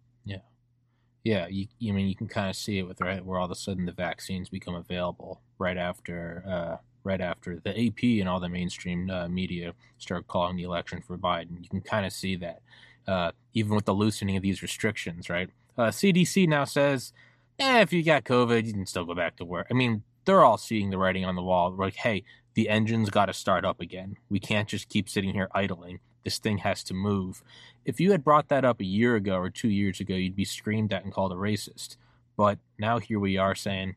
Yeah. 1.25 1.47
You, 1.49 1.67
you 1.79 1.93
mean 1.93 2.09
you 2.09 2.17
can 2.17 2.29
kind 2.29 2.49
of 2.49 2.57
see 2.57 2.79
it 2.79 2.89
with 2.89 3.01
right 3.01 3.25
where 3.25 3.39
all 3.39 3.45
of 3.45 3.51
a 3.51 3.55
sudden 3.55 3.87
the 3.87 3.93
vaccines 3.93 4.49
become 4.49 4.75
available 4.75 5.41
right 5.59 5.77
after 5.77 6.43
uh, 6.47 6.77
right 7.05 7.21
after 7.21 7.61
the 7.61 7.71
AP 7.71 8.03
and 8.21 8.29
all 8.29 8.41
the 8.41 8.49
mainstream 8.49 9.11
uh, 9.11 9.29
media 9.29 9.75
start 9.99 10.27
calling 10.27 10.57
the 10.57 10.63
election 10.63 11.03
for 11.07 11.17
Biden. 11.17 11.63
You 11.63 11.69
can 11.69 11.81
kind 11.81 12.07
of 12.07 12.13
see 12.13 12.37
that 12.37 12.61
uh, 13.07 13.33
even 13.55 13.75
with 13.75 13.85
the 13.85 13.95
loosening 13.95 14.37
of 14.37 14.43
these 14.43 14.63
restrictions, 14.63 15.29
right? 15.29 15.51
CDC 15.79 16.47
uh, 16.47 16.51
now 16.51 16.65
says, 16.65 17.13
eh, 17.59 17.81
if 17.81 17.93
you 17.93 18.03
got 18.03 18.25
COVID, 18.25 18.67
you 18.67 18.73
can 18.73 18.87
still 18.87 19.05
go 19.05 19.15
back 19.15 19.37
to 19.37 19.45
work. 19.45 19.69
I 19.71 19.75
mean, 19.75 20.03
they're 20.25 20.45
all 20.45 20.59
seeing 20.59 20.91
the 20.91 20.99
writing 20.99 21.25
on 21.25 21.37
the 21.37 21.43
wall. 21.43 21.73
Like, 21.73 21.97
hey, 21.97 22.25
the 22.55 22.69
engine's 22.69 23.11
got 23.11 23.27
to 23.27 23.33
start 23.33 23.65
up 23.65 23.81
again. 23.81 24.17
We 24.29 24.39
can't 24.39 24.69
just 24.69 24.89
keep 24.89 25.09
sitting 25.09 25.33
here 25.33 25.49
idling. 25.55 26.01
This 26.25 26.39
thing 26.39 26.59
has 26.59 26.85
to 26.85 26.95
move. 26.95 27.43
If 27.85 28.01
you 28.01 28.13
had 28.13 28.25
brought 28.25 28.49
that 28.49 28.65
up 28.65 28.81
a 28.81 28.85
year 28.85 29.17
ago 29.17 29.37
or 29.37 29.51
two 29.51 29.71
years 29.71 30.01
ago, 30.01 30.15
you'd 30.15 30.37
be 30.37 30.45
screamed 30.45 30.93
at 30.93 31.05
and 31.05 31.13
called 31.13 31.33
a 31.33 31.37
racist. 31.37 31.97
But 32.37 32.59
now 32.79 32.99
here 32.99 33.19
we 33.19 33.37
are 33.39 33.55
saying, 33.55 33.97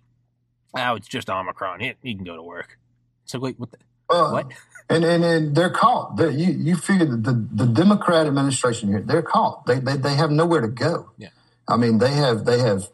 oh, 0.75 0.95
it's 0.95 1.07
just 1.07 1.29
Omicron. 1.29 1.81
He, 1.81 1.93
he 2.01 2.15
can 2.15 2.23
go 2.23 2.35
to 2.35 2.43
work. 2.43 2.77
So 3.25 3.39
wait, 3.39 3.59
what? 3.59 3.71
The, 3.71 3.77
uh, 4.09 4.31
what? 4.31 4.51
And, 4.89 5.05
and 5.05 5.23
and 5.23 5.55
they're 5.55 5.69
caught. 5.69 6.17
They're, 6.17 6.29
you 6.29 6.51
you 6.51 6.75
figure 6.75 7.05
that 7.05 7.23
the, 7.23 7.47
the 7.51 7.65
Democrat 7.65 8.27
administration 8.27 8.89
here, 8.89 9.01
they're 9.01 9.21
caught. 9.21 9.65
They, 9.65 9.79
they 9.79 9.95
they 9.95 10.15
have 10.15 10.29
nowhere 10.29 10.61
to 10.61 10.67
go. 10.67 11.11
Yeah. 11.17 11.29
I 11.67 11.77
mean, 11.77 11.99
they 11.99 12.11
have 12.11 12.45
they 12.45 12.59
have 12.59 12.89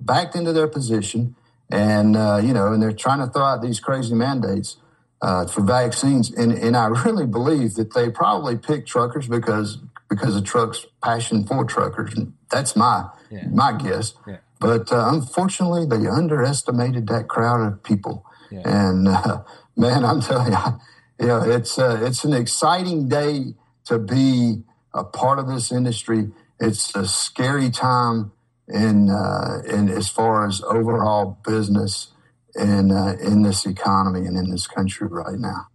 backed 0.00 0.34
into 0.34 0.52
their 0.52 0.68
position, 0.68 1.36
and 1.70 2.16
uh, 2.16 2.40
you 2.42 2.54
know, 2.54 2.72
and 2.72 2.82
they're 2.82 2.92
trying 2.92 3.18
to 3.18 3.26
throw 3.26 3.44
out 3.44 3.62
these 3.62 3.78
crazy 3.78 4.14
mandates 4.14 4.76
uh, 5.24 5.46
for 5.46 5.62
vaccines. 5.62 6.30
And 6.30 6.52
and 6.52 6.76
I 6.76 6.86
really 7.04 7.26
believe 7.26 7.74
that 7.74 7.94
they 7.94 8.10
probably 8.10 8.56
picked 8.56 8.88
truckers 8.88 9.26
because 9.26 9.78
because 10.08 10.36
of 10.36 10.44
Trump's 10.44 10.86
passion 11.02 11.46
for 11.46 11.64
truckers. 11.64 12.14
That's 12.50 12.76
my 12.76 13.08
yeah. 13.30 13.48
my 13.48 13.72
guess. 13.72 14.14
Yeah. 14.26 14.38
But 14.60 14.92
uh, 14.92 15.08
unfortunately, 15.12 15.86
they 15.86 16.06
underestimated 16.06 17.06
that 17.08 17.28
crowd 17.28 17.66
of 17.66 17.82
people. 17.82 18.24
Yeah. 18.50 18.62
And 18.64 19.08
uh, 19.08 19.42
man, 19.76 20.04
I'm 20.04 20.20
telling 20.20 20.52
you, 20.52 20.58
you 21.20 21.26
know, 21.26 21.42
it's 21.42 21.78
uh, 21.78 22.00
it's 22.02 22.24
an 22.24 22.34
exciting 22.34 23.08
day 23.08 23.54
to 23.86 23.98
be 23.98 24.62
a 24.92 25.04
part 25.04 25.38
of 25.38 25.48
this 25.48 25.72
industry. 25.72 26.30
It's 26.60 26.94
a 26.94 27.06
scary 27.06 27.70
time 27.70 28.32
in 28.68 29.10
uh, 29.10 29.62
in 29.66 29.88
as 29.88 30.08
far 30.08 30.46
as 30.46 30.62
overall 30.62 31.38
business 31.46 32.13
in 32.56 32.90
uh, 32.90 33.16
in 33.20 33.42
this 33.42 33.66
economy 33.66 34.26
and 34.26 34.36
in 34.36 34.50
this 34.50 34.66
country 34.66 35.08
right 35.08 35.38
now. 35.38 35.66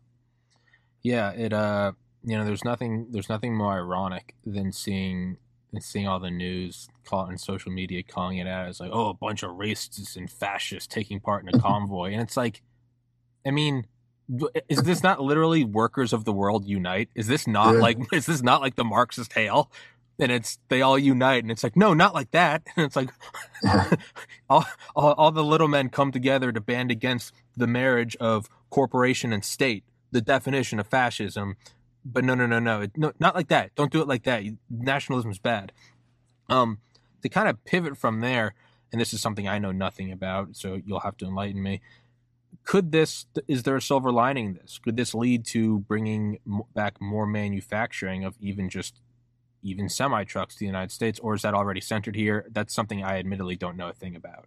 Yeah, 1.02 1.32
it 1.32 1.54
uh 1.54 1.94
you 2.24 2.38
know, 2.38 2.46
there's 2.46 2.64
nothing 2.64 3.08
there's 3.12 3.30
nothing 3.30 3.56
more 3.56 3.74
ironic 3.74 4.36
than 4.46 4.72
seeing 4.72 5.38
than 5.72 5.82
seeing 5.82 6.08
all 6.08 6.20
the 6.20 6.32
news 6.32 6.90
call 7.06 7.26
on 7.26 7.38
social 7.38 7.72
media 7.72 8.04
calling 8.04 8.38
it 8.38 8.48
out 8.48 8.68
as 8.68 8.80
like, 8.80 8.92
oh, 8.92 9.10
a 9.10 9.14
bunch 9.14 9.44
of 9.44 9.52
racists 9.52 10.16
and 10.16 10.30
fascists 10.30 10.88
taking 10.88 11.20
part 11.20 11.44
in 11.44 11.54
a 11.54 11.60
convoy. 11.62 12.12
And 12.12 12.22
it's 12.22 12.38
like 12.38 12.62
I 13.46 13.52
mean, 13.52 13.86
is 14.68 14.84
this 14.84 15.02
not 15.02 15.22
literally 15.22 15.64
workers 15.64 16.14
of 16.14 16.26
the 16.26 16.34
world 16.34 16.66
unite? 16.66 17.10
Is 17.16 17.28
this 17.28 17.48
not 17.48 17.76
yeah. 17.76 17.82
like 17.82 17.98
is 18.14 18.26
this 18.26 18.42
not 18.42 18.62
like 18.62 18.76
the 18.76 18.84
Marxist 18.84 19.34
hail? 19.34 19.72
And 20.20 20.32
it's 20.32 20.60
they 20.68 20.82
all 20.82 21.00
unite, 21.00 21.44
and 21.44 21.52
it's 21.52 21.64
like 21.64 21.76
no, 21.76 21.94
not 21.94 22.14
like 22.14 22.32
that. 22.32 22.64
And 22.76 22.86
it's 22.86 22.96
like 22.96 23.10
all, 24.50 24.66
all, 24.96 25.14
all 25.14 25.32
the 25.32 25.44
little 25.44 25.68
men 25.68 25.90
come 25.90 26.12
together 26.12 26.52
to 26.52 26.62
band 26.62 26.92
against 26.92 27.34
the 27.56 27.68
marriage 27.68 28.16
of 28.18 28.50
corporation 28.70 29.34
and 29.34 29.44
state, 29.44 29.84
the 30.12 30.22
definition 30.22 30.80
of 30.80 30.88
fascism. 30.88 31.56
But 32.06 32.24
no, 32.24 32.34
no, 32.34 32.46
no, 32.46 32.60
no, 32.60 32.88
no, 32.96 33.12
not 33.20 33.36
like 33.36 33.50
that. 33.50 33.76
Don't 33.76 33.92
do 33.92 34.02
it 34.02 34.08
like 34.08 34.24
that. 34.24 34.44
Nationalism 34.70 35.32
is 35.32 35.40
bad. 35.40 35.72
Um, 36.48 36.80
to 37.22 37.30
kind 37.30 37.50
of 37.50 37.64
pivot 37.66 37.98
from 37.98 38.22
there, 38.22 38.54
and 38.92 39.00
this 39.00 39.14
is 39.14 39.22
something 39.22 39.48
I 39.48 39.60
know 39.60 39.72
nothing 39.72 40.12
about, 40.12 40.56
so 40.56 40.80
you'll 40.86 41.02
have 41.02 41.18
to 41.18 41.26
enlighten 41.26 41.62
me 41.62 41.82
could 42.64 42.92
this 42.92 43.26
is 43.48 43.64
there 43.64 43.76
a 43.76 43.82
silver 43.82 44.12
lining 44.12 44.46
in 44.46 44.54
this 44.54 44.78
could 44.78 44.98
this 44.98 45.16
lead 45.16 45.46
to 45.46 45.80
bringing 45.80 46.40
back 46.74 47.00
more 47.02 47.26
manufacturing 47.26 48.24
of 48.24 48.36
even 48.40 48.70
just 48.70 49.02
even 49.62 49.90
semi 49.90 50.24
trucks 50.24 50.56
to 50.56 50.60
the 50.60 50.66
united 50.66 50.92
states 50.92 51.20
or 51.20 51.36
is 51.36 51.42
that 51.42 51.54
already 51.54 51.82
centered 51.82 52.16
here? 52.16 52.46
That's 52.52 52.74
something 52.74 53.04
i 53.04 53.18
admittedly 53.18 53.56
don't 53.56 53.78
know 53.78 53.90
a 53.90 53.94
thing 53.94 54.16
about. 54.16 54.46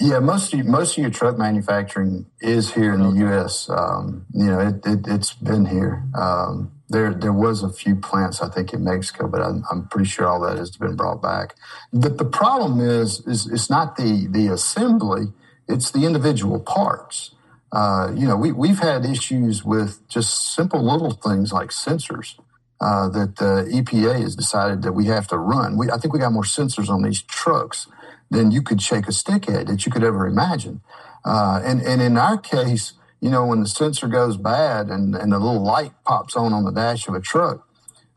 Yeah 0.00 0.18
most 0.18 0.52
of, 0.54 0.64
most 0.66 0.96
of 0.96 1.02
your 1.02 1.10
truck 1.10 1.38
manufacturing 1.38 2.26
is 2.40 2.72
here 2.72 2.94
in 2.94 3.00
the 3.00 3.26
us 3.26 3.68
um, 3.70 4.26
you 4.32 4.46
know 4.46 4.60
it, 4.60 4.86
it, 4.86 5.06
has 5.06 5.32
been 5.32 5.66
here. 5.66 6.04
Um, 6.14 6.72
there 6.88 7.14
there 7.14 7.32
was 7.32 7.62
a 7.62 7.72
few 7.72 7.96
plants 7.96 8.42
i 8.42 8.48
think 8.48 8.74
in 8.74 8.84
mexico 8.84 9.26
but 9.26 9.40
I'm, 9.40 9.64
I'm, 9.70 9.88
pretty 9.88 10.08
sure 10.08 10.26
all 10.26 10.40
that 10.40 10.58
has 10.58 10.76
been 10.76 10.96
brought 10.96 11.22
back. 11.22 11.54
But 11.92 12.18
the 12.18 12.24
problem 12.24 12.80
is 12.80 13.20
is 13.26 13.46
it's 13.46 13.70
not 13.70 13.96
the 13.96 14.26
the 14.30 14.48
assembly 14.48 15.32
it's 15.68 15.90
the 15.90 16.04
individual 16.04 16.60
parts. 16.60 17.34
Uh, 17.72 18.12
you 18.14 18.26
know, 18.26 18.36
we, 18.36 18.52
we've 18.52 18.80
had 18.80 19.04
issues 19.04 19.64
with 19.64 20.06
just 20.08 20.54
simple 20.54 20.82
little 20.82 21.12
things 21.12 21.52
like 21.52 21.70
sensors 21.70 22.38
uh, 22.82 23.08
that 23.10 23.36
the 23.36 23.64
EPA 23.72 24.20
has 24.20 24.34
decided 24.34 24.82
that 24.82 24.92
we 24.92 25.06
have 25.06 25.28
to 25.28 25.38
run. 25.38 25.76
We, 25.76 25.88
I 25.90 25.98
think 25.98 26.12
we 26.12 26.18
got 26.18 26.32
more 26.32 26.42
sensors 26.42 26.88
on 26.88 27.02
these 27.02 27.22
trucks 27.22 27.86
than 28.30 28.50
you 28.50 28.60
could 28.60 28.82
shake 28.82 29.06
a 29.06 29.12
stick 29.12 29.48
at 29.48 29.68
that 29.68 29.86
you 29.86 29.92
could 29.92 30.02
ever 30.02 30.26
imagine. 30.26 30.80
Uh, 31.24 31.60
and, 31.64 31.80
and 31.80 32.02
in 32.02 32.16
our 32.16 32.36
case, 32.36 32.94
you 33.20 33.30
know, 33.30 33.46
when 33.46 33.60
the 33.60 33.68
sensor 33.68 34.08
goes 34.08 34.36
bad 34.36 34.88
and, 34.88 35.14
and 35.14 35.32
the 35.32 35.38
little 35.38 35.62
light 35.62 35.92
pops 36.04 36.34
on 36.34 36.52
on 36.52 36.64
the 36.64 36.72
dash 36.72 37.06
of 37.06 37.14
a 37.14 37.20
truck, 37.20 37.64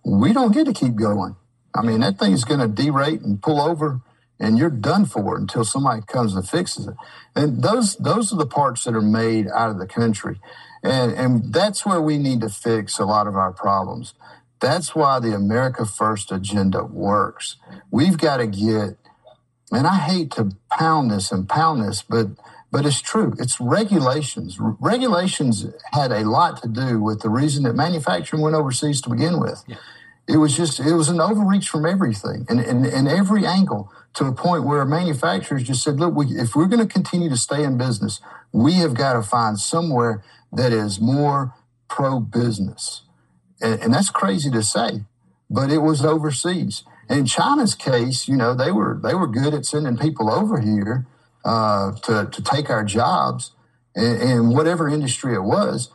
we 0.04 0.34
don't 0.34 0.52
get 0.52 0.66
to 0.66 0.74
keep 0.74 0.96
going. 0.96 1.36
I 1.76 1.84
mean, 1.84 2.00
that 2.00 2.18
thing 2.18 2.32
is 2.32 2.44
going 2.44 2.62
to 2.62 2.68
derate 2.68 3.24
and 3.24 3.42
pull 3.42 3.62
over 3.62 4.02
and 4.40 4.58
you're 4.58 4.70
done 4.70 5.06
for 5.06 5.38
until 5.38 5.64
somebody 5.64 6.02
comes 6.02 6.34
and 6.34 6.48
fixes 6.48 6.88
it. 6.88 6.96
And 7.36 7.62
those 7.62 7.96
those 7.98 8.34
are 8.34 8.38
the 8.38 8.46
parts 8.46 8.84
that 8.84 8.96
are 8.96 9.02
made 9.02 9.48
out 9.48 9.70
of 9.70 9.78
the 9.78 9.88
country. 9.88 10.40
And 10.84 11.14
and 11.14 11.54
that's 11.54 11.86
where 11.86 12.02
we 12.02 12.18
need 12.18 12.42
to 12.42 12.50
fix 12.50 13.00
a 13.00 13.06
lot 13.06 13.28
of 13.28 13.36
our 13.36 13.52
problems. 13.52 14.14
That's 14.60 14.96
why 14.96 15.20
the 15.20 15.36
America 15.36 15.86
First 15.86 16.32
agenda 16.32 16.84
works. 16.84 17.58
We've 17.92 18.18
got 18.18 18.38
to 18.38 18.48
get 18.48 18.98
and 19.72 19.88
I 19.88 19.98
hate 19.98 20.32
to 20.32 20.52
pound 20.72 21.12
this 21.12 21.32
and 21.32 21.48
pound 21.48 21.84
this, 21.84 22.02
but 22.02 22.28
but 22.72 22.86
it's 22.86 23.02
true. 23.02 23.34
It's 23.40 23.62
regulations. 23.62 24.58
Regulations 24.60 25.66
had 25.94 26.12
a 26.12 26.28
lot 26.30 26.62
to 26.62 26.68
do 26.68 27.02
with 27.02 27.22
the 27.22 27.30
reason 27.30 27.64
that 27.64 27.74
manufacturing 27.74 28.42
went 28.42 28.56
overseas 28.56 29.02
to 29.02 29.10
begin 29.10 29.40
with. 29.40 29.64
Yeah. 29.66 29.78
It 30.28 30.38
was 30.38 30.56
just 30.58 30.80
it 30.80 30.94
was 30.94 31.10
an 31.10 31.22
overreach 31.22 31.70
from 31.70 31.86
everything 31.86 32.46
and 32.50 32.60
in, 32.60 32.86
in 32.86 33.08
every 33.08 33.46
angle 33.46 33.92
to 34.16 34.26
a 34.26 34.34
point 34.34 34.64
where 34.64 34.84
manufacturers 34.86 35.64
just 35.64 35.84
said, 35.84 36.00
look, 36.00 36.16
we, 36.16 36.28
if 36.28 36.56
we're 36.56 36.68
going 36.68 36.86
to 36.86 36.92
continue 36.92 37.30
to 37.30 37.38
stay 37.38 37.64
in 37.64 37.78
business, 37.78 38.22
we 38.52 38.74
have 38.76 38.94
got 38.94 39.14
to 39.14 39.22
find 39.22 39.60
somewhere 39.60 40.24
that 40.52 40.72
is 40.72 41.00
more 41.00 41.54
pro 41.88 42.20
business. 42.20 43.05
And, 43.62 43.82
and, 43.82 43.94
that's 43.94 44.10
crazy 44.10 44.52
to 44.52 44.62
say, 44.64 45.06
but 45.50 45.72
it 45.72 45.80
was 45.80 46.04
overseas. 46.04 46.84
In 47.10 47.26
China's 47.26 47.76
case, 47.76 48.28
you 48.28 48.36
know, 48.36 48.54
they 48.54 48.72
were 48.72 49.00
they 49.02 49.16
were 49.16 49.28
good 49.28 49.54
at 49.54 49.66
sending 49.66 49.98
people 49.98 50.32
over 50.32 50.60
here 50.60 51.06
uh, 51.46 51.94
to 52.04 52.30
to 52.32 52.42
take 52.44 52.70
our 52.70 52.84
jobs 52.84 53.52
in, 53.96 54.22
in 54.22 54.50
whatever 54.50 54.90
industry 54.90 55.34
it 55.34 55.44
was. 55.44 55.92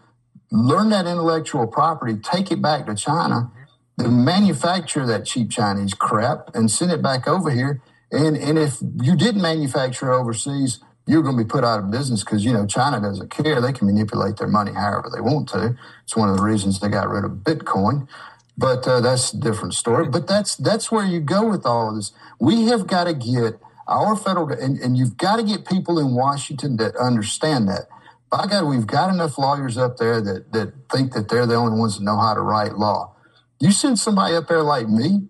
Learn 0.50 0.90
that 0.90 1.06
intellectual 1.06 1.66
property, 1.66 2.16
take 2.16 2.50
it 2.50 2.62
back 2.62 2.86
to 2.86 2.94
China, 2.94 3.52
then 3.96 4.24
manufacture 4.24 5.06
that 5.06 5.26
cheap 5.26 5.50
Chinese 5.50 5.94
crap, 5.94 6.54
and 6.54 6.70
send 6.70 6.90
it 6.90 7.02
back 7.02 7.28
over 7.28 7.50
here 7.50 7.82
and 8.10 8.36
and 8.36 8.58
if 8.58 8.78
you 9.02 9.16
didn't 9.16 9.42
manufacture 9.42 10.12
overseas, 10.12 10.80
you're 11.10 11.22
going 11.22 11.36
to 11.36 11.44
be 11.44 11.48
put 11.48 11.64
out 11.64 11.80
of 11.80 11.90
business 11.90 12.22
because 12.22 12.44
you 12.44 12.52
know 12.52 12.66
China 12.66 13.00
doesn't 13.00 13.30
care. 13.30 13.60
They 13.60 13.72
can 13.72 13.86
manipulate 13.86 14.36
their 14.36 14.48
money 14.48 14.72
however 14.72 15.10
they 15.14 15.20
want 15.20 15.48
to. 15.50 15.76
It's 16.04 16.16
one 16.16 16.30
of 16.30 16.36
the 16.36 16.42
reasons 16.42 16.80
they 16.80 16.88
got 16.88 17.08
rid 17.08 17.24
of 17.24 17.32
Bitcoin. 17.42 18.08
But 18.56 18.86
uh, 18.86 19.00
that's 19.00 19.32
a 19.32 19.40
different 19.40 19.74
story. 19.74 20.08
But 20.08 20.28
that's 20.28 20.54
that's 20.56 20.92
where 20.92 21.04
you 21.04 21.20
go 21.20 21.48
with 21.48 21.66
all 21.66 21.90
of 21.90 21.96
this. 21.96 22.12
We 22.38 22.66
have 22.66 22.86
got 22.86 23.04
to 23.04 23.14
get 23.14 23.58
our 23.88 24.16
federal 24.16 24.50
and, 24.52 24.78
and 24.78 24.96
you've 24.96 25.16
got 25.16 25.36
to 25.36 25.42
get 25.42 25.66
people 25.66 25.98
in 25.98 26.14
Washington 26.14 26.76
that 26.76 26.96
understand 26.96 27.68
that. 27.68 27.88
By 28.30 28.46
God, 28.46 28.66
we've 28.66 28.86
got 28.86 29.12
enough 29.12 29.38
lawyers 29.38 29.76
up 29.76 29.96
there 29.96 30.20
that 30.20 30.52
that 30.52 30.72
think 30.92 31.12
that 31.14 31.28
they're 31.28 31.46
the 31.46 31.56
only 31.56 31.78
ones 31.78 31.98
that 31.98 32.04
know 32.04 32.18
how 32.18 32.34
to 32.34 32.40
write 32.40 32.76
law. 32.78 33.16
You 33.58 33.72
send 33.72 33.98
somebody 33.98 34.36
up 34.36 34.48
there 34.48 34.62
like 34.62 34.88
me, 34.88 35.28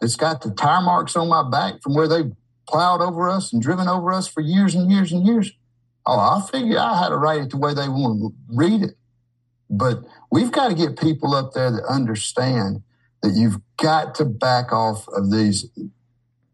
that's 0.00 0.16
got 0.16 0.42
the 0.42 0.50
tire 0.50 0.82
marks 0.82 1.16
on 1.16 1.28
my 1.28 1.48
back 1.48 1.82
from 1.82 1.94
where 1.94 2.08
they 2.08 2.30
plowed 2.68 3.00
over 3.00 3.28
us 3.28 3.52
and 3.52 3.62
driven 3.62 3.88
over 3.88 4.12
us 4.12 4.28
for 4.28 4.40
years 4.40 4.74
and 4.74 4.90
years 4.90 5.12
and 5.12 5.26
years. 5.26 5.52
Oh, 6.06 6.18
I 6.18 6.46
figure 6.50 6.78
I 6.78 7.02
had 7.02 7.08
to 7.08 7.16
write 7.16 7.42
it 7.42 7.50
the 7.50 7.58
way 7.58 7.74
they 7.74 7.88
want 7.88 8.20
to 8.20 8.34
read 8.54 8.82
it. 8.82 8.94
But 9.70 10.04
we've 10.30 10.52
got 10.52 10.68
to 10.68 10.74
get 10.74 10.98
people 10.98 11.34
up 11.34 11.52
there 11.52 11.70
that 11.70 11.84
understand 11.84 12.82
that 13.22 13.32
you've 13.34 13.60
got 13.76 14.14
to 14.16 14.24
back 14.24 14.72
off 14.72 15.06
of 15.08 15.30
these 15.30 15.66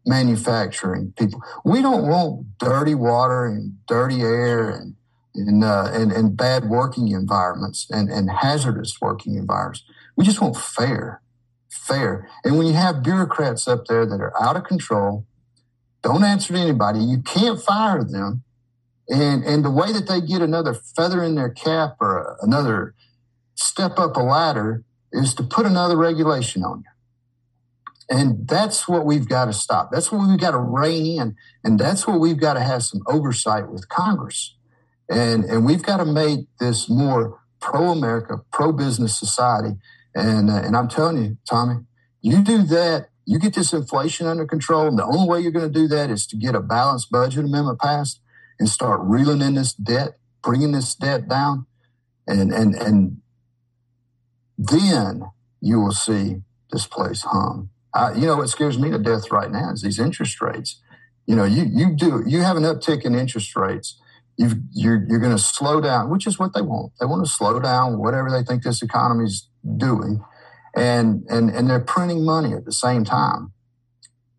manufacturing 0.05 1.13
people. 1.17 1.41
We 1.63 1.81
don't 1.81 2.07
want 2.07 2.57
dirty 2.57 2.95
water 2.95 3.45
and 3.45 3.77
dirty 3.87 4.21
air 4.21 4.69
and 4.69 4.95
and, 5.37 5.65
uh, 5.65 5.89
and, 5.91 6.13
and 6.13 6.37
bad 6.37 6.69
working 6.69 7.09
environments 7.09 7.87
and, 7.89 8.09
and 8.09 8.31
hazardous 8.31 9.01
working 9.01 9.35
environments. 9.35 9.83
We 10.15 10.23
just 10.23 10.39
want 10.39 10.55
fair 10.55 11.21
fair. 11.85 12.29
And 12.43 12.57
when 12.57 12.67
you 12.67 12.73
have 12.73 13.03
bureaucrats 13.03 13.67
up 13.67 13.85
there 13.85 14.05
that 14.05 14.21
are 14.21 14.33
out 14.41 14.55
of 14.55 14.63
control, 14.63 15.25
don't 16.05 16.23
answer 16.23 16.53
to 16.53 16.59
anybody, 16.59 16.99
you 16.99 17.23
can't 17.23 17.59
fire 17.59 18.03
them. 18.03 18.43
And, 19.09 19.43
and 19.43 19.65
the 19.65 19.71
way 19.71 19.91
that 19.91 20.07
they 20.07 20.21
get 20.21 20.41
another 20.41 20.75
feather 20.75 21.23
in 21.23 21.33
their 21.33 21.49
cap 21.49 21.97
or 21.99 22.37
another 22.43 22.93
step 23.55 23.97
up 23.97 24.15
a 24.15 24.19
ladder 24.19 24.83
is 25.11 25.33
to 25.33 25.43
put 25.43 25.65
another 25.65 25.97
regulation 25.97 26.63
on 26.63 26.83
you. 26.85 26.91
And 28.07 28.47
that's 28.47 28.87
what 28.87 29.03
we've 29.03 29.27
got 29.27 29.45
to 29.45 29.53
stop. 29.53 29.89
That's 29.91 30.11
what 30.11 30.27
we've 30.27 30.39
got 30.39 30.51
to 30.51 30.59
rein 30.59 31.19
in. 31.19 31.35
And 31.63 31.79
that's 31.79 32.05
what 32.05 32.19
we've 32.19 32.39
got 32.39 32.53
to 32.53 32.61
have 32.61 32.83
some 32.83 33.01
oversight 33.07 33.67
with 33.69 33.89
Congress. 33.89 34.55
And, 35.09 35.43
and 35.45 35.65
we've 35.65 35.81
got 35.81 35.97
to 35.97 36.05
make 36.05 36.41
this 36.59 36.87
more 36.87 37.39
pro 37.61 37.89
America, 37.89 38.41
pro 38.51 38.71
business 38.71 39.17
society. 39.17 39.75
And, 40.13 40.51
uh, 40.51 40.61
and 40.63 40.77
I'm 40.77 40.87
telling 40.87 41.17
you, 41.17 41.37
Tommy, 41.49 41.77
you 42.21 42.43
do 42.43 42.61
that, 42.61 43.07
you 43.25 43.39
get 43.39 43.53
this 43.53 43.73
inflation 43.73 44.27
under 44.27 44.45
control. 44.45 44.87
And 44.87 44.97
the 44.97 45.05
only 45.05 45.27
way 45.27 45.39
you're 45.39 45.51
going 45.51 45.71
to 45.71 45.79
do 45.79 45.87
that 45.87 46.09
is 46.09 46.27
to 46.27 46.37
get 46.37 46.55
a 46.55 46.61
balanced 46.61 47.11
budget 47.11 47.45
amendment 47.45 47.79
passed 47.79 48.19
and 48.59 48.69
start 48.69 49.01
reeling 49.03 49.41
in 49.41 49.55
this 49.55 49.73
debt, 49.73 50.17
bringing 50.43 50.71
this 50.71 50.95
debt 50.95 51.27
down. 51.27 51.65
And, 52.27 52.51
and, 52.51 52.75
and 52.75 53.17
then 54.57 55.23
you 55.61 55.79
will 55.79 55.91
see 55.91 56.37
this 56.71 56.87
place 56.87 57.23
hum. 57.23 57.69
Uh, 57.93 58.13
you 58.15 58.25
know, 58.25 58.37
what 58.37 58.49
scares 58.49 58.77
me 58.77 58.91
to 58.91 58.99
death 58.99 59.31
right 59.31 59.51
now 59.51 59.71
is 59.71 59.81
these 59.81 59.99
interest 59.99 60.41
rates. 60.41 60.81
You 61.25 61.35
know, 61.35 61.45
you, 61.45 61.63
you 61.63 61.95
do, 61.95 62.23
you 62.27 62.41
have 62.41 62.57
an 62.57 62.63
uptick 62.63 63.05
in 63.05 63.15
interest 63.15 63.55
rates 63.55 63.99
you 64.37 64.47
are 64.47 64.55
you're, 64.71 65.05
you're 65.07 65.19
going 65.19 65.35
to 65.35 65.41
slow 65.41 65.79
down, 65.79 66.09
which 66.09 66.27
is 66.27 66.37
what 66.37 66.53
they 66.53 66.61
want. 66.61 66.93
They 66.99 67.05
want 67.05 67.25
to 67.25 67.31
slow 67.31 67.59
down 67.59 67.97
whatever 67.97 68.29
they 68.29 68.43
think 68.43 68.63
this 68.63 68.81
economy 68.81 69.25
is 69.25 69.47
doing, 69.77 70.23
and 70.75 71.23
and 71.29 71.49
and 71.49 71.69
they're 71.69 71.79
printing 71.79 72.25
money 72.25 72.53
at 72.53 72.65
the 72.65 72.71
same 72.71 73.03
time. 73.03 73.51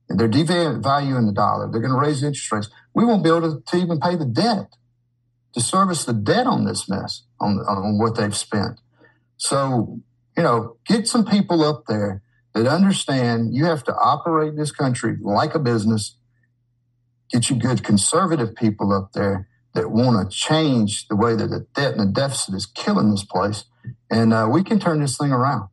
And 0.08 0.20
they're 0.20 0.28
devaluing 0.28 1.26
the 1.26 1.32
dollar. 1.32 1.68
They're 1.70 1.80
going 1.80 1.92
to 1.92 1.98
raise 1.98 2.22
interest 2.22 2.52
rates. 2.52 2.70
We 2.94 3.04
won't 3.04 3.24
be 3.24 3.28
able 3.28 3.40
to, 3.40 3.60
to 3.60 3.76
even 3.76 3.98
pay 3.98 4.14
the 4.14 4.24
debt 4.24 4.68
to 5.54 5.60
service 5.60 6.04
the 6.04 6.12
debt 6.12 6.46
on 6.46 6.64
this 6.64 6.88
mess 6.88 7.22
on 7.40 7.58
on 7.60 7.98
what 7.98 8.16
they've 8.16 8.36
spent. 8.36 8.80
So 9.36 10.00
you 10.36 10.42
know, 10.42 10.76
get 10.86 11.08
some 11.08 11.24
people 11.24 11.64
up 11.64 11.84
there 11.88 12.22
that 12.54 12.66
understand 12.66 13.54
you 13.54 13.64
have 13.64 13.82
to 13.84 13.94
operate 13.94 14.56
this 14.56 14.70
country 14.70 15.16
like 15.20 15.54
a 15.54 15.58
business. 15.58 16.16
Get 17.30 17.50
you 17.50 17.56
good 17.56 17.82
conservative 17.82 18.54
people 18.54 18.92
up 18.92 19.12
there 19.12 19.48
that 19.74 19.90
want 19.90 20.30
to 20.30 20.36
change 20.36 21.08
the 21.08 21.16
way 21.16 21.34
that 21.34 21.48
the 21.48 21.66
debt 21.74 21.92
and 21.92 22.00
the 22.00 22.12
deficit 22.12 22.54
is 22.54 22.66
killing 22.66 23.10
this 23.10 23.24
place, 23.24 23.64
and 24.10 24.32
uh, 24.32 24.48
we 24.50 24.62
can 24.62 24.78
turn 24.78 25.00
this 25.00 25.16
thing 25.16 25.32
around. 25.32 25.68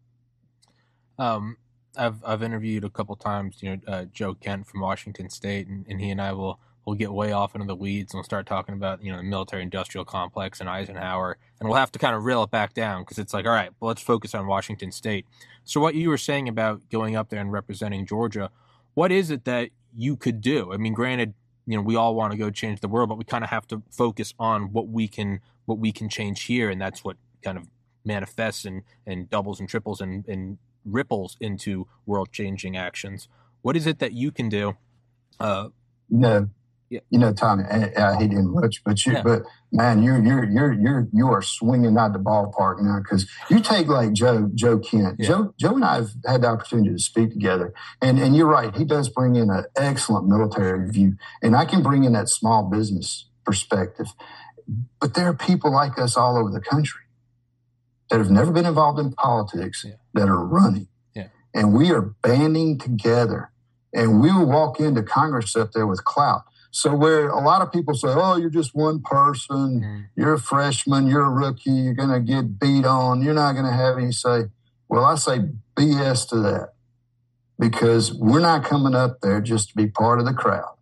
Um, 1.18 1.58
I've 1.98 2.24
I've 2.26 2.44
interviewed 2.44 2.84
a 2.84 2.90
couple 2.90 3.16
times, 3.16 3.58
you 3.62 3.72
know, 3.72 3.80
uh, 3.88 4.06
Joe 4.06 4.34
Kent 4.34 4.68
from 4.68 4.82
Washington 4.82 5.30
State, 5.30 5.68
and, 5.68 5.86
and 5.88 6.02
he 6.02 6.10
and 6.10 6.22
I 6.22 6.34
will 6.34 6.60
will 6.86 6.96
get 6.96 7.14
way 7.14 7.32
off 7.32 7.56
into 7.56 7.66
the 7.66 7.76
weeds 7.76 8.14
and 8.14 8.18
we'll 8.18 8.26
start 8.26 8.46
talking 8.46 8.76
about 8.76 9.02
you 9.02 9.12
know 9.12 9.18
the 9.18 9.24
military 9.24 9.62
industrial 9.62 10.06
complex 10.06 10.60
and 10.60 10.70
Eisenhower, 10.70 11.38
and 11.60 11.70
we'll 11.70 11.78
have 11.78 11.92
to 11.94 12.00
kind 12.00 12.16
of 12.16 12.26
reel 12.26 12.44
it 12.44 12.52
back 12.52 12.74
down 12.74 13.04
because 13.04 13.20
it's 13.20 13.34
like, 13.34 13.46
all 13.46 13.54
right, 13.54 13.72
well, 13.80 13.90
let's 13.90 14.02
focus 14.02 14.34
on 14.36 14.48
Washington 14.48 14.92
State. 14.92 15.26
So, 15.64 15.80
what 15.80 15.96
you 15.96 16.10
were 16.10 16.18
saying 16.18 16.50
about 16.50 16.90
going 16.90 17.16
up 17.16 17.30
there 17.30 17.40
and 17.40 17.52
representing 17.52 18.06
Georgia, 18.06 18.50
what 18.96 19.12
is 19.12 19.30
it 19.30 19.46
that 19.46 19.70
you 19.96 20.16
could 20.16 20.42
do? 20.42 20.74
I 20.74 20.78
mean, 20.78 20.94
granted, 20.94 21.34
you 21.66 21.78
know, 21.78 21.84
we 21.84 21.96
all 21.96 22.16
want 22.16 22.32
to 22.32 22.38
go 22.38 22.50
change 22.50 22.82
the 22.82 22.88
world, 22.88 23.10
but 23.10 23.18
we 23.18 23.24
kind 23.24 23.44
of 23.44 23.50
have 23.50 23.68
to 23.68 23.84
focus 23.92 24.34
on 24.40 24.74
what 24.74 24.88
we 24.88 25.08
can 25.08 25.40
what 25.66 25.78
we 25.78 25.92
can 25.92 26.10
change 26.10 26.44
here, 26.44 26.70
and 26.70 26.82
that's 26.82 27.04
what 27.04 27.18
kind 27.44 27.58
of 27.58 27.68
manifests 28.04 28.66
and 28.66 28.84
and 29.06 29.30
doubles 29.30 29.60
and 29.60 29.70
triples 29.70 30.02
and 30.02 30.28
and 30.28 30.58
ripples 30.86 31.38
into 31.40 31.88
world 32.06 32.32
changing 32.32 32.78
actions. 32.78 33.28
What 33.62 33.76
is 33.76 33.88
it 33.88 34.00
that 34.00 34.14
you 34.14 34.32
can 34.32 34.50
do? 34.50 34.78
Uh, 35.40 35.70
no, 36.10 36.50
yeah. 36.94 37.00
you 37.10 37.18
know, 37.18 37.34
Tommy, 37.34 37.64
I, 37.64 37.92
I 37.98 38.16
hate 38.18 38.30
to 38.32 38.38
interrupt, 38.38 38.82
but 38.86 39.04
you, 39.06 39.14
yeah. 39.14 39.24
but 39.24 39.44
man, 39.72 40.04
you're 40.04 40.24
you're 40.24 40.44
you're 40.44 40.74
you're 40.74 41.08
you 41.12 41.28
are 41.28 41.42
swinging 41.42 41.98
out 41.98 42.14
the 42.14 42.20
ballpark 42.20 42.82
now 42.82 43.00
because 43.00 43.28
you 43.50 43.62
take 43.62 43.88
like 43.88 44.14
Joe 44.14 44.52
Joe 44.54 44.78
Kent. 44.78 45.16
Yeah. 45.18 45.28
Joe 45.28 45.54
Joe 45.60 45.76
and 45.76 45.84
I 45.84 45.96
have 45.96 46.10
had 46.26 46.44
the 46.44 46.50
opportunity 46.50 46.92
to 46.92 47.00
speak 47.00 47.32
together, 47.32 47.74
and 48.02 48.20
and 48.20 48.36
you're 48.36 48.48
right, 48.48 48.76
he 48.76 48.86
does 48.86 49.10
bring 49.10 49.36
in 49.36 49.50
an 49.50 49.66
excellent 49.76 50.28
military 50.28 50.88
view, 50.92 51.16
and 51.42 51.56
I 51.56 51.66
can 51.66 51.82
bring 51.82 52.04
in 52.04 52.14
that 52.14 52.30
small 52.30 52.70
business 52.70 53.28
perspective. 53.44 54.08
But 55.00 55.16
there 55.16 55.28
are 55.28 55.34
people 55.34 55.72
like 55.72 55.98
us 55.98 56.16
all 56.16 56.38
over 56.38 56.52
the 56.52 56.62
country 56.62 57.03
that 58.14 58.20
have 58.20 58.30
never 58.30 58.52
been 58.52 58.68
involved 58.68 59.00
in 59.00 59.12
politics 59.12 59.84
yeah. 59.84 59.96
that 60.14 60.30
are 60.30 60.46
running. 60.46 60.88
Yeah. 61.16 61.30
And 61.52 61.74
we 61.74 61.90
are 61.90 62.14
banding 62.22 62.78
together. 62.78 63.50
And 63.92 64.22
we 64.22 64.32
will 64.32 64.46
walk 64.46 64.80
into 64.80 65.02
Congress 65.02 65.56
up 65.56 65.72
there 65.72 65.88
with 65.88 66.06
clout. 66.06 66.44
So 66.70 66.94
where 66.96 67.28
a 67.30 67.40
lot 67.40 67.64
of 67.64 67.72
people 67.72 67.96
say, 67.96 68.10
"Oh, 68.10 68.38
you're 68.38 68.52
just 68.52 68.76
one 68.76 69.02
person. 69.02 69.82
Mm. 69.82 70.06
You're 70.16 70.34
a 70.34 70.40
freshman. 70.40 71.08
You're 71.08 71.24
a 71.24 71.30
rookie. 71.30 71.72
You're 71.72 71.96
going 71.96 72.10
to 72.10 72.20
get 72.20 72.60
beat 72.60 72.86
on. 72.86 73.24
You're 73.24 73.34
not 73.34 73.54
going 73.54 73.66
to 73.66 73.72
have 73.72 73.98
any 73.98 74.12
say." 74.12 74.44
Well, 74.90 75.04
I 75.04 75.16
say 75.16 75.40
BS 75.76 76.30
to 76.30 76.40
that 76.42 76.74
because 77.58 78.14
we're 78.14 78.42
not 78.42 78.64
coming 78.64 78.94
up 78.94 79.22
there 79.22 79.42
just 79.42 79.70
to 79.70 79.76
be 79.76 79.88
part 79.88 80.20
of 80.20 80.26
the 80.26 80.34
crowd. 80.34 80.73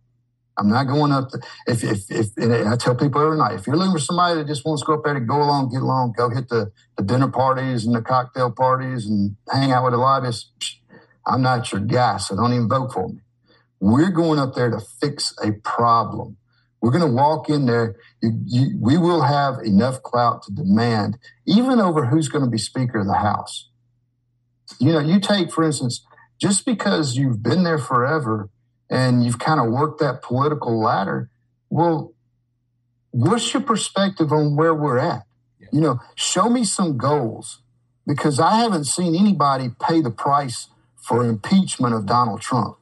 I'm 0.58 0.68
not 0.68 0.84
going 0.84 1.12
up. 1.12 1.30
To, 1.30 1.40
if 1.66 1.82
if 1.82 2.10
if 2.10 2.32
I 2.38 2.76
tell 2.76 2.94
people 2.94 3.22
every 3.22 3.38
night, 3.38 3.54
if 3.54 3.66
you're 3.66 3.76
looking 3.76 3.92
for 3.92 3.98
somebody 3.98 4.38
that 4.38 4.46
just 4.46 4.64
wants 4.64 4.82
to 4.82 4.86
go 4.86 4.94
up 4.94 5.04
there 5.04 5.14
to 5.14 5.20
go 5.20 5.36
along, 5.42 5.70
get 5.70 5.82
along, 5.82 6.14
go 6.16 6.28
hit 6.28 6.48
the, 6.48 6.72
the 6.96 7.02
dinner 7.02 7.28
parties 7.28 7.86
and 7.86 7.94
the 7.94 8.02
cocktail 8.02 8.50
parties 8.50 9.06
and 9.06 9.36
hang 9.50 9.72
out 9.72 9.84
with 9.84 9.92
the 9.92 9.98
lobbyists, 9.98 10.50
I'm 11.26 11.42
not 11.42 11.72
your 11.72 11.80
guy. 11.80 12.18
So 12.18 12.36
don't 12.36 12.52
even 12.52 12.68
vote 12.68 12.92
for 12.92 13.08
me. 13.08 13.20
We're 13.80 14.10
going 14.10 14.38
up 14.38 14.54
there 14.54 14.70
to 14.70 14.80
fix 15.00 15.34
a 15.42 15.52
problem. 15.52 16.36
We're 16.80 16.92
going 16.92 17.08
to 17.08 17.12
walk 17.12 17.48
in 17.48 17.66
there. 17.66 17.96
You, 18.20 18.32
you, 18.44 18.78
we 18.80 18.98
will 18.98 19.22
have 19.22 19.58
enough 19.64 20.02
clout 20.02 20.42
to 20.44 20.52
demand, 20.52 21.18
even 21.46 21.80
over 21.80 22.06
who's 22.06 22.28
going 22.28 22.44
to 22.44 22.50
be 22.50 22.58
Speaker 22.58 23.00
of 23.00 23.06
the 23.06 23.14
House. 23.14 23.68
You 24.78 24.92
know, 24.92 25.00
you 25.00 25.20
take, 25.20 25.52
for 25.52 25.64
instance, 25.64 26.04
just 26.40 26.66
because 26.66 27.16
you've 27.16 27.42
been 27.42 27.62
there 27.62 27.78
forever 27.78 28.50
and 28.92 29.24
you've 29.24 29.38
kind 29.38 29.58
of 29.58 29.72
worked 29.72 30.00
that 30.00 30.20
political 30.20 30.78
ladder. 30.78 31.30
Well, 31.70 32.12
what's 33.10 33.52
your 33.54 33.62
perspective 33.62 34.30
on 34.30 34.54
where 34.54 34.74
we're 34.74 34.98
at? 34.98 35.22
Yeah. 35.58 35.68
You 35.72 35.80
know, 35.80 36.00
show 36.14 36.50
me 36.50 36.64
some 36.64 36.98
goals 36.98 37.62
because 38.06 38.38
I 38.38 38.56
haven't 38.56 38.84
seen 38.84 39.14
anybody 39.14 39.70
pay 39.80 40.02
the 40.02 40.10
price 40.10 40.68
for 41.00 41.24
impeachment 41.24 41.94
of 41.94 42.04
Donald 42.04 42.42
Trump 42.42 42.76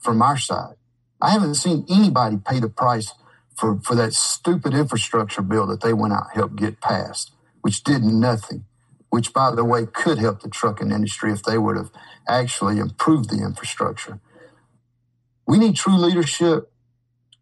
from 0.00 0.22
our 0.22 0.38
side. 0.38 0.76
I 1.20 1.30
haven't 1.32 1.56
seen 1.56 1.84
anybody 1.88 2.38
pay 2.38 2.58
the 2.58 2.70
price 2.70 3.12
for, 3.54 3.78
for 3.80 3.94
that 3.94 4.14
stupid 4.14 4.72
infrastructure 4.72 5.42
bill 5.42 5.66
that 5.66 5.82
they 5.82 5.92
went 5.92 6.14
out 6.14 6.28
and 6.30 6.34
helped 6.34 6.56
get 6.56 6.80
passed, 6.80 7.30
which 7.60 7.84
did 7.84 8.02
nothing, 8.02 8.64
which, 9.10 9.34
by 9.34 9.54
the 9.54 9.64
way, 9.64 9.84
could 9.84 10.18
help 10.18 10.40
the 10.40 10.48
trucking 10.48 10.90
industry 10.90 11.30
if 11.30 11.42
they 11.42 11.58
would 11.58 11.76
have 11.76 11.90
actually 12.26 12.78
improved 12.78 13.28
the 13.28 13.44
infrastructure. 13.44 14.18
We 15.46 15.58
need 15.58 15.76
true 15.76 15.96
leadership. 15.96 16.72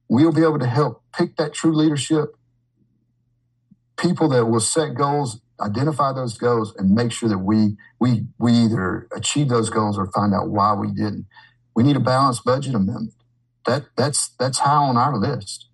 We'll 0.09 0.33
be 0.33 0.43
able 0.43 0.59
to 0.59 0.67
help 0.67 1.03
pick 1.17 1.37
that 1.37 1.55
true 1.55 1.75
leadership. 1.75 2.35
People 3.97 4.29
that 4.31 4.47
will 4.47 4.61
set 4.61 4.95
goals, 4.95 5.41
identify 5.61 6.13
those 6.13 6.37
goals, 6.39 6.75
and 6.77 6.95
make 6.95 7.13
sure 7.13 7.29
that 7.29 7.39
we 7.39 7.77
we 8.01 8.27
we 8.39 8.53
either 8.53 9.07
achieve 9.15 9.49
those 9.49 9.71
goals 9.71 9.99
or 9.99 10.11
find 10.11 10.35
out 10.35 10.49
why 10.49 10.73
we 10.73 10.89
didn't. 10.89 11.27
We 11.75 11.83
need 11.83 11.97
a 11.97 12.01
balanced 12.01 12.45
budget 12.45 12.75
amendment. 12.75 13.15
That 13.67 13.85
that's 13.97 14.31
that's 14.39 14.59
high 14.59 14.73
on 14.75 14.97
our 14.97 15.17
list. 15.17 15.69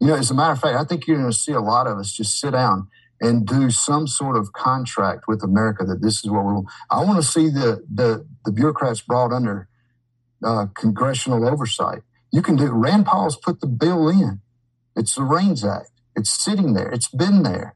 You 0.00 0.08
know, 0.08 0.14
as 0.14 0.30
a 0.30 0.34
matter 0.34 0.52
of 0.52 0.60
fact, 0.60 0.76
I 0.76 0.84
think 0.84 1.06
you're 1.06 1.18
going 1.18 1.30
to 1.30 1.36
see 1.36 1.52
a 1.52 1.60
lot 1.60 1.86
of 1.86 1.98
us 1.98 2.12
just 2.12 2.38
sit 2.38 2.52
down 2.52 2.88
and 3.20 3.46
do 3.46 3.70
some 3.70 4.06
sort 4.06 4.36
of 4.36 4.52
contract 4.52 5.24
with 5.26 5.42
America 5.42 5.84
that 5.84 6.02
this 6.02 6.24
is 6.24 6.30
what 6.30 6.44
we 6.44 6.52
want. 6.52 6.68
I 6.90 7.02
want 7.04 7.22
to 7.22 7.28
see 7.28 7.48
the 7.48 7.84
the 7.92 8.26
the 8.44 8.52
bureaucrats 8.52 9.00
brought 9.00 9.32
under 9.32 9.68
uh, 10.44 10.66
congressional 10.74 11.46
oversight. 11.46 12.02
You 12.32 12.42
can 12.42 12.56
do. 12.56 12.70
Rand 12.70 13.06
Paul's 13.06 13.36
put 13.36 13.60
the 13.60 13.66
bill 13.66 14.08
in. 14.08 14.40
It's 14.94 15.14
the 15.14 15.22
REINS 15.22 15.64
Act. 15.64 15.90
It's 16.14 16.30
sitting 16.30 16.74
there. 16.74 16.88
It's 16.88 17.08
been 17.08 17.42
there. 17.42 17.74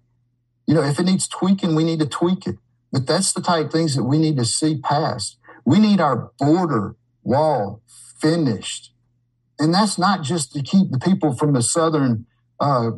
You 0.66 0.74
know, 0.74 0.82
if 0.82 0.98
it 0.98 1.04
needs 1.04 1.28
tweaking, 1.28 1.74
we 1.74 1.84
need 1.84 2.00
to 2.00 2.06
tweak 2.06 2.46
it. 2.46 2.56
But 2.92 3.06
that's 3.06 3.32
the 3.32 3.42
type 3.42 3.66
of 3.66 3.72
things 3.72 3.94
that 3.96 4.04
we 4.04 4.18
need 4.18 4.36
to 4.36 4.44
see 4.44 4.78
passed. 4.78 5.38
We 5.64 5.78
need 5.78 6.00
our 6.00 6.30
border 6.38 6.96
wall 7.22 7.82
finished. 8.20 8.92
And 9.58 9.74
that's 9.74 9.98
not 9.98 10.22
just 10.22 10.52
to 10.52 10.62
keep 10.62 10.90
the 10.90 10.98
people 10.98 11.34
from 11.34 11.52
the 11.52 11.62
southern, 11.62 12.26
uh, 12.58 12.92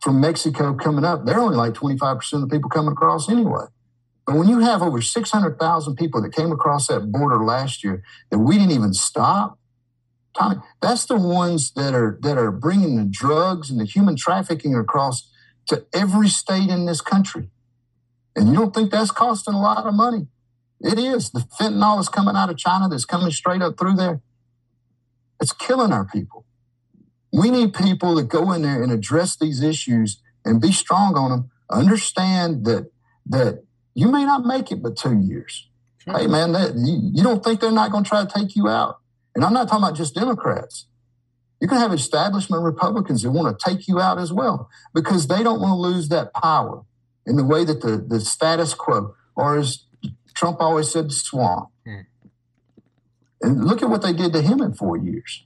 from 0.00 0.20
Mexico 0.20 0.74
coming 0.74 1.04
up. 1.04 1.26
They're 1.26 1.40
only 1.40 1.56
like 1.56 1.74
25% 1.74 2.32
of 2.32 2.40
the 2.42 2.46
people 2.46 2.70
coming 2.70 2.92
across 2.92 3.28
anyway. 3.28 3.64
But 4.26 4.36
when 4.36 4.48
you 4.48 4.60
have 4.60 4.82
over 4.82 5.00
600,000 5.00 5.96
people 5.96 6.22
that 6.22 6.34
came 6.34 6.52
across 6.52 6.86
that 6.86 7.10
border 7.10 7.44
last 7.44 7.82
year 7.82 8.02
that 8.30 8.38
we 8.38 8.58
didn't 8.58 8.72
even 8.72 8.92
stop, 8.92 9.58
Tommy, 10.38 10.56
that's 10.80 11.06
the 11.06 11.16
ones 11.16 11.72
that 11.72 11.94
are 11.94 12.18
that 12.22 12.38
are 12.38 12.52
bringing 12.52 12.96
the 12.96 13.04
drugs 13.04 13.70
and 13.70 13.80
the 13.80 13.84
human 13.84 14.16
trafficking 14.16 14.76
across 14.76 15.28
to 15.66 15.84
every 15.92 16.28
state 16.28 16.68
in 16.68 16.86
this 16.86 17.00
country. 17.00 17.50
And 18.36 18.48
you 18.48 18.54
don't 18.54 18.74
think 18.74 18.90
that's 18.90 19.10
costing 19.10 19.54
a 19.54 19.60
lot 19.60 19.86
of 19.86 19.94
money? 19.94 20.28
It 20.80 20.98
is. 20.98 21.30
The 21.30 21.40
fentanyl 21.40 22.00
is 22.00 22.08
coming 22.08 22.36
out 22.36 22.48
of 22.48 22.56
China 22.56 22.88
that's 22.88 23.04
coming 23.04 23.30
straight 23.30 23.60
up 23.60 23.78
through 23.78 23.96
there. 23.96 24.22
It's 25.40 25.52
killing 25.52 25.92
our 25.92 26.04
people. 26.04 26.46
We 27.32 27.50
need 27.50 27.74
people 27.74 28.14
that 28.16 28.28
go 28.28 28.52
in 28.52 28.62
there 28.62 28.82
and 28.82 28.92
address 28.92 29.36
these 29.36 29.62
issues 29.62 30.20
and 30.44 30.60
be 30.60 30.72
strong 30.72 31.16
on 31.16 31.30
them. 31.30 31.50
Understand 31.70 32.64
that 32.64 32.90
that 33.26 33.64
you 33.94 34.08
may 34.08 34.24
not 34.24 34.44
make 34.44 34.70
it 34.70 34.82
but 34.82 34.96
two 34.96 35.18
years. 35.18 35.68
Sure. 35.98 36.18
Hey, 36.18 36.26
man, 36.26 36.52
that, 36.52 36.74
you, 36.76 37.10
you 37.14 37.22
don't 37.22 37.44
think 37.44 37.60
they're 37.60 37.70
not 37.70 37.90
going 37.90 38.04
to 38.04 38.08
try 38.08 38.24
to 38.24 38.30
take 38.32 38.56
you 38.56 38.68
out? 38.68 39.00
And 39.34 39.44
I'm 39.44 39.52
not 39.52 39.68
talking 39.68 39.84
about 39.84 39.96
just 39.96 40.14
Democrats. 40.14 40.86
You 41.60 41.68
can 41.68 41.78
have 41.78 41.92
establishment 41.92 42.62
Republicans 42.62 43.22
that 43.22 43.30
want 43.30 43.58
to 43.58 43.70
take 43.70 43.86
you 43.86 44.00
out 44.00 44.18
as 44.18 44.32
well 44.32 44.70
because 44.94 45.26
they 45.26 45.42
don't 45.42 45.60
want 45.60 45.72
to 45.72 45.76
lose 45.76 46.08
that 46.08 46.32
power 46.32 46.84
in 47.26 47.36
the 47.36 47.44
way 47.44 47.64
that 47.64 47.82
the, 47.82 47.98
the 47.98 48.20
status 48.20 48.72
quo, 48.72 49.14
or 49.36 49.58
as 49.58 49.84
Trump 50.34 50.60
always 50.60 50.90
said, 50.90 51.12
swamp. 51.12 51.68
Hmm. 51.84 52.00
And 53.42 53.64
look 53.66 53.82
at 53.82 53.90
what 53.90 54.02
they 54.02 54.14
did 54.14 54.32
to 54.32 54.40
him 54.40 54.62
in 54.62 54.72
four 54.72 54.96
years. 54.96 55.44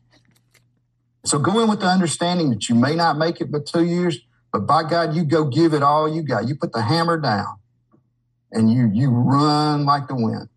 So 1.25 1.39
go 1.39 1.61
in 1.61 1.69
with 1.69 1.81
the 1.81 1.87
understanding 1.87 2.51
that 2.51 2.69
you 2.69 2.75
may 2.77 2.95
not 2.95 3.19
make 3.19 3.41
it 3.41 3.51
but 3.51 3.67
two 3.67 3.85
years, 3.85 4.21
but 4.53 4.67
by 4.67 4.89
God, 4.89 5.17
you 5.17 5.25
go 5.25 5.47
give 5.47 5.75
it 5.75 5.83
all 5.83 6.09
you 6.09 6.23
got. 6.23 6.47
You 6.47 6.55
put 6.55 6.73
the 6.73 6.83
hammer 6.83 7.19
down 7.19 7.57
and 8.55 8.73
you 8.73 8.91
you 8.93 9.11
run 9.11 9.85
like 9.85 10.09
the 10.09 10.15
wind. 10.15 10.49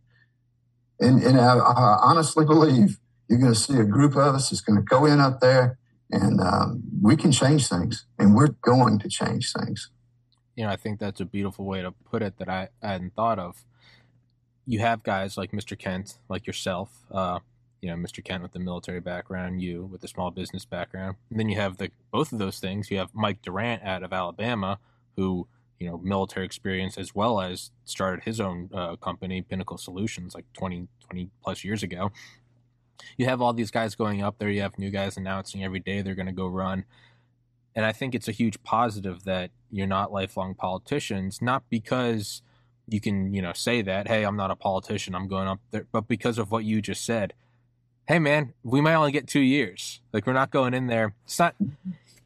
And, 0.99 1.21
and 1.21 1.39
I, 1.39 1.57
I 1.57 1.99
honestly 2.01 2.45
believe 2.45 2.97
you're 3.27 3.39
going 3.39 3.53
to 3.53 3.59
see 3.59 3.77
a 3.77 3.83
group 3.83 4.13
of 4.13 4.35
us 4.35 4.49
that's 4.49 4.61
going 4.61 4.77
to 4.77 4.83
go 4.83 5.05
in 5.05 5.19
up 5.19 5.41
there 5.41 5.77
and 6.11 6.39
um, 6.39 6.83
we 7.01 7.15
can 7.15 7.31
change 7.31 7.67
things 7.67 8.05
and 8.17 8.35
we're 8.35 8.55
going 8.61 8.99
to 8.99 9.09
change 9.09 9.51
things. 9.53 9.91
You 10.55 10.65
know, 10.65 10.71
I 10.71 10.75
think 10.75 10.99
that's 10.99 11.19
a 11.19 11.25
beautiful 11.25 11.65
way 11.65 11.81
to 11.81 11.91
put 11.91 12.23
it 12.23 12.37
that 12.39 12.49
I, 12.49 12.69
I 12.81 12.93
hadn't 12.93 13.13
thought 13.15 13.37
of. 13.37 13.63
You 14.65 14.79
have 14.79 15.03
guys 15.03 15.37
like 15.37 15.51
Mr. 15.51 15.77
Kent, 15.77 16.15
like 16.29 16.47
yourself, 16.47 16.89
uh, 17.11 17.39
you 17.81 17.89
know, 17.89 17.95
Mr. 17.95 18.23
Kent 18.23 18.41
with 18.41 18.53
the 18.53 18.59
military 18.59 18.99
background, 18.99 19.61
you 19.61 19.85
with 19.85 20.01
the 20.01 20.07
small 20.07 20.31
business 20.31 20.65
background. 20.65 21.17
And 21.29 21.39
then 21.39 21.47
you 21.47 21.57
have 21.57 21.77
the 21.77 21.91
both 22.11 22.31
of 22.31 22.39
those 22.39 22.59
things. 22.59 22.89
You 22.89 22.97
have 22.97 23.13
Mike 23.13 23.43
Durant 23.43 23.83
out 23.83 24.01
of 24.01 24.11
Alabama, 24.11 24.79
who 25.15 25.47
you 25.79 25.87
know 25.87 25.97
military 25.99 26.45
experience 26.45 26.97
as 26.97 27.13
well 27.15 27.41
as 27.41 27.71
started 27.85 28.23
his 28.23 28.39
own 28.39 28.69
uh, 28.73 28.95
company 28.97 29.41
pinnacle 29.41 29.77
solutions 29.77 30.35
like 30.35 30.45
20 30.53 30.87
20 31.01 31.29
plus 31.43 31.63
years 31.63 31.83
ago 31.83 32.11
you 33.17 33.25
have 33.25 33.41
all 33.41 33.53
these 33.53 33.71
guys 33.71 33.95
going 33.95 34.21
up 34.23 34.39
there 34.39 34.49
you 34.49 34.61
have 34.61 34.77
new 34.79 34.89
guys 34.91 35.17
announcing 35.17 35.63
every 35.63 35.79
day 35.79 36.01
they're 36.01 36.15
going 36.15 36.25
to 36.27 36.31
go 36.31 36.47
run 36.47 36.85
And 37.75 37.85
I 37.85 37.91
think 37.93 38.15
it's 38.15 38.27
a 38.27 38.31
huge 38.31 38.61
positive 38.63 39.23
that 39.25 39.51
you're 39.71 39.87
not 39.87 40.11
lifelong 40.11 40.55
politicians, 40.55 41.41
not 41.41 41.63
because 41.69 42.41
you 42.87 42.99
can, 42.99 43.33
you 43.33 43.41
know, 43.41 43.53
say 43.53 43.83
that, 43.83 44.07
hey, 44.07 44.23
I'm 44.23 44.35
not 44.37 44.49
a 44.51 44.55
politician, 44.55 45.13
I'm 45.13 45.27
going 45.27 45.47
up 45.47 45.59
there, 45.71 45.85
but 45.91 46.07
because 46.07 46.39
of 46.39 46.49
what 46.51 46.65
you 46.65 46.81
just 46.81 47.05
said. 47.05 47.33
Hey, 48.07 48.19
man, 48.19 48.53
we 48.63 48.81
might 48.81 48.95
only 48.95 49.11
get 49.11 49.27
two 49.27 49.41
years. 49.41 50.01
Like, 50.13 50.25
we're 50.25 50.33
not 50.33 50.49
going 50.49 50.73
in 50.73 50.87
there. 50.87 51.13
It's 51.25 51.37
not, 51.37 51.55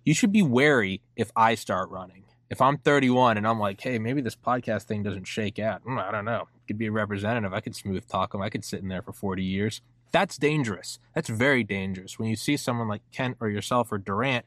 you 0.05 0.13
should 0.13 0.31
be 0.31 0.43
wary 0.43 1.01
if 1.17 1.31
I 1.35 1.55
start 1.55 1.89
running. 1.89 2.23
If 2.51 2.61
I'm 2.61 2.77
31 2.77 3.37
and 3.37 3.47
I'm 3.47 3.59
like, 3.59 3.81
hey, 3.81 3.97
maybe 3.97 4.21
this 4.21 4.35
podcast 4.35 4.83
thing 4.83 5.01
doesn't 5.01 5.25
shake 5.25 5.57
out. 5.57 5.83
Mm, 5.83 5.99
I 5.99 6.11
don't 6.11 6.25
know. 6.25 6.47
Could 6.67 6.77
be 6.77 6.87
a 6.87 6.91
representative. 6.91 7.53
I 7.53 7.61
could 7.61 7.75
smooth 7.75 8.07
talk 8.07 8.33
them. 8.33 8.41
I 8.41 8.49
could 8.49 8.63
sit 8.63 8.81
in 8.81 8.89
there 8.89 9.01
for 9.01 9.13
40 9.13 9.43
years. 9.43 9.81
That's 10.11 10.37
dangerous. 10.37 10.99
That's 11.15 11.29
very 11.29 11.63
dangerous. 11.63 12.19
When 12.19 12.29
you 12.29 12.35
see 12.35 12.57
someone 12.57 12.89
like 12.89 13.01
Kent 13.11 13.37
or 13.39 13.49
yourself 13.49 13.91
or 13.91 13.97
Durant 13.97 14.45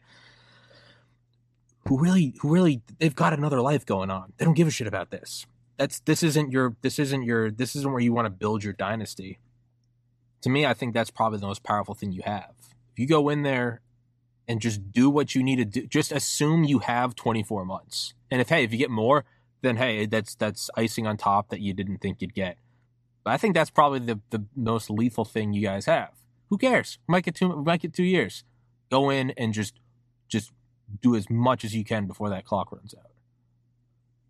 who 1.89 1.99
really 1.99 2.35
who 2.41 2.53
really 2.53 2.83
they've 2.99 3.15
got 3.15 3.33
another 3.33 3.61
life 3.61 3.85
going 3.85 4.11
on. 4.11 4.33
They 4.37 4.45
don't 4.45 4.55
give 4.55 4.69
a 4.69 4.71
shit 4.71 4.87
about 4.87 5.11
this. 5.11 5.47
That's 5.77 6.01
this 6.01 6.23
isn't 6.23 6.53
your 6.53 6.77
this 6.83 6.99
isn't 6.99 7.23
your 7.23 7.51
this 7.51 7.77
isn't 7.77 7.91
where 7.91 8.01
you 8.01 8.13
want 8.13 8.27
to 8.27 8.31
build 8.31 8.65
your 8.65 8.73
dynasty. 8.73 9.39
To 10.43 10.51
me, 10.51 10.67
I 10.67 10.75
think 10.75 10.95
that's 10.95 11.11
probably 11.11 11.39
the 11.39 11.47
most 11.47 11.63
powerful 11.63 11.95
thing 11.95 12.13
you 12.13 12.23
have. 12.25 12.53
If 12.93 12.99
you 12.99 13.07
go 13.07 13.29
in 13.29 13.43
there 13.43 13.81
and 14.47 14.61
just 14.61 14.93
do 14.93 15.09
what 15.09 15.35
you 15.35 15.43
need 15.43 15.57
to 15.57 15.65
do, 15.65 15.87
just 15.87 16.13
assume 16.13 16.65
you 16.65 16.81
have 16.81 17.15
24 17.15 17.65
months. 17.65 18.15
And 18.31 18.41
if 18.41 18.49
hey, 18.49 18.65
if 18.65 18.73
you 18.73 18.79
get 18.79 18.91
more, 18.91 19.25
then 19.63 19.77
hey, 19.77 20.07
that's 20.07 20.35
that's 20.35 20.71
icing 20.77 21.07
on 21.07 21.17
top 21.17 21.49
that 21.49 21.61
you 21.61 21.73
didn't 21.73 21.99
think 21.99 22.21
you'd 22.21 22.35
get. 22.35 22.59
But 23.25 23.33
I 23.33 23.37
think 23.37 23.55
that's 23.55 23.71
probably 23.71 24.01
the 24.01 24.21
the 24.31 24.45
most 24.55 24.91
lethal 24.91 25.25
thing 25.25 25.53
you 25.53 25.63
guys 25.63 25.87
have. 25.87 26.11
Who 26.51 26.59
cares? 26.59 26.99
We 27.09 27.13
might 27.13 27.25
get 27.25 27.35
two 27.35 27.49
we 27.49 27.65
might 27.65 27.81
get 27.81 27.95
two 27.95 28.05
years. 28.05 28.45
Go 28.91 29.11
in 29.11 29.31
and 29.33 29.53
just 29.55 29.81
just 30.29 30.53
do 31.01 31.17
as 31.17 31.31
much 31.31 31.65
as 31.65 31.75
you 31.75 31.85
can 31.85 32.07
before 32.07 32.29
that 32.31 32.45
clock 32.45 32.71
runs 32.71 32.95
out. 32.95 33.11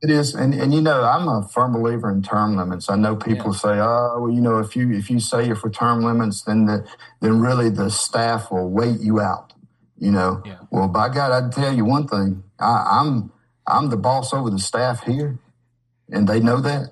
It 0.03 0.11
is, 0.11 0.35
and, 0.35 0.53
and 0.53 0.75
you 0.75 0.83
know, 0.83 1.03
I'm 1.03 1.27
a 1.29 1.49
firm 1.49 1.73
believer 1.73 2.11
in 2.11 2.21
term 2.21 2.59
limits. 2.59 2.91
I 2.91 2.97
know 2.97 3.17
people 3.17 3.53
yeah. 3.53 3.59
say, 3.59 3.79
"Oh, 3.81 4.19
well, 4.21 4.31
you 4.31 4.43
know, 4.43 4.59
if 4.59 4.77
you 4.77 4.93
if 4.93 5.09
you 5.09 5.19
say 5.19 5.47
you're 5.47 5.57
for 5.57 5.71
term 5.71 6.03
limits, 6.03 6.43
then 6.43 6.67
the 6.67 6.87
then 7.23 7.41
really 7.41 7.71
the 7.71 7.91
staff 7.91 8.51
will 8.51 8.69
wait 8.69 9.01
you 9.01 9.19
out." 9.21 9.54
You 10.05 10.11
know, 10.11 10.43
yeah. 10.45 10.59
well, 10.71 10.87
by 10.87 11.09
God, 11.09 11.33
I'd 11.33 11.51
tell 11.51 11.75
you 11.75 11.87
one 11.87 12.07
thing: 12.07 12.45
I, 12.59 13.01
I'm 13.01 13.33
I'm 13.67 13.89
the 13.89 13.97
boss 13.97 14.35
over 14.35 14.51
the 14.51 14.59
staff 14.59 15.05
here, 15.05 15.39
and 16.11 16.29
they 16.29 16.41
know 16.41 16.61
that, 16.61 16.91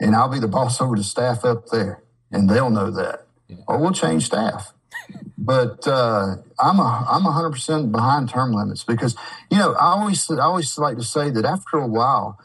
and 0.00 0.16
I'll 0.16 0.30
be 0.30 0.38
the 0.38 0.48
boss 0.48 0.80
over 0.80 0.96
the 0.96 1.04
staff 1.04 1.44
up 1.44 1.66
there, 1.68 2.02
and 2.32 2.48
they'll 2.48 2.70
know 2.70 2.90
that. 2.90 3.26
Yeah. 3.46 3.58
Or 3.68 3.78
we'll 3.78 3.92
change 3.92 4.24
staff. 4.24 4.72
But 5.36 5.86
uh, 5.86 6.36
I'm 6.58 6.78
a 6.78 7.06
I'm 7.10 7.24
100 7.24 7.50
percent 7.50 7.92
behind 7.92 8.30
term 8.30 8.52
limits 8.52 8.84
because 8.84 9.14
you 9.50 9.58
know 9.58 9.74
I 9.74 9.88
always 9.88 10.30
I 10.30 10.38
always 10.38 10.78
like 10.78 10.96
to 10.96 11.02
say 11.02 11.28
that 11.28 11.44
after 11.44 11.76
a 11.76 11.86
while 11.86 12.38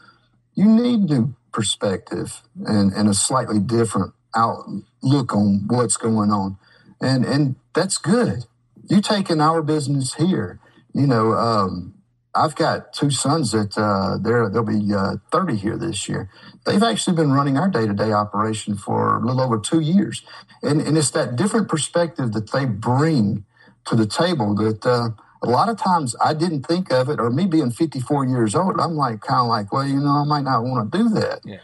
you 0.54 0.66
need 0.66 1.08
new 1.08 1.34
perspective 1.52 2.42
and, 2.66 2.92
and 2.92 3.08
a 3.08 3.14
slightly 3.14 3.60
different 3.60 4.12
outlook 4.34 5.34
on 5.34 5.64
what's 5.68 5.96
going 5.96 6.30
on, 6.30 6.58
and 7.00 7.24
and 7.24 7.56
that's 7.72 7.96
good. 7.96 8.44
You 8.90 9.00
taking 9.00 9.40
our 9.40 9.62
business 9.62 10.14
here, 10.14 10.58
you 10.92 11.06
know. 11.06 11.32
Um, 11.32 11.94
I've 12.34 12.54
got 12.54 12.92
two 12.92 13.10
sons 13.10 13.52
that 13.52 13.76
uh, 13.76 14.18
they're 14.20 14.48
they'll 14.48 14.62
be 14.62 14.92
uh, 14.94 15.16
30 15.32 15.56
here 15.56 15.76
this 15.76 16.08
year. 16.08 16.28
They've 16.66 16.82
actually 16.82 17.16
been 17.16 17.32
running 17.32 17.56
our 17.56 17.68
day 17.68 17.86
to 17.86 17.94
day 17.94 18.12
operation 18.12 18.76
for 18.76 19.16
a 19.16 19.20
little 19.24 19.40
over 19.40 19.58
two 19.58 19.80
years, 19.80 20.22
and 20.62 20.80
and 20.80 20.98
it's 20.98 21.10
that 21.10 21.36
different 21.36 21.68
perspective 21.68 22.32
that 22.32 22.52
they 22.52 22.64
bring 22.64 23.44
to 23.86 23.96
the 23.96 24.06
table 24.06 24.54
that 24.56 24.84
uh, 24.84 25.10
a 25.42 25.48
lot 25.48 25.68
of 25.68 25.76
times 25.76 26.14
I 26.22 26.34
didn't 26.34 26.66
think 26.66 26.92
of 26.92 27.08
it. 27.08 27.18
Or 27.18 27.30
me 27.30 27.46
being 27.46 27.70
54 27.70 28.26
years 28.26 28.54
old, 28.54 28.80
I'm 28.80 28.94
like 28.94 29.20
kind 29.20 29.40
of 29.40 29.46
like, 29.46 29.72
well, 29.72 29.86
you 29.86 30.00
know, 30.00 30.10
I 30.10 30.24
might 30.24 30.44
not 30.44 30.62
want 30.62 30.90
to 30.90 30.98
do 30.98 31.08
that, 31.10 31.40
yeah. 31.44 31.58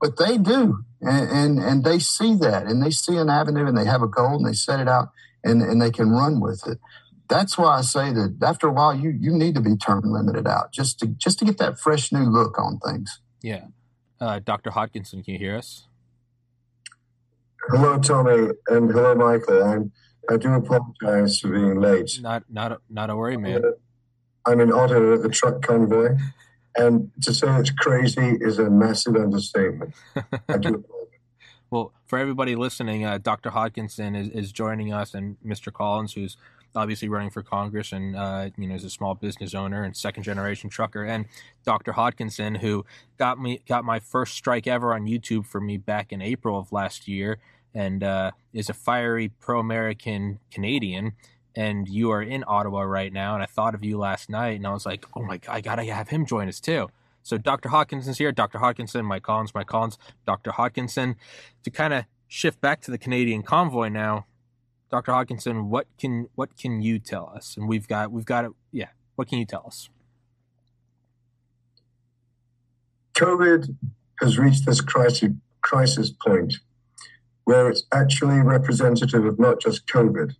but 0.00 0.16
they 0.16 0.38
do, 0.38 0.84
and, 1.00 1.30
and 1.30 1.58
and 1.58 1.84
they 1.84 1.98
see 1.98 2.34
that, 2.36 2.66
and 2.66 2.82
they 2.82 2.90
see 2.90 3.16
an 3.16 3.30
avenue, 3.30 3.66
and 3.66 3.76
they 3.76 3.86
have 3.86 4.02
a 4.02 4.08
goal, 4.08 4.36
and 4.36 4.46
they 4.46 4.52
set 4.52 4.78
it 4.80 4.88
out, 4.88 5.10
and 5.44 5.62
and 5.62 5.80
they 5.80 5.90
can 5.90 6.10
run 6.10 6.40
with 6.40 6.66
it 6.66 6.78
that's 7.28 7.56
why 7.56 7.78
I 7.78 7.80
say 7.80 8.12
that 8.12 8.36
after 8.42 8.68
a 8.68 8.72
while 8.72 8.94
you 8.94 9.10
you 9.10 9.32
need 9.32 9.54
to 9.54 9.60
be 9.60 9.76
term 9.76 10.02
limited 10.04 10.46
out 10.46 10.72
just 10.72 10.98
to 11.00 11.06
just 11.06 11.38
to 11.38 11.44
get 11.44 11.58
that 11.58 11.78
fresh 11.78 12.12
new 12.12 12.24
look 12.24 12.58
on 12.58 12.78
things. 12.78 13.20
Yeah, 13.42 13.66
uh, 14.20 14.40
Dr. 14.40 14.70
Hodkinson, 14.70 15.24
can 15.24 15.34
you 15.34 15.38
hear 15.38 15.56
us? 15.56 15.86
Hello, 17.68 17.98
Tommy, 17.98 18.50
and 18.68 18.90
hello, 18.90 19.14
Michael. 19.14 19.62
I'm, 19.62 19.92
I 20.28 20.36
do 20.36 20.52
apologize 20.52 21.40
for 21.40 21.48
being 21.48 21.80
late. 21.80 22.18
Not 22.20 22.44
not 22.50 22.72
a, 22.72 22.78
not 22.90 23.10
a 23.10 23.16
worry, 23.16 23.36
man. 23.36 23.62
I'm 24.46 24.60
in 24.60 24.72
Ottawa 24.72 25.14
at 25.14 25.22
the 25.22 25.30
truck 25.30 25.62
convoy, 25.62 26.16
and 26.76 27.10
to 27.22 27.32
say 27.32 27.48
it's 27.58 27.70
crazy 27.70 28.36
is 28.40 28.58
a 28.58 28.68
massive 28.68 29.16
understatement. 29.16 29.94
I 30.48 30.58
do 30.58 30.74
apologize. 30.74 30.93
Well, 31.74 31.92
for 32.06 32.20
everybody 32.20 32.54
listening, 32.54 33.04
uh, 33.04 33.18
Dr. 33.18 33.50
Hodkinson 33.50 34.16
is, 34.16 34.28
is 34.28 34.52
joining 34.52 34.92
us, 34.92 35.12
and 35.12 35.36
Mr. 35.44 35.72
Collins, 35.72 36.12
who's 36.12 36.36
obviously 36.76 37.08
running 37.08 37.30
for 37.30 37.42
Congress 37.42 37.90
and 37.90 38.14
uh, 38.14 38.50
you 38.56 38.68
know 38.68 38.76
is 38.76 38.84
a 38.84 38.90
small 38.90 39.16
business 39.16 39.54
owner 39.54 39.82
and 39.82 39.96
second 39.96 40.22
generation 40.22 40.70
trucker, 40.70 41.02
and 41.02 41.26
Dr. 41.64 41.94
Hodkinson, 41.94 42.58
who 42.58 42.86
got 43.18 43.40
me 43.40 43.60
got 43.66 43.84
my 43.84 43.98
first 43.98 44.34
strike 44.34 44.68
ever 44.68 44.94
on 44.94 45.08
YouTube 45.08 45.46
for 45.46 45.60
me 45.60 45.76
back 45.76 46.12
in 46.12 46.22
April 46.22 46.56
of 46.56 46.70
last 46.70 47.08
year, 47.08 47.40
and 47.74 48.04
uh, 48.04 48.30
is 48.52 48.68
a 48.70 48.72
fiery 48.72 49.32
pro 49.40 49.58
American 49.58 50.38
Canadian. 50.52 51.14
And 51.56 51.88
you 51.88 52.12
are 52.12 52.22
in 52.22 52.44
Ottawa 52.46 52.82
right 52.82 53.12
now, 53.12 53.34
and 53.34 53.42
I 53.42 53.46
thought 53.46 53.74
of 53.74 53.84
you 53.84 53.98
last 53.98 54.30
night, 54.30 54.58
and 54.58 54.66
I 54.68 54.72
was 54.72 54.86
like, 54.86 55.06
oh 55.16 55.24
my 55.24 55.38
god, 55.38 55.52
I 55.52 55.60
gotta 55.60 55.82
have 55.92 56.10
him 56.10 56.24
join 56.24 56.46
us 56.46 56.60
too. 56.60 56.88
So 57.24 57.38
Dr. 57.38 57.70
Hodkinson's 57.70 58.18
here, 58.18 58.30
Dr. 58.32 58.58
Hodkinson, 58.58 59.04
Mike 59.04 59.22
Collins, 59.22 59.54
Mike 59.54 59.66
Collins, 59.66 59.98
Dr. 60.26 60.52
Hodkinson, 60.52 61.16
to 61.64 61.70
kind 61.70 61.94
of 61.94 62.04
shift 62.28 62.60
back 62.60 62.82
to 62.82 62.90
the 62.90 62.98
Canadian 62.98 63.42
convoy 63.42 63.88
now. 63.88 64.26
Dr. 64.90 65.12
Hodkinson, 65.12 65.68
what 65.68 65.86
can 65.98 66.28
what 66.34 66.56
can 66.56 66.82
you 66.82 66.98
tell 66.98 67.32
us? 67.34 67.56
And 67.56 67.66
we've 67.66 67.88
got 67.88 68.12
we've 68.12 68.26
got 68.26 68.44
it. 68.44 68.52
Yeah, 68.70 68.88
what 69.16 69.26
can 69.26 69.38
you 69.38 69.46
tell 69.46 69.64
us? 69.66 69.88
COVID 73.14 73.74
has 74.20 74.38
reached 74.38 74.66
this 74.66 74.82
crisis 74.82 75.30
crisis 75.62 76.10
point 76.10 76.54
where 77.44 77.68
it's 77.68 77.84
actually 77.90 78.38
representative 78.40 79.24
of 79.24 79.38
not 79.38 79.60
just 79.60 79.86
COVID, 79.86 80.34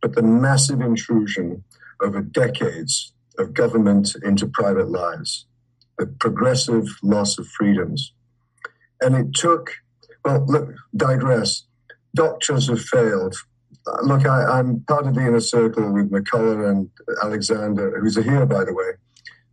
but 0.00 0.14
the 0.14 0.22
massive 0.22 0.80
intrusion 0.80 1.64
over 2.00 2.20
decades 2.20 3.12
of 3.38 3.52
government 3.52 4.14
into 4.22 4.46
private 4.46 4.88
lives, 4.88 5.46
the 6.00 6.06
progressive 6.06 6.88
loss 7.02 7.38
of 7.38 7.46
freedoms. 7.46 8.12
And 9.00 9.14
it 9.14 9.34
took, 9.34 9.70
well, 10.24 10.44
look, 10.48 10.74
digress. 10.96 11.66
Doctors 12.14 12.68
have 12.68 12.80
failed 12.80 13.36
uh, 13.86 14.02
look, 14.02 14.26
I, 14.26 14.58
am 14.58 14.80
part 14.86 15.06
of 15.06 15.14
the 15.14 15.26
inner 15.26 15.40
circle 15.40 15.92
with 15.92 16.10
McCullough 16.10 16.68
and 16.68 16.90
Alexander, 17.22 17.98
who's 18.00 18.16
a 18.16 18.22
here, 18.22 18.44
by 18.46 18.64
the 18.64 18.74
way, 18.74 18.92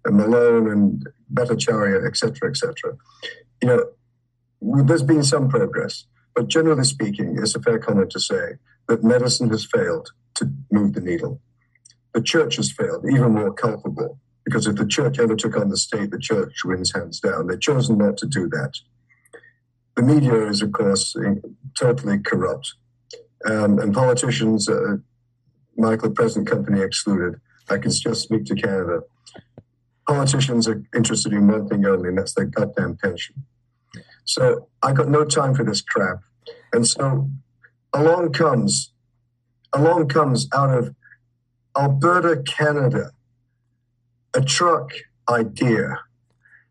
and 0.05 0.17
Malone 0.17 0.69
and 0.69 1.07
Bhattacharya, 1.33 2.05
etc., 2.05 2.49
etc. 2.49 2.97
You 3.61 3.67
know, 3.67 4.83
there's 4.83 5.03
been 5.03 5.23
some 5.23 5.49
progress, 5.49 6.05
but 6.35 6.47
generally 6.47 6.83
speaking, 6.83 7.37
it's 7.41 7.55
a 7.55 7.61
fair 7.61 7.79
comment 7.79 8.11
to 8.11 8.19
say 8.19 8.55
that 8.87 9.03
medicine 9.03 9.49
has 9.49 9.65
failed 9.65 10.11
to 10.35 10.51
move 10.71 10.93
the 10.93 11.01
needle. 11.01 11.41
The 12.13 12.21
church 12.21 12.57
has 12.57 12.71
failed, 12.71 13.05
even 13.09 13.33
more 13.33 13.53
culpable, 13.53 14.19
because 14.47 14.65
if 14.65 14.75
the 14.75 14.87
church 14.87 15.19
ever 15.19 15.35
took 15.35 15.57
on 15.57 15.67
the 15.67 15.75
state, 15.75 16.09
the 16.09 16.17
church 16.17 16.61
wins 16.63 16.93
hands 16.93 17.19
down. 17.19 17.47
They've 17.47 17.59
chosen 17.59 17.97
not 17.97 18.15
to 18.19 18.25
do 18.25 18.47
that. 18.47 18.71
The 19.97 20.03
media 20.03 20.47
is, 20.47 20.61
of 20.61 20.71
course, 20.71 21.13
totally 21.77 22.19
corrupt 22.19 22.75
um, 23.45 23.79
and 23.79 23.93
politicians, 23.93 24.69
uh, 24.69 24.97
Michael, 25.77 26.11
present 26.11 26.47
company 26.47 26.81
excluded. 26.81 27.39
I 27.69 27.77
can 27.77 27.91
just 27.91 28.21
speak 28.21 28.45
to 28.45 28.55
Canada. 28.55 29.01
Politicians 30.07 30.67
are 30.67 30.81
interested 30.95 31.33
in 31.33 31.47
one 31.47 31.67
thing 31.67 31.85
only, 31.85 32.09
and 32.09 32.17
that's 32.17 32.33
their 32.33 32.45
goddamn 32.45 32.97
pension. 33.01 33.43
So 34.23 34.69
I 34.81 34.93
got 34.93 35.09
no 35.09 35.25
time 35.25 35.53
for 35.53 35.63
this 35.63 35.81
crap. 35.81 36.19
And 36.73 36.87
so 36.87 37.29
along 37.93 38.33
comes, 38.33 38.93
along 39.73 40.07
comes 40.07 40.47
out 40.53 40.69
of 40.69 40.95
Alberta, 41.77 42.41
Canada, 42.43 43.11
a 44.37 44.41
truck 44.41 44.91
idea 45.29 45.99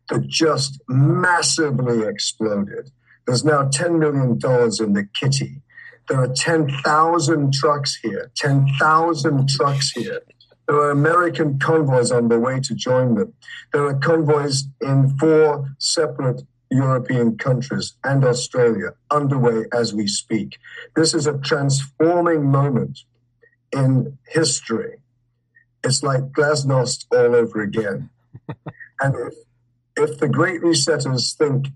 that 0.09 0.27
just 0.27 0.81
massively 0.87 2.07
exploded. 2.07 2.89
There's 3.25 3.43
now 3.43 3.63
$10 3.63 3.99
million 3.99 4.31
in 4.31 4.93
the 4.93 5.07
kitty 5.13 5.61
there 6.07 6.21
are 6.21 6.33
10,000 6.33 7.53
trucks 7.53 7.99
here, 8.01 8.31
10,000 8.35 9.49
trucks 9.49 9.91
here. 9.91 10.21
There 10.67 10.77
are 10.77 10.91
American 10.91 11.59
convoys 11.59 12.11
on 12.11 12.29
the 12.29 12.39
way 12.39 12.59
to 12.61 12.75
join 12.75 13.15
them. 13.15 13.33
There 13.73 13.85
are 13.85 13.95
convoys 13.95 14.65
in 14.81 15.17
four 15.17 15.69
separate 15.79 16.43
European 16.69 17.37
countries 17.37 17.95
and 18.03 18.23
Australia 18.23 18.91
underway 19.11 19.65
as 19.73 19.93
we 19.93 20.07
speak. 20.07 20.57
This 20.95 21.13
is 21.13 21.27
a 21.27 21.37
transforming 21.37 22.45
moment 22.45 22.99
in 23.71 24.17
history. 24.27 24.99
It's 25.87 26.03
like 26.03 26.33
glasnost 26.33 27.05
all 27.13 27.33
over 27.33 27.61
again. 27.61 28.09
and 28.99 29.15
if, 29.15 29.33
if 29.95 30.19
the 30.19 30.27
great 30.27 30.61
resetters 30.61 31.33
think 31.33 31.69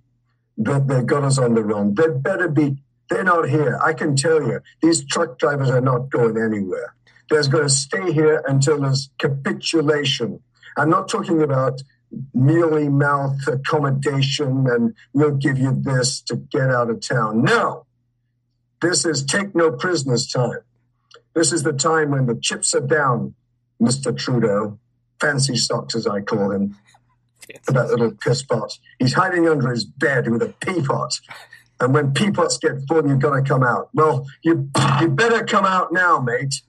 that 0.58 0.90
they've 0.90 1.06
got 1.06 1.24
us 1.24 1.38
on 1.38 1.56
the 1.56 1.64
run, 1.64 1.96
they 1.96 2.10
better 2.10 2.50
be, 2.50 2.84
they're 3.10 3.24
not 3.24 3.48
here. 3.48 3.80
I 3.82 3.94
can 3.94 4.18
tell 4.18 4.44
you, 4.44 4.60
these 4.82 5.06
truck 5.06 5.40
drivers 5.40 5.70
are 5.70 5.80
not 5.80 6.10
going 6.10 6.38
anywhere. 6.38 6.94
They're 7.30 7.48
going 7.48 7.64
to 7.64 7.70
stay 7.70 8.12
here 8.12 8.44
until 8.46 8.82
there's 8.82 9.10
capitulation. 9.18 10.42
I'm 10.76 10.90
not 10.90 11.08
talking 11.08 11.42
about 11.42 11.82
mealy 12.34 12.90
mouth 12.90 13.48
accommodation 13.48 14.68
and 14.68 14.94
we'll 15.14 15.38
give 15.38 15.58
you 15.58 15.74
this 15.74 16.20
to 16.24 16.36
get 16.36 16.70
out 16.70 16.90
of 16.90 17.00
town. 17.00 17.44
No, 17.44 17.86
this 18.82 19.06
is 19.06 19.24
take 19.24 19.56
no 19.56 19.72
prisoners 19.72 20.28
time. 20.28 20.60
This 21.34 21.54
is 21.54 21.64
the 21.64 21.72
time 21.72 22.12
when 22.12 22.26
the 22.26 22.36
chips 22.36 22.74
are 22.74 22.86
down, 22.86 23.36
Mr. 23.82 24.16
Trudeau, 24.16 24.80
fancy 25.20 25.56
socks 25.56 25.96
as 25.96 26.08
I 26.08 26.22
call 26.22 26.52
him, 26.52 26.78
for 27.64 27.74
that 27.74 27.88
little 27.88 28.12
piss 28.12 28.44
pot. 28.44 28.78
He's 29.00 29.14
hiding 29.14 29.48
under 29.50 29.70
his 29.72 29.84
bed 29.84 30.30
with 30.30 30.42
a 30.42 30.54
pea 30.62 30.82
pot. 30.82 31.20
And 31.80 31.94
when 31.94 32.14
pea 32.14 32.32
pots 32.32 32.58
get 32.58 32.88
full, 32.88 33.08
you've 33.08 33.20
got 33.20 33.36
to 33.36 33.42
come 33.42 33.64
out. 33.64 33.90
Well, 33.94 34.28
you 34.44 34.70
you 35.00 35.08
better 35.08 35.44
come 35.44 35.66
out 35.66 35.92
now, 35.92 36.20
mate 36.20 36.62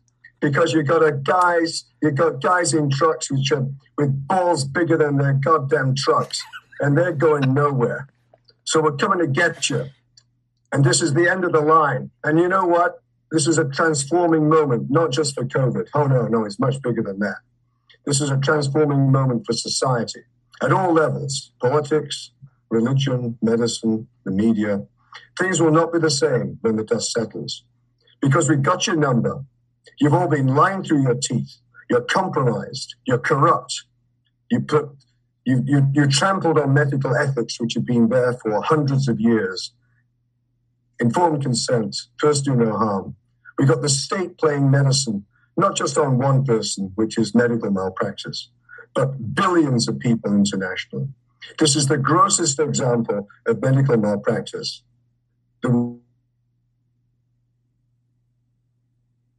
because 0.43 0.73
you've 0.73 0.89
got 0.89 1.03
a 1.03 1.13
guys, 1.13 1.85
you've 2.03 2.17
got 2.17 2.43
guys 2.43 2.75
in 2.75 2.91
trucks 2.91 3.31
which 3.31 3.51
are 3.53 3.67
with 3.97 4.27
balls 4.27 4.65
bigger 4.65 4.99
than 4.99 5.17
their 5.17 5.33
goddamn 5.33 5.95
trucks, 5.95 6.43
and 6.81 6.99
they're 6.99 7.13
going 7.13 7.55
nowhere. 7.55 8.09
So 8.65 8.83
we're 8.83 8.97
coming 8.97 9.21
to 9.21 9.27
get 9.27 9.71
you. 9.71 9.87
And 10.73 10.85
this 10.85 11.01
is 11.01 11.15
the 11.15 11.31
end 11.31 11.45
of 11.45 11.53
the 11.53 11.61
line. 11.61 12.11
And 12.25 12.39
you 12.39 12.49
know 12.49 12.65
what? 12.65 13.02
This 13.33 13.49
is 13.49 13.59
a 13.59 13.65
transforming 13.65 14.49
moment, 14.49 14.91
not 14.91 15.11
just 15.11 15.35
for 15.35 15.45
COVID. 15.45 15.89
Oh, 15.95 16.07
no, 16.07 16.29
no, 16.29 16.45
it's 16.45 16.61
much 16.61 16.81
bigger 16.83 17.03
than 17.03 17.19
that. 17.19 17.39
This 18.07 18.21
is 18.21 18.31
a 18.31 18.39
transforming 18.39 19.11
moment 19.11 19.45
for 19.47 19.53
society 19.53 20.21
at 20.63 20.73
all 20.73 20.93
levels 20.93 21.51
politics, 21.61 22.31
religion, 22.71 23.39
medicine, 23.43 24.07
the 24.25 24.31
media. 24.31 24.87
Things 25.39 25.61
will 25.61 25.73
not 25.73 25.93
be 25.93 25.99
the 25.99 26.11
same 26.11 26.59
when 26.61 26.77
the 26.77 26.85
dust 26.85 27.11
settles 27.13 27.65
because 28.21 28.49
we 28.49 28.57
got 28.57 28.87
your 28.87 28.97
number 28.97 29.45
You've 29.99 30.15
all 30.15 30.29
been 30.29 30.49
lying 30.49 30.83
through 30.83 31.03
your 31.03 31.15
teeth. 31.15 31.57
You're 31.91 32.03
compromised. 32.03 32.95
You're 33.07 33.19
corrupt. 33.19 33.85
You 34.51 34.61
put 34.61 34.91
you, 35.45 35.63
you, 35.67 35.89
you 35.93 36.07
trampled 36.07 36.59
on 36.59 36.73
medical 36.73 37.17
ethics, 37.17 37.61
which 37.61 37.75
have 37.75 37.85
been 37.85 38.09
there 38.09 38.35
for 38.35 38.63
hundreds 38.63 39.09
of 39.09 39.19
years. 39.19 39.73
Informed 41.01 41.43
consent, 41.43 41.97
first 42.19 42.45
do 42.45 42.55
no 42.55 42.77
harm. 42.77 43.17
We 43.63 43.69
got 43.69 43.81
the 43.81 43.89
state 43.89 44.39
playing 44.39 44.73
medicine, 44.73 45.25
not 45.57 45.77
just 45.77 45.97
on 45.97 46.19
one 46.19 46.45
person, 46.45 46.91
which 46.97 47.17
is 47.17 47.33
medical 47.33 47.71
malpractice, 47.71 48.51
but 48.93 49.37
billions 49.37 49.87
of 49.87 50.01
people 50.01 50.33
internationally. 50.33 51.07
This 51.61 51.77
is 51.77 51.87
the 51.87 51.97
grossest 51.97 52.59
example 52.59 53.29
of 53.47 53.63
medical 53.63 53.97
malpractice. 53.97 54.83
The 55.63 55.97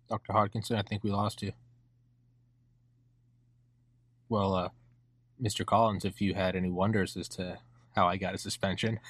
Dr. 0.10 0.32
Hodkinson, 0.32 0.78
I 0.78 0.84
think 0.84 1.04
we 1.04 1.12
lost 1.12 1.42
you. 1.42 1.52
Well, 4.30 4.56
uh, 4.56 4.70
Mr. 5.44 5.66
Collins, 5.66 6.06
if 6.06 6.22
you 6.22 6.34
had 6.34 6.56
any 6.56 6.72
wonders 6.72 7.18
as 7.18 7.28
to 7.28 7.58
how 7.94 8.08
I 8.08 8.16
got 8.16 8.34
a 8.34 8.38
suspension. 8.38 9.02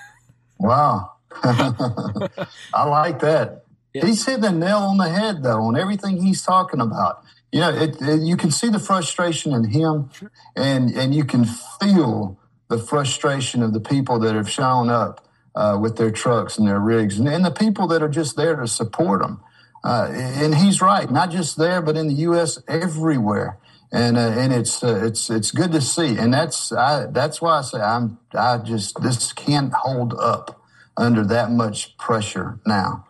Wow. 0.57 1.11
I 1.43 2.87
like 2.87 3.19
that. 3.19 3.63
Yeah. 3.93 4.05
He's 4.05 4.25
hitting 4.25 4.41
the 4.41 4.51
nail 4.51 4.77
on 4.77 4.97
the 4.97 5.09
head, 5.09 5.43
though, 5.43 5.61
on 5.63 5.77
everything 5.77 6.21
he's 6.21 6.41
talking 6.43 6.81
about. 6.81 7.23
You 7.51 7.59
know, 7.59 7.69
it, 7.69 8.01
it, 8.01 8.21
you 8.21 8.35
can 8.35 8.49
see 8.49 8.69
the 8.69 8.79
frustration 8.79 9.53
in 9.53 9.65
him, 9.65 10.09
and, 10.55 10.89
and 10.91 11.13
you 11.13 11.23
can 11.23 11.45
feel 11.45 12.39
the 12.69 12.79
frustration 12.79 13.61
of 13.61 13.73
the 13.73 13.79
people 13.79 14.17
that 14.19 14.33
have 14.33 14.49
shown 14.49 14.89
up 14.89 15.27
uh, 15.55 15.77
with 15.79 15.97
their 15.97 16.09
trucks 16.09 16.57
and 16.57 16.67
their 16.67 16.79
rigs, 16.79 17.19
and, 17.19 17.27
and 17.27 17.45
the 17.45 17.51
people 17.51 17.85
that 17.87 18.01
are 18.01 18.09
just 18.09 18.35
there 18.35 18.55
to 18.55 18.67
support 18.67 19.21
them. 19.21 19.39
Uh, 19.83 20.07
and 20.11 20.55
he's 20.55 20.81
right, 20.81 21.11
not 21.11 21.29
just 21.29 21.57
there, 21.57 21.81
but 21.81 21.95
in 21.95 22.07
the 22.07 22.13
U.S. 22.15 22.57
everywhere. 22.67 23.59
And 23.91 24.17
uh, 24.17 24.21
and 24.21 24.51
it's 24.51 24.83
uh, 24.83 25.01
it's 25.05 25.29
it's 25.29 25.51
good 25.51 25.71
to 25.73 25.81
see, 25.81 26.17
and 26.17 26.33
that's 26.33 26.71
I, 26.71 27.05
that's 27.05 27.39
why 27.39 27.59
I 27.59 27.61
say 27.61 27.79
I'm 27.79 28.17
I 28.33 28.57
just 28.57 28.99
this 29.03 29.31
can't 29.33 29.71
hold 29.71 30.15
up 30.15 30.59
under 30.97 31.23
that 31.25 31.51
much 31.51 31.95
pressure 31.97 32.59
now. 32.65 33.05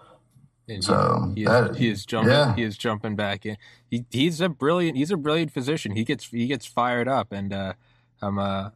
And 0.74 0.84
so 0.84 1.32
he, 1.36 1.42
he, 1.42 1.48
that, 1.48 1.72
is, 1.72 1.78
he 1.78 1.90
is 1.90 2.06
jumping. 2.06 2.34
Yeah. 2.34 2.56
He 2.56 2.64
is 2.64 2.78
jumping 2.78 3.16
back 3.16 3.46
in. 3.46 3.58
He, 3.90 4.06
he's 4.10 4.42
a 4.42 4.50
brilliant. 4.50 4.98
He's 4.98 5.12
a 5.12 5.18
brilliant 5.18 5.52
physician. 5.52 5.96
He 5.96 6.04
gets 6.04 6.28
he 6.28 6.48
gets 6.48 6.66
fired 6.66 7.08
up, 7.08 7.32
and 7.32 7.54
uh, 7.54 7.74
I'm 8.22 8.40
uh, 8.40 8.70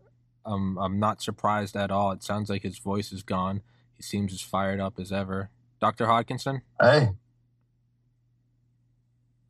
I'm 0.46 0.78
I'm 0.78 1.00
not 1.00 1.22
surprised 1.22 1.76
at 1.76 1.92
all. 1.92 2.12
It 2.12 2.24
sounds 2.24 2.50
like 2.50 2.64
his 2.64 2.78
voice 2.80 3.12
is 3.12 3.24
gone. 3.24 3.62
He 3.96 4.04
seems 4.04 4.34
as 4.34 4.42
fired 4.42 4.80
up 4.80 5.00
as 5.00 5.12
ever. 5.12 5.50
Doctor 5.80 6.06
Hodkinson. 6.06 6.62
Hey, 6.80 7.10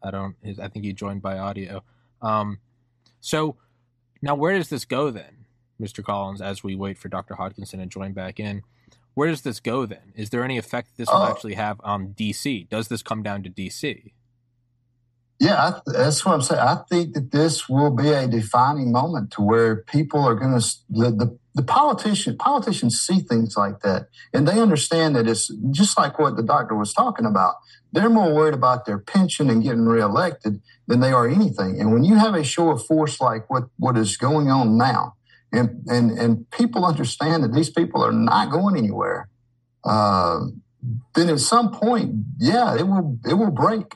I 0.04 0.12
don't. 0.12 0.36
His, 0.42 0.60
I 0.60 0.68
think 0.68 0.86
he 0.86 0.94
joined 0.94 1.22
by 1.22 1.38
audio. 1.38 1.84
Um, 2.22 2.60
so 3.20 3.58
now, 4.22 4.36
where 4.36 4.58
does 4.58 4.70
this 4.70 4.86
go 4.86 5.12
then, 5.12 5.46
Mr. 5.82 6.04
Collins? 6.04 6.42
As 6.42 6.64
we 6.64 6.76
wait 6.76 6.98
for 6.98 7.10
Dr. 7.10 7.36
Hodkinson 7.36 7.80
to 7.80 7.86
join 7.86 8.14
back 8.14 8.40
in, 8.40 8.64
where 9.18 9.30
does 9.30 9.42
this 9.42 9.60
go 9.60 9.88
then? 9.88 10.14
Is 10.16 10.30
there 10.30 10.44
any 10.44 10.60
effect 10.60 10.90
this 10.96 11.10
will 11.10 11.24
uh, 11.24 11.32
actually 11.32 11.56
have 11.56 11.82
on 11.84 12.10
DC? 12.10 12.70
Does 12.70 12.88
this 12.88 13.02
come 13.02 13.24
down 13.24 13.42
to 13.42 13.50
DC? 13.50 14.12
Yeah, 15.40 15.56
I, 15.56 15.82
that's 15.88 16.24
what 16.24 16.36
I'm 16.36 16.42
saying. 16.44 16.62
I 16.62 16.78
think 16.88 17.16
that 17.16 17.32
this 17.32 17.68
will 17.68 17.90
be 17.90 18.10
a 18.10 18.28
defining 18.28 18.92
moment 18.92 19.32
to 19.32 19.42
where 19.42 19.78
people 19.78 20.20
are 20.24 20.36
going 20.36 20.60
to 20.60 20.68
the, 20.92 21.10
the 21.10 21.40
the 21.56 21.64
politician 21.64 22.38
politicians 22.38 23.02
see 23.02 23.20
things 23.20 23.58
like 23.58 23.80
that 23.80 24.10
and 24.32 24.48
they 24.48 24.62
understand 24.62 25.16
that 25.16 25.28
it's 25.28 25.52
just 25.72 25.98
like 25.98 26.20
what 26.20 26.36
the 26.36 26.44
doctor 26.44 26.76
was 26.76 26.94
talking 26.94 27.26
about 27.26 27.56
they're 27.92 28.12
more 28.12 28.32
worried 28.32 28.54
about 28.54 28.86
their 28.86 29.00
pension 29.00 29.50
and 29.50 29.64
getting 29.64 29.86
reelected 29.86 30.62
than 30.86 31.00
they 31.00 31.12
are 31.12 31.28
anything 31.28 31.82
and 31.82 31.92
when 31.92 32.04
you 32.04 32.14
have 32.14 32.36
a 32.36 32.44
show 32.44 32.70
of 32.70 32.86
force 32.86 33.20
like 33.20 33.50
what 33.50 33.64
what 33.78 33.98
is 33.98 34.18
going 34.18 34.52
on 34.52 34.78
now 34.78 35.16
and 35.52 35.84
and 35.88 36.12
and 36.12 36.50
people 36.52 36.86
understand 36.86 37.44
that 37.44 37.54
these 37.54 37.70
people 37.70 38.04
are 38.04 38.12
not 38.12 38.52
going 38.52 38.78
anywhere. 38.78 39.30
Uh, 39.84 40.48
then 41.16 41.30
at 41.30 41.40
some 41.40 41.72
point 41.72 42.14
yeah 42.38 42.76
it 42.76 42.88
will 42.88 43.20
it 43.26 43.34
will 43.34 43.52
break. 43.52 43.96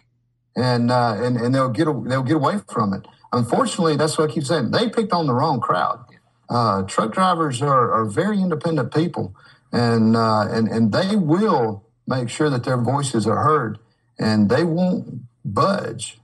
And 0.55 0.91
uh, 0.91 1.15
and 1.17 1.37
and 1.37 1.55
they'll 1.55 1.69
get 1.69 1.85
they'll 1.85 2.23
get 2.23 2.35
away 2.35 2.59
from 2.67 2.93
it. 2.93 3.05
Unfortunately 3.31 3.95
that's 3.95 4.17
what 4.17 4.29
i 4.29 4.33
keep 4.33 4.43
saying. 4.43 4.71
They 4.71 4.89
picked 4.89 5.13
on 5.13 5.27
the 5.27 5.33
wrong 5.33 5.61
crowd. 5.61 6.03
Uh, 6.49 6.83
truck 6.83 7.13
drivers 7.13 7.61
are, 7.61 7.93
are, 7.93 8.03
very 8.03 8.41
independent 8.41 8.93
people, 8.93 9.33
and, 9.71 10.17
uh, 10.17 10.45
and 10.49 10.67
and 10.67 10.91
they 10.91 11.15
will 11.15 11.85
make 12.05 12.27
sure 12.27 12.49
that 12.49 12.65
their 12.65 12.75
voices 12.75 13.25
are 13.25 13.41
heard, 13.41 13.79
and 14.19 14.49
they 14.49 14.65
won't 14.65 15.21
budge. 15.45 16.19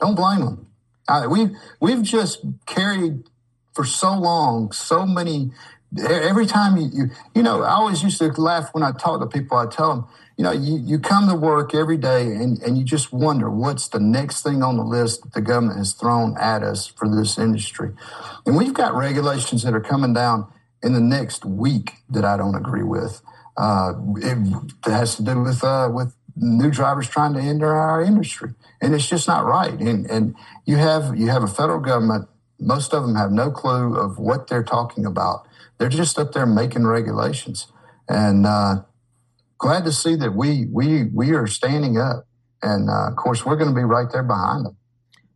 Don't 0.00 0.16
blame 0.16 0.40
them. 0.40 0.66
We 1.30 1.56
we've 1.80 2.02
just 2.02 2.44
carried 2.66 3.22
for 3.78 3.84
so 3.84 4.12
long 4.12 4.72
so 4.72 5.06
many. 5.06 5.52
Every 5.96 6.46
time 6.46 6.76
you, 6.76 6.88
you 6.92 7.10
you 7.36 7.42
know, 7.44 7.62
I 7.62 7.74
always 7.74 8.02
used 8.02 8.18
to 8.18 8.26
laugh 8.32 8.70
when 8.72 8.82
I 8.82 8.90
talk 8.90 9.20
to 9.20 9.26
people. 9.26 9.56
I 9.56 9.66
tell 9.66 9.94
them, 9.94 10.08
you 10.36 10.42
know, 10.42 10.50
you, 10.50 10.78
you 10.84 10.98
come 10.98 11.28
to 11.28 11.36
work 11.36 11.76
every 11.76 11.96
day 11.96 12.22
and, 12.22 12.60
and 12.60 12.76
you 12.76 12.82
just 12.82 13.12
wonder 13.12 13.48
what's 13.48 13.86
the 13.86 14.00
next 14.00 14.42
thing 14.42 14.64
on 14.64 14.78
the 14.78 14.82
list 14.82 15.22
that 15.22 15.32
the 15.32 15.40
government 15.40 15.78
has 15.78 15.92
thrown 15.92 16.36
at 16.38 16.64
us 16.64 16.88
for 16.88 17.08
this 17.08 17.38
industry. 17.38 17.92
And 18.44 18.56
we've 18.56 18.74
got 18.74 18.96
regulations 18.96 19.62
that 19.62 19.72
are 19.74 19.80
coming 19.80 20.12
down 20.12 20.52
in 20.82 20.92
the 20.92 21.00
next 21.00 21.44
week 21.44 21.92
that 22.10 22.24
I 22.24 22.36
don't 22.36 22.56
agree 22.56 22.82
with. 22.82 23.22
Uh, 23.56 23.92
it, 24.16 24.38
has 24.86 25.14
to 25.16 25.22
do 25.22 25.40
with 25.40 25.62
uh, 25.62 25.88
with 25.92 26.16
new 26.34 26.72
drivers 26.72 27.08
trying 27.08 27.34
to 27.34 27.40
enter 27.40 27.72
our 27.72 28.02
industry, 28.02 28.54
and 28.80 28.92
it's 28.92 29.08
just 29.08 29.28
not 29.28 29.44
right. 29.44 29.78
And 29.78 30.10
and 30.10 30.34
you 30.64 30.76
have 30.78 31.16
you 31.16 31.28
have 31.28 31.44
a 31.44 31.48
federal 31.48 31.78
government. 31.78 32.28
Most 32.58 32.92
of 32.92 33.02
them 33.02 33.14
have 33.14 33.30
no 33.30 33.50
clue 33.50 33.96
of 33.96 34.18
what 34.18 34.48
they're 34.48 34.64
talking 34.64 35.06
about. 35.06 35.46
They're 35.78 35.88
just 35.88 36.18
up 36.18 36.32
there 36.32 36.46
making 36.46 36.86
regulations, 36.86 37.70
and 38.08 38.46
uh, 38.46 38.82
glad 39.58 39.84
to 39.84 39.92
see 39.92 40.16
that 40.16 40.34
we 40.34 40.66
we 40.72 41.04
we 41.04 41.30
are 41.30 41.46
standing 41.46 41.98
up, 41.98 42.26
and 42.62 42.90
uh, 42.90 43.10
of 43.10 43.16
course 43.16 43.46
we're 43.46 43.56
going 43.56 43.70
to 43.70 43.76
be 43.76 43.84
right 43.84 44.10
there 44.10 44.24
behind 44.24 44.66
them. 44.66 44.76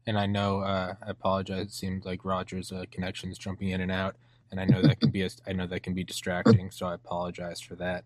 And 0.07 0.19
I 0.19 0.27
know 0.27 0.61
uh, 0.61 0.95
I 1.07 1.11
apologize. 1.11 1.67
It 1.67 1.73
seems 1.73 2.05
like 2.05 2.25
Roger's 2.25 2.73
uh, 2.73 2.85
connection 2.91 3.31
is 3.31 3.39
jumping 3.39 3.69
in 3.69 3.81
and 3.81 3.93
out, 3.93 4.17
and 4.51 4.61
I 4.61 4.65
know 4.65 4.83
that 4.83 4.99
can 4.99 5.11
be 5.11 5.23
a, 5.23 5.31
I 5.47 5.53
know 5.53 5.67
that 5.69 5.85
can 5.85 5.95
be 5.95 6.03
distracting. 6.03 6.71
So 6.73 6.87
I 6.87 6.95
apologize 6.95 7.61
for 7.61 7.77
that. 7.77 8.05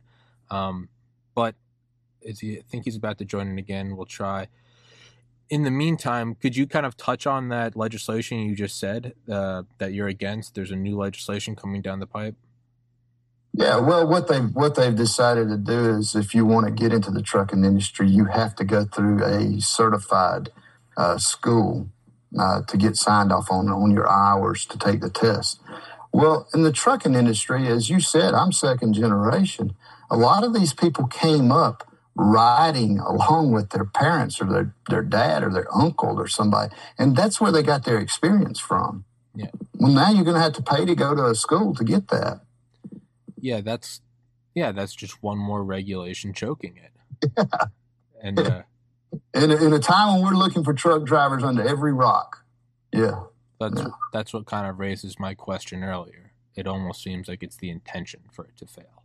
Um, 0.51 0.91
but 1.35 1.55
is 2.21 2.41
he, 2.41 2.59
I 2.59 2.63
think 2.69 2.85
he's 2.85 2.97
about 2.97 3.19
to 3.19 3.25
join 3.25 3.49
in 3.49 3.59
again. 3.59 3.97
We'll 3.97 4.07
try. 4.07 4.49
In 5.49 5.63
the 5.63 5.71
meantime, 5.71 6.35
could 6.35 6.57
you 6.57 6.67
kind 6.67 6.85
of 6.85 6.97
touch 6.97 7.27
on 7.27 7.49
that 7.51 7.77
legislation 7.77 8.39
you 8.41 8.57
just 8.57 8.79
said 8.79 9.15
uh, 9.31 9.63
that 9.79 9.93
you're 9.93 10.09
against? 10.09 10.55
There's 10.55 10.73
a 10.73 10.77
new 10.77 10.97
legislation 10.97 11.55
coming 11.55 11.83
down 11.83 12.01
the 12.01 12.07
pipe. 12.07 12.35
Yeah, 13.53 13.79
well, 13.79 14.07
what 14.07 14.29
they've 14.29 14.55
what 14.55 14.75
they've 14.75 14.95
decided 14.95 15.49
to 15.49 15.57
do 15.57 15.97
is, 15.97 16.15
if 16.15 16.35
you 16.35 16.45
want 16.45 16.67
to 16.67 16.73
get 16.73 16.93
into 16.93 17.11
the 17.11 17.23
trucking 17.23 17.65
industry, 17.65 18.07
you 18.09 18.27
have 18.27 18.55
to 18.57 18.65
go 18.65 18.85
through 18.85 19.25
a 19.25 19.61
certified 19.61 20.51
uh, 20.97 21.17
school, 21.17 21.89
uh, 22.39 22.63
to 22.63 22.77
get 22.77 22.97
signed 22.97 23.33
off 23.33 23.51
on 23.51 23.69
on 23.69 23.91
your 23.93 24.11
hours 24.11 24.67
to 24.67 24.77
take 24.77 25.01
the 25.01 25.09
test. 25.09 25.61
Well, 26.13 26.49
in 26.55 26.65
the 26.65 26.73
trucking 26.73 27.15
industry, 27.15 27.67
as 27.69 27.89
you 27.89 28.01
said, 28.01 28.35
I'm 28.35 28.53
second 28.53 28.93
generation. 28.95 29.75
A 30.11 30.17
lot 30.17 30.45
of 30.45 30.53
these 30.53 30.73
people 30.73 31.07
came 31.07 31.51
up 31.51 31.91
riding 32.17 32.99
along 32.99 33.53
with 33.53 33.71
their 33.71 33.85
parents 33.85 34.41
or 34.41 34.47
their, 34.47 34.75
their 34.89 35.03
dad 35.03 35.43
or 35.43 35.53
their 35.53 35.73
uncle 35.77 36.19
or 36.19 36.27
somebody. 36.27 36.75
And 36.99 37.15
that's 37.15 37.41
where 37.41 37.53
they 37.53 37.63
got 37.63 37.85
their 37.85 37.99
experience 37.99 38.59
from. 38.59 39.05
Yeah. 39.35 39.51
Well, 39.75 39.93
now 39.93 40.11
you're 40.11 40.25
going 40.25 40.37
to 40.37 40.43
have 40.43 40.55
to 40.55 40.63
pay 40.63 40.85
to 40.87 40.95
go 40.95 41.15
to 41.15 41.27
a 41.27 41.35
school 41.35 41.75
to 41.75 41.85
get 41.85 42.09
that. 42.09 42.41
Yeah, 43.39 43.61
that's 43.61 44.01
yeah, 44.55 44.73
that's 44.73 44.95
just 44.95 45.23
one 45.23 45.37
more 45.37 45.63
regulation 45.63 46.33
choking 46.33 46.79
it. 46.79 47.31
Yeah. 47.37 47.45
And 48.23 48.39
uh, 48.39 48.63
in, 49.35 49.51
a, 49.51 49.57
in 49.57 49.73
a 49.75 49.79
time 49.79 50.15
when 50.15 50.25
we're 50.25 50.39
looking 50.39 50.65
for 50.65 50.73
truck 50.73 51.05
drivers 51.05 51.45
under 51.45 51.63
every 51.63 51.93
rock. 51.93 52.45
Yeah. 52.93 53.25
That's 53.61 53.81
yeah. 53.81 53.89
that's 54.13 54.33
what 54.33 54.47
kind 54.47 54.67
of 54.67 54.79
raises 54.79 55.19
my 55.19 55.35
question 55.35 55.85
earlier. 55.85 56.33
It 56.57 56.67
almost 56.67 57.03
seems 57.03 57.29
like 57.29 57.43
it's 57.43 57.57
the 57.57 57.69
intention 57.69 58.21
for 58.33 58.47
it 58.47 58.57
to 58.57 58.67
fail, 58.67 58.96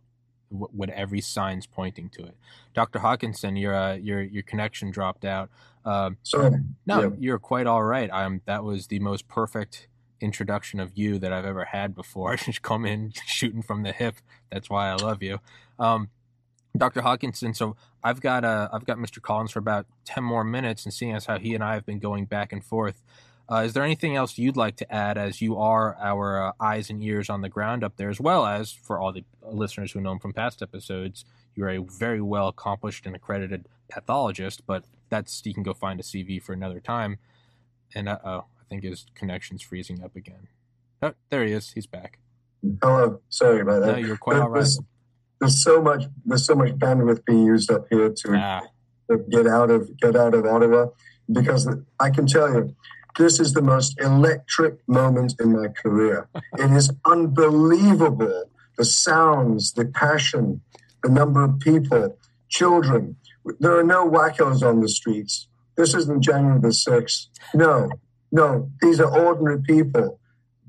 with 0.52 0.90
every 0.90 1.20
sign's 1.20 1.66
pointing 1.66 2.08
to 2.10 2.24
it. 2.24 2.36
Dr. 2.74 3.00
Hodkinson, 3.00 3.60
your 3.60 3.74
uh, 3.74 3.94
your 3.94 4.22
your 4.22 4.42
connection 4.42 4.90
dropped 4.90 5.24
out. 5.24 5.50
Um, 5.84 6.18
so 6.22 6.50
no, 6.86 7.00
yeah. 7.00 7.08
you're 7.18 7.38
quite 7.38 7.66
all 7.66 7.82
right. 7.82 8.10
Um, 8.10 8.40
that 8.46 8.64
was 8.64 8.86
the 8.86 9.00
most 9.00 9.28
perfect 9.28 9.88
introduction 10.20 10.78
of 10.78 10.92
you 10.94 11.18
that 11.18 11.32
I've 11.32 11.44
ever 11.44 11.64
had 11.64 11.94
before. 11.94 12.32
I 12.32 12.36
just 12.36 12.62
come 12.62 12.84
in 12.84 13.12
shooting 13.26 13.62
from 13.62 13.82
the 13.82 13.92
hip. 13.92 14.16
That's 14.50 14.70
why 14.70 14.90
I 14.90 14.94
love 14.94 15.22
you. 15.22 15.40
Um, 15.78 16.10
Dr. 16.76 17.02
Hodkinson, 17.02 17.54
so 17.54 17.76
I've 18.02 18.20
got 18.20 18.44
uh, 18.44 18.68
I've 18.72 18.86
got 18.86 18.96
Mr. 18.96 19.20
Collins 19.20 19.50
for 19.50 19.58
about 19.58 19.86
ten 20.04 20.24
more 20.24 20.44
minutes, 20.44 20.84
and 20.84 20.94
seeing 20.94 21.14
as 21.14 21.26
how 21.26 21.38
he 21.38 21.54
and 21.54 21.62
I 21.62 21.74
have 21.74 21.84
been 21.84 21.98
going 21.98 22.24
back 22.24 22.52
and 22.52 22.64
forth, 22.64 23.02
uh, 23.52 23.62
is 23.62 23.74
there 23.74 23.84
anything 23.84 24.16
else 24.16 24.38
you'd 24.38 24.56
like 24.56 24.76
to 24.76 24.90
add 24.90 25.18
as 25.18 25.42
you 25.42 25.58
are 25.58 25.94
our 26.00 26.48
uh, 26.48 26.52
eyes 26.58 26.88
and 26.88 27.02
ears 27.02 27.28
on 27.28 27.42
the 27.42 27.50
ground 27.50 27.84
up 27.84 27.96
there, 27.96 28.08
as 28.08 28.18
well 28.18 28.46
as 28.46 28.72
for 28.72 28.98
all 28.98 29.12
the 29.12 29.24
listeners 29.42 29.92
who 29.92 30.00
know 30.00 30.12
him 30.12 30.18
from 30.18 30.32
past 30.32 30.62
episodes, 30.62 31.26
you're 31.54 31.68
a 31.68 31.78
very 31.78 32.22
well 32.22 32.48
accomplished 32.48 33.04
and 33.04 33.14
accredited 33.14 33.66
pathologist, 33.90 34.62
but 34.66 34.84
that's 35.10 35.42
you 35.44 35.52
can 35.52 35.62
go 35.62 35.74
find 35.74 36.00
a 36.00 36.02
CV 36.02 36.42
for 36.42 36.54
another 36.54 36.80
time. 36.80 37.18
And 37.94 38.08
uh 38.08 38.18
oh, 38.24 38.44
I 38.58 38.64
think 38.70 38.84
his 38.84 39.04
connection's 39.14 39.60
freezing 39.60 40.02
up 40.02 40.16
again. 40.16 40.48
Oh, 41.02 41.12
there 41.28 41.44
he 41.44 41.52
is. 41.52 41.72
He's 41.72 41.86
back. 41.86 42.20
Hello. 42.80 43.20
Sorry 43.28 43.60
about 43.60 43.80
that. 43.80 43.92
No, 43.92 43.98
you're 43.98 44.16
quite 44.16 44.38
all 44.38 44.48
right. 44.48 44.60
There's, 44.60 44.80
there's 45.40 45.62
so 45.62 45.82
much 45.82 46.04
there's 46.24 46.46
so 46.46 46.54
much 46.54 46.70
bandwidth 46.70 47.22
being 47.26 47.44
used 47.44 47.70
up 47.70 47.84
here 47.90 48.08
to 48.08 48.34
Ah, 48.34 48.62
get 49.28 49.46
out 49.46 49.70
of 49.70 49.94
get 49.98 50.16
out 50.16 50.32
of 50.32 50.46
Ottawa 50.46 50.86
because 51.30 51.68
I 52.00 52.08
can 52.08 52.26
tell 52.26 52.50
you 52.50 52.74
this 53.18 53.38
is 53.38 53.52
the 53.52 53.62
most 53.62 54.00
electric 54.00 54.76
moment 54.88 55.34
in 55.40 55.52
my 55.52 55.68
career. 55.68 56.28
It 56.58 56.70
is 56.70 56.90
unbelievable 57.04 58.50
the 58.78 58.84
sounds, 58.84 59.72
the 59.72 59.84
passion, 59.84 60.62
the 61.02 61.10
number 61.10 61.44
of 61.44 61.58
people, 61.60 62.16
children. 62.48 63.16
There 63.60 63.78
are 63.78 63.84
no 63.84 64.08
wackos 64.08 64.62
on 64.62 64.80
the 64.80 64.88
streets. 64.88 65.48
This 65.76 65.94
isn't 65.94 66.22
January 66.22 66.60
the 66.60 66.68
6th. 66.68 67.28
No, 67.54 67.90
no, 68.30 68.70
these 68.80 69.00
are 69.00 69.18
ordinary 69.18 69.60
people, 69.60 70.18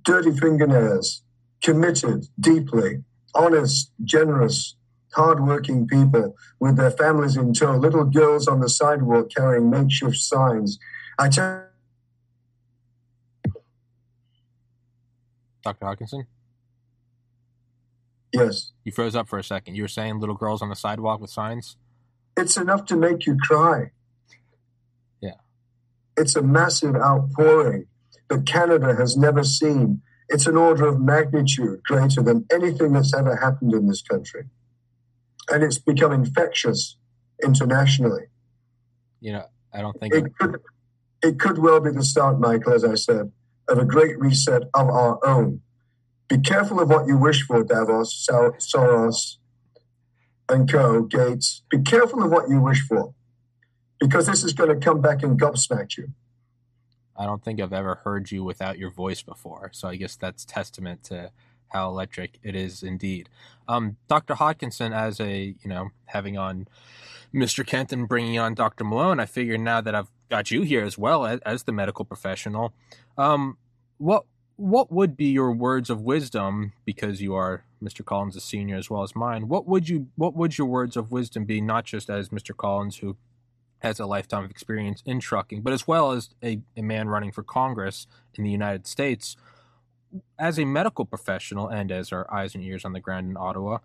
dirty 0.04 0.32
fingernails, 0.32 1.22
committed 1.62 2.28
deeply, 2.40 3.04
honest, 3.34 3.92
generous, 4.04 4.76
hardworking 5.14 5.88
people 5.88 6.36
with 6.60 6.76
their 6.76 6.92
families 6.92 7.38
in 7.38 7.54
tow, 7.54 7.76
little 7.78 8.06
girls 8.06 8.48
on 8.48 8.60
the 8.60 8.70
sidewalk 8.70 9.30
carrying 9.34 9.70
makeshift 9.70 10.18
signs. 10.18 10.80
I 11.18 11.30
tell 11.30 11.64
Dr. 15.64 15.86
Hodkinson, 15.86 16.26
yes, 18.34 18.72
you 18.84 18.92
froze 18.92 19.16
up 19.16 19.28
for 19.28 19.40
a 19.40 19.44
second. 19.44 19.76
You 19.76 19.84
were 19.84 19.88
saying 19.88 20.20
little 20.20 20.36
girls 20.36 20.62
on 20.62 20.70
the 20.70 20.76
sidewalk 20.76 21.22
with 21.22 21.30
signs. 21.30 21.78
it's 22.38 22.58
enough 22.58 22.86
to 22.86 22.96
make 22.96 23.26
you 23.26 23.38
cry. 23.42 23.92
Yeah. 25.22 25.36
It's 26.18 26.36
a 26.36 26.42
massive 26.42 26.96
outpouring 26.96 27.88
that 28.30 28.46
Canada 28.46 28.96
has 28.96 29.16
never 29.16 29.44
seen. 29.44 30.02
It's 30.30 30.48
an 30.48 30.58
order 30.58 30.88
of 30.88 31.00
magnitude 31.00 31.82
greater 31.84 32.22
than 32.22 32.46
anything 32.52 32.94
that's 32.94 33.14
ever 33.14 33.36
happened 33.36 33.74
in 33.74 33.88
this 33.88 34.02
country. 34.02 34.46
And 35.50 35.64
it's 35.64 35.78
become 35.78 36.12
infectious 36.12 36.98
internationally. 37.44 38.24
You 39.20 39.34
know, 39.34 39.46
I 39.74 39.82
don't 39.82 40.00
think 40.00 40.14
It 40.14 40.26
could, 40.40 40.60
it 41.22 41.40
could 41.40 41.58
well 41.60 41.80
be 41.80 41.92
the 41.92 42.04
start, 42.04 42.40
Michael, 42.40 42.74
as 42.74 42.84
I 42.84 42.96
said, 42.96 43.32
of 43.68 43.78
a 43.78 43.86
great 43.86 44.20
reset 44.20 44.64
of 44.74 44.90
our 44.90 45.26
own. 45.26 45.62
Be 46.28 46.38
careful 46.40 46.80
of 46.80 46.90
what 46.90 47.08
you 47.08 47.18
wish 47.18 47.44
for, 47.44 47.64
Davos, 47.64 48.14
Sor- 48.14 48.58
Soros, 48.58 49.38
and 50.50 50.70
co, 50.72 51.04
Gates. 51.04 51.64
Be 51.70 51.82
careful 51.82 52.24
of 52.24 52.32
what 52.32 52.50
you 52.50 52.62
wish 52.62 52.82
for, 52.88 53.14
because 54.00 54.26
this 54.26 54.44
is 54.44 54.54
going 54.54 54.70
to 54.70 54.84
come 54.84 55.02
back 55.02 55.24
and 55.24 55.40
gobsmack 55.40 55.98
you. 55.98 56.10
I 57.16 57.26
don't 57.26 57.44
think 57.44 57.62
I've 57.62 57.74
ever 57.74 57.96
heard 57.96 58.32
you 58.32 58.44
without 58.44 58.80
your 58.80 58.90
voice 58.90 59.22
before. 59.22 59.70
So 59.74 59.88
I 59.88 59.96
guess 59.96 60.16
that's 60.16 60.46
testament 60.46 61.04
to 61.06 61.32
how 61.68 61.90
electric 61.90 62.40
it 62.44 62.56
is 62.56 62.84
indeed. 62.84 63.30
Um, 63.68 63.98
Dr. 64.08 64.36
Hodkinson, 64.36 64.96
as 64.96 65.20
a, 65.20 65.56
you 65.62 65.70
know, 65.70 65.90
having 66.06 66.38
on 66.38 66.68
Mr. 67.34 67.66
Kent 67.66 67.92
and 67.92 68.08
bringing 68.08 68.40
on 68.40 68.54
Dr. 68.54 68.84
Malone, 68.84 69.20
I 69.20 69.26
figure 69.26 69.58
now 69.58 69.82
that 69.82 69.96
I've 69.96 70.12
got 70.34 70.50
you 70.50 70.64
here 70.64 70.84
as 70.84 70.98
well 70.98 71.28
as, 71.28 71.40
as 71.42 71.62
the 71.64 71.72
medical 71.72 72.04
professional, 72.04 72.74
um, 73.20 73.56
what 74.00 74.26
what 74.56 74.92
would 74.92 75.16
be 75.16 75.26
your 75.26 75.52
words 75.52 75.92
of 75.92 76.02
wisdom 76.02 76.74
because 76.86 77.22
you 77.22 77.36
are 77.36 77.66
Mr. 77.84 78.04
Collins 78.04 78.36
a 78.36 78.40
senior 78.40 78.78
as 78.78 78.90
well 78.90 79.02
as 79.02 79.16
mine 79.16 79.48
what 79.48 79.68
would 79.68 79.90
you 79.90 80.08
what 80.16 80.36
would 80.36 80.58
your 80.58 80.68
words 80.68 80.96
of 80.96 81.12
wisdom 81.12 81.44
be 81.44 81.60
not 81.60 81.86
just 81.86 82.10
as 82.10 82.30
Mr. 82.30 82.56
Collins 82.56 82.98
who 82.98 83.18
has 83.80 84.00
a 84.00 84.06
lifetime 84.06 84.44
of 84.44 84.52
experience 84.52 85.02
in 85.06 85.20
trucking 85.20 85.62
but 85.62 85.74
as 85.74 85.88
well 85.88 86.12
as 86.12 86.30
a, 86.44 86.60
a 86.78 86.84
man 86.84 87.08
running 87.08 87.32
for 87.32 87.44
Congress 87.44 88.06
in 88.36 88.44
the 88.44 88.52
United 88.52 88.86
States 88.86 89.36
as 90.38 90.60
a 90.60 90.66
medical 90.66 91.06
professional 91.06 91.68
and 91.68 91.92
as 91.92 92.12
our 92.12 92.32
eyes 92.32 92.54
and 92.54 92.64
ears 92.64 92.86
on 92.86 92.94
the 92.94 93.00
ground 93.00 93.30
in 93.30 93.36
Ottawa 93.36 93.80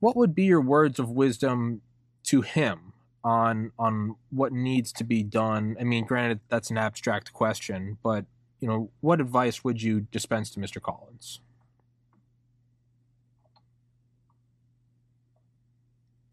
what 0.00 0.16
would 0.16 0.34
be 0.34 0.44
your 0.44 0.60
words 0.60 0.98
of 0.98 1.10
wisdom 1.10 1.80
to 2.24 2.42
him 2.42 2.92
on 3.24 3.72
on 3.78 4.16
what 4.30 4.52
needs 4.52 4.92
to 4.92 5.04
be 5.04 5.22
done 5.22 5.76
I 5.80 5.84
mean 5.84 6.04
granted 6.04 6.40
that's 6.48 6.70
an 6.70 6.78
abstract 6.78 7.32
question 7.32 7.98
but 8.02 8.24
you 8.60 8.68
know, 8.68 8.90
what 9.00 9.20
advice 9.20 9.62
would 9.62 9.82
you 9.82 10.00
dispense 10.00 10.50
to 10.50 10.60
Mr. 10.60 10.82
Collins? 10.82 11.40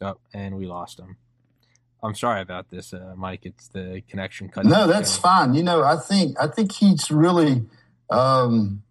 Oh, 0.01 0.17
and 0.33 0.57
we 0.57 0.65
lost 0.65 0.99
him. 0.99 1.17
I'm 2.03 2.15
sorry 2.15 2.41
about 2.41 2.69
this, 2.69 2.93
uh, 2.93 3.13
Mike. 3.15 3.41
It's 3.43 3.67
the 3.69 4.03
connection 4.07 4.49
cut. 4.49 4.65
No, 4.65 4.85
that's 4.87 5.17
fine. 5.17 5.53
You 5.53 5.63
know, 5.63 5.83
I 5.83 5.95
think 5.95 6.35
I 6.39 6.47
think 6.47 6.73
he's 6.73 7.09
really 7.09 7.65
um, 8.09 8.83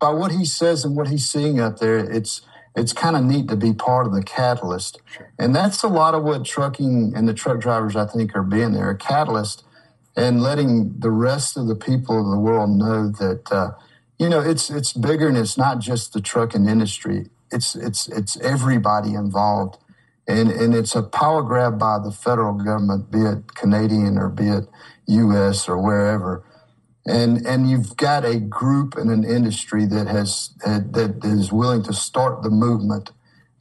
by 0.00 0.10
what 0.10 0.32
he 0.32 0.44
says 0.44 0.84
and 0.84 0.96
what 0.96 1.08
he's 1.08 1.28
seeing 1.28 1.60
up 1.60 1.78
there. 1.78 1.98
It's 1.98 2.40
it's 2.76 2.92
kind 2.92 3.16
of 3.16 3.24
neat 3.24 3.48
to 3.48 3.56
be 3.56 3.72
part 3.72 4.06
of 4.06 4.12
the 4.14 4.22
catalyst, 4.22 5.00
Sure. 5.06 5.32
and 5.38 5.54
that's 5.54 5.82
a 5.82 5.88
lot 5.88 6.14
of 6.14 6.22
what 6.24 6.44
trucking 6.44 7.12
and 7.16 7.28
the 7.28 7.34
truck 7.34 7.60
drivers 7.60 7.96
I 7.96 8.06
think 8.06 8.34
are 8.36 8.42
being 8.42 8.72
there 8.72 8.90
a 8.90 8.96
catalyst 8.96 9.64
and 10.16 10.42
letting 10.42 10.98
the 10.98 11.10
rest 11.10 11.56
of 11.56 11.66
the 11.68 11.76
people 11.76 12.20
of 12.20 12.30
the 12.30 12.38
world 12.38 12.70
know 12.70 13.08
that 13.08 13.52
uh, 13.52 13.70
you 14.18 14.28
know 14.28 14.40
it's 14.40 14.70
it's 14.70 14.92
bigger 14.92 15.28
and 15.28 15.36
it's 15.36 15.56
not 15.58 15.78
just 15.80 16.12
the 16.12 16.20
trucking 16.20 16.66
industry. 16.68 17.28
It's 17.52 17.74
it's 17.76 18.08
it's 18.08 18.36
everybody 18.40 19.14
involved, 19.14 19.78
and 20.26 20.50
and 20.50 20.74
it's 20.74 20.94
a 20.96 21.02
power 21.02 21.42
grab 21.42 21.78
by 21.78 21.98
the 21.98 22.12
federal 22.12 22.54
government, 22.54 23.10
be 23.10 23.20
it 23.20 23.54
Canadian 23.54 24.18
or 24.18 24.28
be 24.28 24.48
it 24.48 24.68
U.S. 25.06 25.68
or 25.68 25.78
wherever. 25.82 26.44
And 27.08 27.46
and 27.46 27.70
you've 27.70 27.96
got 27.96 28.24
a 28.26 28.38
group 28.38 28.94
and 28.96 29.10
an 29.10 29.24
industry 29.24 29.86
that 29.86 30.06
has 30.08 30.50
that 30.60 31.20
is 31.24 31.50
willing 31.50 31.82
to 31.84 31.94
start 31.94 32.42
the 32.42 32.50
movement 32.50 33.12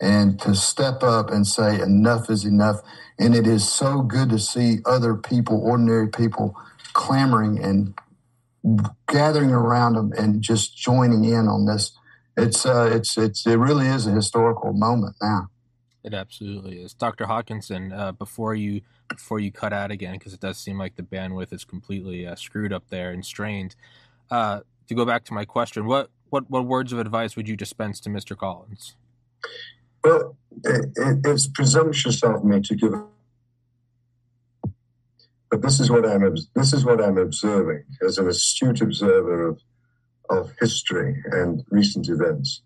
and 0.02 0.40
to 0.42 0.54
step 0.54 1.02
up 1.02 1.32
and 1.32 1.48
say 1.48 1.80
enough 1.80 2.30
is 2.30 2.44
enough. 2.44 2.82
And 3.18 3.34
it 3.34 3.48
is 3.48 3.68
so 3.68 4.02
good 4.02 4.30
to 4.30 4.38
see 4.38 4.80
other 4.86 5.16
people, 5.16 5.62
ordinary 5.64 6.10
people, 6.10 6.56
clamoring 6.92 7.64
and 7.64 7.94
gathering 9.08 9.52
around 9.52 9.94
them 9.94 10.12
and 10.18 10.42
just 10.42 10.78
joining 10.78 11.24
in 11.24 11.48
on 11.48 11.66
this. 11.66 11.98
It's 12.36 12.66
uh, 12.66 12.90
it's 12.92 13.18
it's 13.18 13.48
it 13.48 13.58
really 13.58 13.88
is 13.88 14.08
a 14.08 14.12
historical 14.12 14.74
moment 14.74 15.16
now. 15.22 15.50
It 16.08 16.14
absolutely 16.14 16.82
is, 16.82 16.94
Dr. 16.94 17.26
Hodkinson. 17.26 17.92
Uh, 17.92 18.14
before 18.14 18.56
you 18.56 18.80
before 19.10 19.42
you 19.42 19.52
cut 19.52 19.74
out 19.74 19.92
again, 19.92 20.14
because 20.14 20.34
it 20.34 20.40
does 20.40 20.58
seem 20.58 20.78
like 20.80 20.96
the 20.96 21.04
bandwidth 21.04 21.52
is 21.52 21.66
completely 21.66 22.26
uh, 22.26 22.36
screwed 22.36 22.72
up 22.72 22.86
there 22.88 23.12
and 23.12 23.26
strained. 23.26 23.76
Uh, 24.32 24.62
to 24.88 24.96
go 24.96 25.04
back 25.04 25.26
to 25.26 25.34
my 25.34 25.44
question, 25.44 25.86
what 25.86 26.10
what 26.30 26.50
what 26.50 26.66
words 26.66 26.94
of 26.94 27.00
advice 27.00 27.36
would 27.36 27.50
you 27.50 27.58
dispense 27.58 28.00
to 28.00 28.10
Mr. 28.10 28.38
Collins? 28.38 28.96
Well, 30.02 30.38
it, 30.64 30.92
it, 30.96 31.20
it's 31.26 31.48
presumptuous 31.48 32.24
of 32.24 32.46
me 32.46 32.62
to 32.62 32.76
give 32.78 32.94
but 35.50 35.62
this 35.62 35.82
is 35.82 35.92
what 35.92 36.06
I'm 36.08 36.38
this 36.56 36.72
is 36.72 36.86
what 36.86 37.04
I'm 37.04 37.18
observing 37.18 37.84
as 38.02 38.18
an 38.18 38.30
astute 38.30 38.80
observer 38.80 39.50
of 39.50 39.60
of 40.30 40.54
history 40.62 41.22
and 41.34 41.66
recent 41.70 42.08
events. 42.08 42.62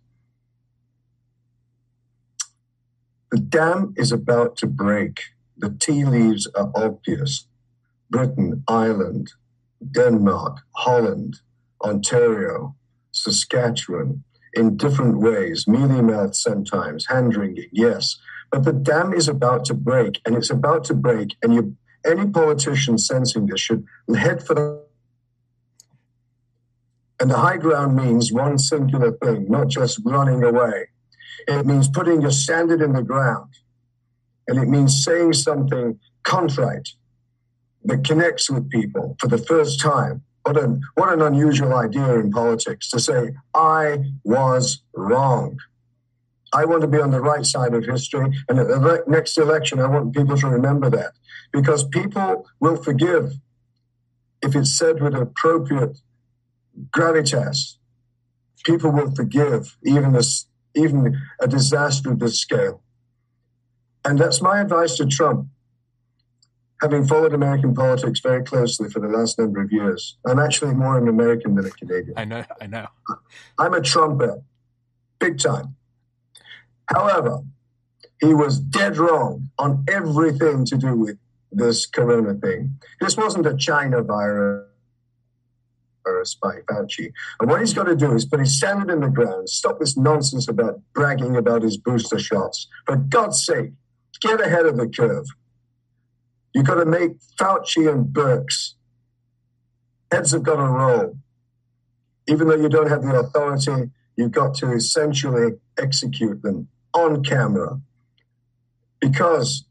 The 3.32 3.40
dam 3.40 3.94
is 3.96 4.12
about 4.12 4.58
to 4.58 4.68
break. 4.68 5.22
The 5.58 5.70
tea 5.70 6.04
leaves 6.04 6.48
are 6.54 6.72
obvious. 6.76 7.48
Britain, 8.10 8.64
Ireland, 8.68 9.32
Denmark, 9.90 10.58
Holland, 10.76 11.38
Ontario, 11.82 12.76
Saskatchewan, 13.12 14.24
in 14.54 14.76
different 14.76 15.20
ways, 15.20 15.66
mealy 15.66 16.02
mouthed 16.02 16.36
sometimes, 16.36 17.08
hand 17.08 17.36
wringing, 17.38 17.70
yes. 17.72 18.18
But 18.52 18.66
the 18.66 18.74
dam 18.74 19.14
is 19.14 19.30
about 19.30 19.64
to 19.66 19.74
break, 19.74 20.20
and 20.26 20.36
it's 20.36 20.50
about 20.50 20.84
to 20.86 20.94
break, 20.94 21.38
and 21.42 21.54
you, 21.54 21.78
any 22.06 22.30
politician 22.30 22.98
sensing 22.98 23.46
this 23.46 23.62
should 23.62 23.86
head 24.14 24.46
for 24.46 24.56
the 24.56 24.82
and 27.22 27.30
the 27.30 27.38
high 27.38 27.58
ground 27.58 27.96
means 27.96 28.34
one 28.34 28.58
singular 28.58 29.12
thing, 29.12 29.46
not 29.48 29.68
just 29.68 30.02
running 30.04 30.44
away. 30.44 30.88
It 31.48 31.66
means 31.66 31.88
putting 31.88 32.22
your 32.22 32.32
standard 32.32 32.82
in 32.82 32.94
the 32.94 33.04
ground. 33.04 33.54
And 34.48 34.60
it 34.60 34.68
means 34.68 35.04
saying 35.04 35.34
something 35.34 36.00
contrite 36.24 36.90
that 37.84 38.04
connects 38.04 38.50
with 38.50 38.70
people 38.70 39.16
for 39.20 39.28
the 39.28 39.38
first 39.38 39.80
time. 39.80 40.24
What 40.44 40.58
an, 40.58 40.82
what 40.96 41.14
an 41.14 41.22
unusual 41.22 41.74
idea 41.74 42.20
in 42.20 42.32
politics 42.32 42.90
to 42.90 43.00
say, 43.00 43.34
I 43.54 44.00
was 44.24 44.84
wrong. 44.96 45.60
I 46.54 46.66
want 46.66 46.82
to 46.82 46.88
be 46.88 47.00
on 47.00 47.12
the 47.12 47.22
right 47.22 47.46
side 47.46 47.74
of 47.74 47.86
history. 47.86 48.30
And 48.50 48.60
at 48.60 48.68
the 48.68 49.04
next 49.08 49.38
election, 49.38 49.80
I 49.80 49.88
want 49.88 50.16
people 50.16 50.38
to 50.38 50.48
remember 50.48 50.90
that 50.90 51.14
because 51.52 51.88
people 51.88 52.48
will 52.60 52.76
forgive 52.76 53.34
if 54.42 54.56
it's 54.56 54.78
said 54.78 55.02
with 55.02 55.14
appropriate 55.14 56.00
gravitas. 56.90 57.78
People 58.64 58.92
will 58.92 59.14
forgive 59.16 59.78
even 59.84 60.14
this, 60.14 60.48
even 60.76 61.20
a 61.40 61.48
disaster 61.48 62.12
of 62.12 62.20
this 62.20 62.40
scale. 62.40 62.82
And 64.04 64.18
that's 64.18 64.42
my 64.42 64.60
advice 64.60 64.96
to 64.98 65.06
Trump. 65.06 65.48
Having 66.82 67.06
followed 67.06 67.34
American 67.34 67.76
politics 67.76 68.20
very 68.22 68.44
closely 68.44 68.90
for 68.90 69.00
the 69.00 69.08
last 69.08 69.38
number 69.38 69.62
of 69.62 69.72
years, 69.72 70.18
I'm 70.26 70.40
actually 70.40 70.74
more 70.74 70.98
an 70.98 71.08
American 71.08 71.54
than 71.54 71.68
a 71.68 71.70
Canadian. 71.70 72.14
I 72.18 72.26
know, 72.26 72.44
I 72.60 72.66
know. 72.66 72.88
I'm 73.60 73.76
a 73.76 73.82
Trumper, 73.82 74.42
big 75.20 75.38
time. 75.38 75.76
However, 76.88 77.42
he 78.20 78.34
was 78.34 78.60
dead 78.60 78.98
wrong 78.98 79.52
on 79.60 79.86
everything 79.88 80.66
to 80.66 80.78
do 80.78 80.96
with 80.96 81.18
this 81.52 81.86
corona 81.86 82.34
thing. 82.34 82.80
This 83.00 83.16
wasn't 83.16 83.46
a 83.46 83.56
China 83.56 84.02
virus 84.02 84.71
Paris 86.04 86.36
by 86.36 86.58
Fauci. 86.70 87.12
And 87.40 87.50
what 87.50 87.60
he's 87.60 87.74
got 87.74 87.84
to 87.84 87.96
do 87.96 88.14
is 88.14 88.26
put 88.26 88.40
his 88.40 88.58
standard 88.58 88.92
in 88.94 89.02
the 89.02 89.10
ground, 89.10 89.50
stop 89.50 89.80
this 89.80 89.98
nonsense 89.98 90.48
about 90.48 90.82
bragging 90.94 91.36
about 91.36 91.62
his 91.64 91.78
booster 91.78 92.20
shots. 92.20 92.68
For 92.86 92.96
God's 92.96 93.46
sake, 93.46 93.72
get 94.22 94.42
ahead 94.42 94.66
of 94.66 94.78
the 94.78 94.88
curve. 94.88 95.26
You've 96.54 96.66
got 96.66 96.76
to 96.76 96.86
make 96.86 97.20
Fauci 97.40 97.92
and 97.92 98.06
Birx 98.06 98.74
heads 100.12 100.32
have 100.32 100.44
got 100.44 100.58
to 100.58 100.64
roll. 100.64 101.18
Even 102.28 102.48
though 102.48 102.56
you 102.56 102.70
don't 102.70 102.90
have 102.90 103.02
the 103.02 103.20
authority, 103.20 103.92
you've 104.16 104.32
got 104.32 104.54
to 104.56 104.72
essentially 104.72 105.54
execute 105.78 106.42
them 106.42 106.68
on 106.94 107.24
camera. 107.24 107.80
Because 109.00 109.66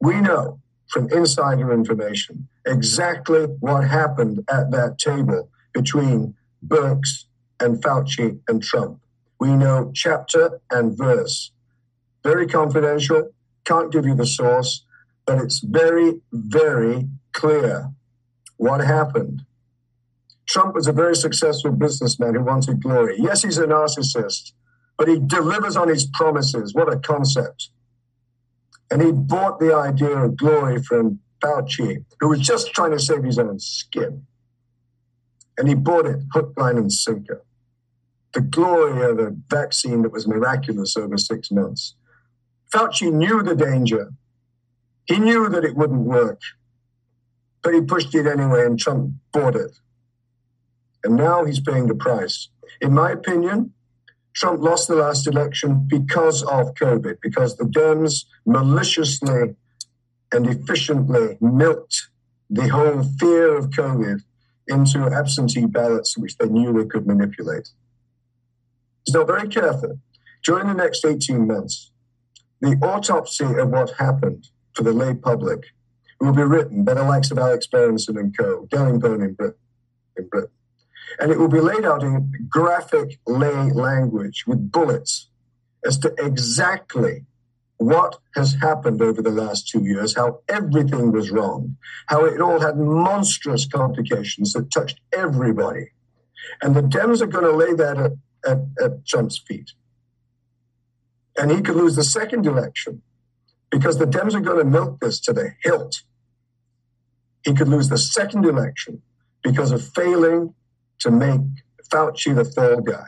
we 0.00 0.20
know 0.20 0.60
from 0.88 1.10
insider 1.10 1.72
information 1.72 2.48
exactly 2.66 3.44
what 3.60 3.88
happened 3.88 4.44
at 4.50 4.70
that 4.72 4.98
table 4.98 5.48
between 5.76 6.34
Birx 6.66 7.24
and 7.60 7.82
Fauci 7.82 8.38
and 8.48 8.62
Trump. 8.62 9.02
We 9.38 9.50
know 9.50 9.92
chapter 9.94 10.62
and 10.70 10.96
verse. 10.96 11.52
Very 12.24 12.46
confidential, 12.46 13.30
can't 13.66 13.92
give 13.92 14.06
you 14.06 14.14
the 14.14 14.24
source, 14.24 14.86
but 15.26 15.36
it's 15.38 15.60
very, 15.60 16.22
very 16.32 17.08
clear 17.34 17.90
what 18.56 18.80
happened. 18.80 19.42
Trump 20.48 20.74
was 20.74 20.86
a 20.86 20.92
very 20.92 21.14
successful 21.14 21.72
businessman 21.72 22.34
who 22.34 22.42
wanted 22.42 22.82
glory. 22.82 23.16
Yes, 23.18 23.42
he's 23.42 23.58
a 23.58 23.66
narcissist, 23.66 24.52
but 24.96 25.08
he 25.08 25.18
delivers 25.18 25.76
on 25.76 25.88
his 25.88 26.06
promises. 26.06 26.72
What 26.72 26.90
a 26.90 26.98
concept. 26.98 27.68
And 28.90 29.02
he 29.02 29.12
bought 29.12 29.60
the 29.60 29.74
idea 29.76 30.16
of 30.16 30.38
glory 30.38 30.82
from 30.82 31.18
Fauci, 31.42 32.06
who 32.20 32.28
was 32.28 32.40
just 32.40 32.72
trying 32.72 32.92
to 32.92 32.98
save 32.98 33.24
his 33.24 33.38
own 33.38 33.58
skin 33.58 34.26
and 35.58 35.68
he 35.68 35.74
bought 35.74 36.06
it 36.06 36.20
hook, 36.32 36.52
line, 36.56 36.76
and 36.76 36.92
sinker. 36.92 37.42
The 38.34 38.40
glory 38.40 39.10
of 39.10 39.18
a 39.18 39.34
vaccine 39.48 40.02
that 40.02 40.12
was 40.12 40.26
miraculous 40.26 40.96
over 40.96 41.16
six 41.16 41.50
months. 41.50 41.94
Fauci 42.72 43.12
knew 43.12 43.42
the 43.42 43.54
danger. 43.54 44.12
He 45.06 45.18
knew 45.18 45.48
that 45.48 45.64
it 45.64 45.76
wouldn't 45.76 46.00
work, 46.00 46.40
but 47.62 47.72
he 47.72 47.80
pushed 47.80 48.14
it 48.14 48.26
anyway, 48.26 48.66
and 48.66 48.78
Trump 48.78 49.14
bought 49.32 49.56
it. 49.56 49.78
And 51.04 51.16
now 51.16 51.44
he's 51.44 51.60
paying 51.60 51.86
the 51.86 51.94
price. 51.94 52.48
In 52.80 52.92
my 52.92 53.12
opinion, 53.12 53.72
Trump 54.34 54.60
lost 54.60 54.88
the 54.88 54.96
last 54.96 55.26
election 55.26 55.86
because 55.88 56.42
of 56.42 56.74
COVID, 56.74 57.18
because 57.22 57.56
the 57.56 57.64
Dems 57.64 58.24
maliciously 58.44 59.54
and 60.32 60.46
efficiently 60.46 61.38
milked 61.40 62.08
the 62.50 62.68
whole 62.68 63.02
fear 63.18 63.56
of 63.56 63.70
COVID 63.70 64.22
into 64.68 65.06
absentee 65.06 65.66
ballots 65.66 66.16
which 66.16 66.36
they 66.38 66.48
knew 66.48 66.72
they 66.72 66.86
could 66.86 67.06
manipulate. 67.06 67.70
So, 69.06 69.24
very 69.24 69.48
careful. 69.48 70.00
During 70.44 70.66
the 70.68 70.74
next 70.74 71.04
18 71.04 71.46
months, 71.46 71.90
the 72.60 72.76
autopsy 72.82 73.44
of 73.44 73.68
what 73.68 73.90
happened 73.98 74.48
for 74.74 74.82
the 74.82 74.92
lay 74.92 75.14
public 75.14 75.66
will 76.20 76.32
be 76.32 76.42
written 76.42 76.84
by 76.84 76.94
the 76.94 77.04
likes 77.04 77.30
of 77.30 77.38
Alex 77.38 77.66
Berenson 77.66 78.16
and 78.16 78.36
co., 78.36 78.66
Gellingpone 78.66 79.24
in 79.24 79.34
Britain, 79.34 79.58
in 80.16 80.28
Britain. 80.28 80.50
And 81.18 81.30
it 81.30 81.38
will 81.38 81.48
be 81.48 81.60
laid 81.60 81.84
out 81.84 82.02
in 82.02 82.32
graphic 82.48 83.18
lay 83.26 83.70
language 83.70 84.44
with 84.46 84.70
bullets 84.70 85.28
as 85.84 85.98
to 85.98 86.14
exactly 86.18 87.24
what 87.78 88.18
has 88.34 88.54
happened 88.54 89.02
over 89.02 89.20
the 89.20 89.30
last 89.30 89.68
two 89.68 89.84
years, 89.84 90.16
how 90.16 90.40
everything 90.48 91.12
was 91.12 91.30
wrong, 91.30 91.76
how 92.06 92.24
it 92.24 92.40
all 92.40 92.60
had 92.60 92.78
monstrous 92.78 93.66
complications 93.66 94.52
that 94.52 94.70
touched 94.70 95.00
everybody. 95.12 95.90
And 96.62 96.74
the 96.74 96.82
Dems 96.82 97.20
are 97.20 97.26
going 97.26 97.44
to 97.44 97.52
lay 97.52 97.74
that 97.74 97.98
at, 97.98 98.12
at, 98.46 98.58
at 98.82 99.06
Trump's 99.06 99.38
feet. 99.38 99.72
And 101.36 101.50
he 101.50 101.60
could 101.60 101.76
lose 101.76 101.96
the 101.96 102.04
second 102.04 102.46
election 102.46 103.02
because 103.70 103.98
the 103.98 104.06
Dems 104.06 104.34
are 104.34 104.40
going 104.40 104.58
to 104.58 104.64
milk 104.64 105.00
this 105.00 105.20
to 105.20 105.32
the 105.32 105.52
hilt. 105.62 106.02
He 107.44 107.54
could 107.54 107.68
lose 107.68 107.88
the 107.88 107.98
second 107.98 108.44
election 108.46 109.02
because 109.42 109.70
of 109.70 109.86
failing 109.94 110.54
to 111.00 111.10
make 111.10 111.42
Fauci 111.92 112.34
the 112.34 112.44
third 112.44 112.86
guy. 112.86 113.06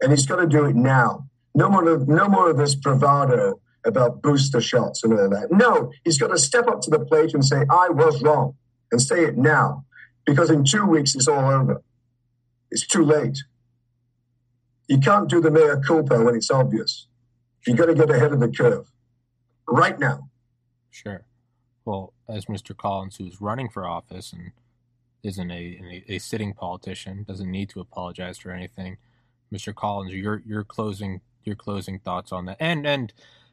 And 0.00 0.12
he's 0.12 0.26
got 0.26 0.36
to 0.36 0.46
do 0.46 0.64
it 0.64 0.74
now 0.74 1.29
no 1.54 1.68
more 1.68 1.88
of 1.88 2.08
no 2.08 2.28
more 2.28 2.50
of 2.50 2.56
this 2.56 2.74
bravado 2.74 3.60
about 3.84 4.22
booster 4.22 4.60
shots 4.60 5.02
and 5.04 5.18
all 5.18 5.28
that. 5.30 5.50
No, 5.50 5.90
he's 6.04 6.18
got 6.18 6.28
to 6.28 6.38
step 6.38 6.66
up 6.66 6.80
to 6.82 6.90
the 6.90 7.00
plate 7.00 7.34
and 7.34 7.44
say, 7.44 7.64
I 7.70 7.88
was 7.88 8.22
wrong, 8.22 8.54
and 8.92 9.00
say 9.00 9.24
it 9.24 9.36
now. 9.36 9.84
Because 10.26 10.50
in 10.50 10.64
two 10.64 10.84
weeks 10.86 11.14
it's 11.14 11.28
all 11.28 11.50
over. 11.50 11.82
It's 12.70 12.86
too 12.86 13.04
late. 13.04 13.38
You 14.88 14.98
can't 14.98 15.28
do 15.28 15.40
the 15.40 15.50
mea 15.50 15.80
culpa 15.86 16.22
when 16.22 16.34
it's 16.34 16.50
obvious. 16.50 17.06
You've 17.66 17.76
got 17.78 17.86
to 17.86 17.94
get 17.94 18.10
ahead 18.10 18.32
of 18.32 18.40
the 18.40 18.48
curve 18.48 18.90
right 19.68 19.98
now. 19.98 20.28
Sure. 20.90 21.24
Well, 21.84 22.12
as 22.28 22.46
Mr. 22.46 22.76
Collins, 22.76 23.16
who's 23.16 23.40
running 23.40 23.68
for 23.68 23.86
office 23.86 24.32
and 24.32 24.52
isn't 25.22 25.50
a, 25.50 25.54
a, 25.54 26.14
a 26.14 26.18
sitting 26.18 26.52
politician, 26.52 27.24
doesn't 27.24 27.50
need 27.50 27.68
to 27.70 27.80
apologize 27.80 28.38
for 28.38 28.50
anything. 28.50 28.98
Mr. 29.52 29.74
Collins, 29.74 30.12
your 30.12 30.42
your 30.46 30.64
closing 30.64 31.20
your 31.44 31.56
closing 31.56 31.98
thoughts 31.98 32.32
on 32.32 32.46
that, 32.46 32.56
and 32.60 32.86
and 32.86 33.12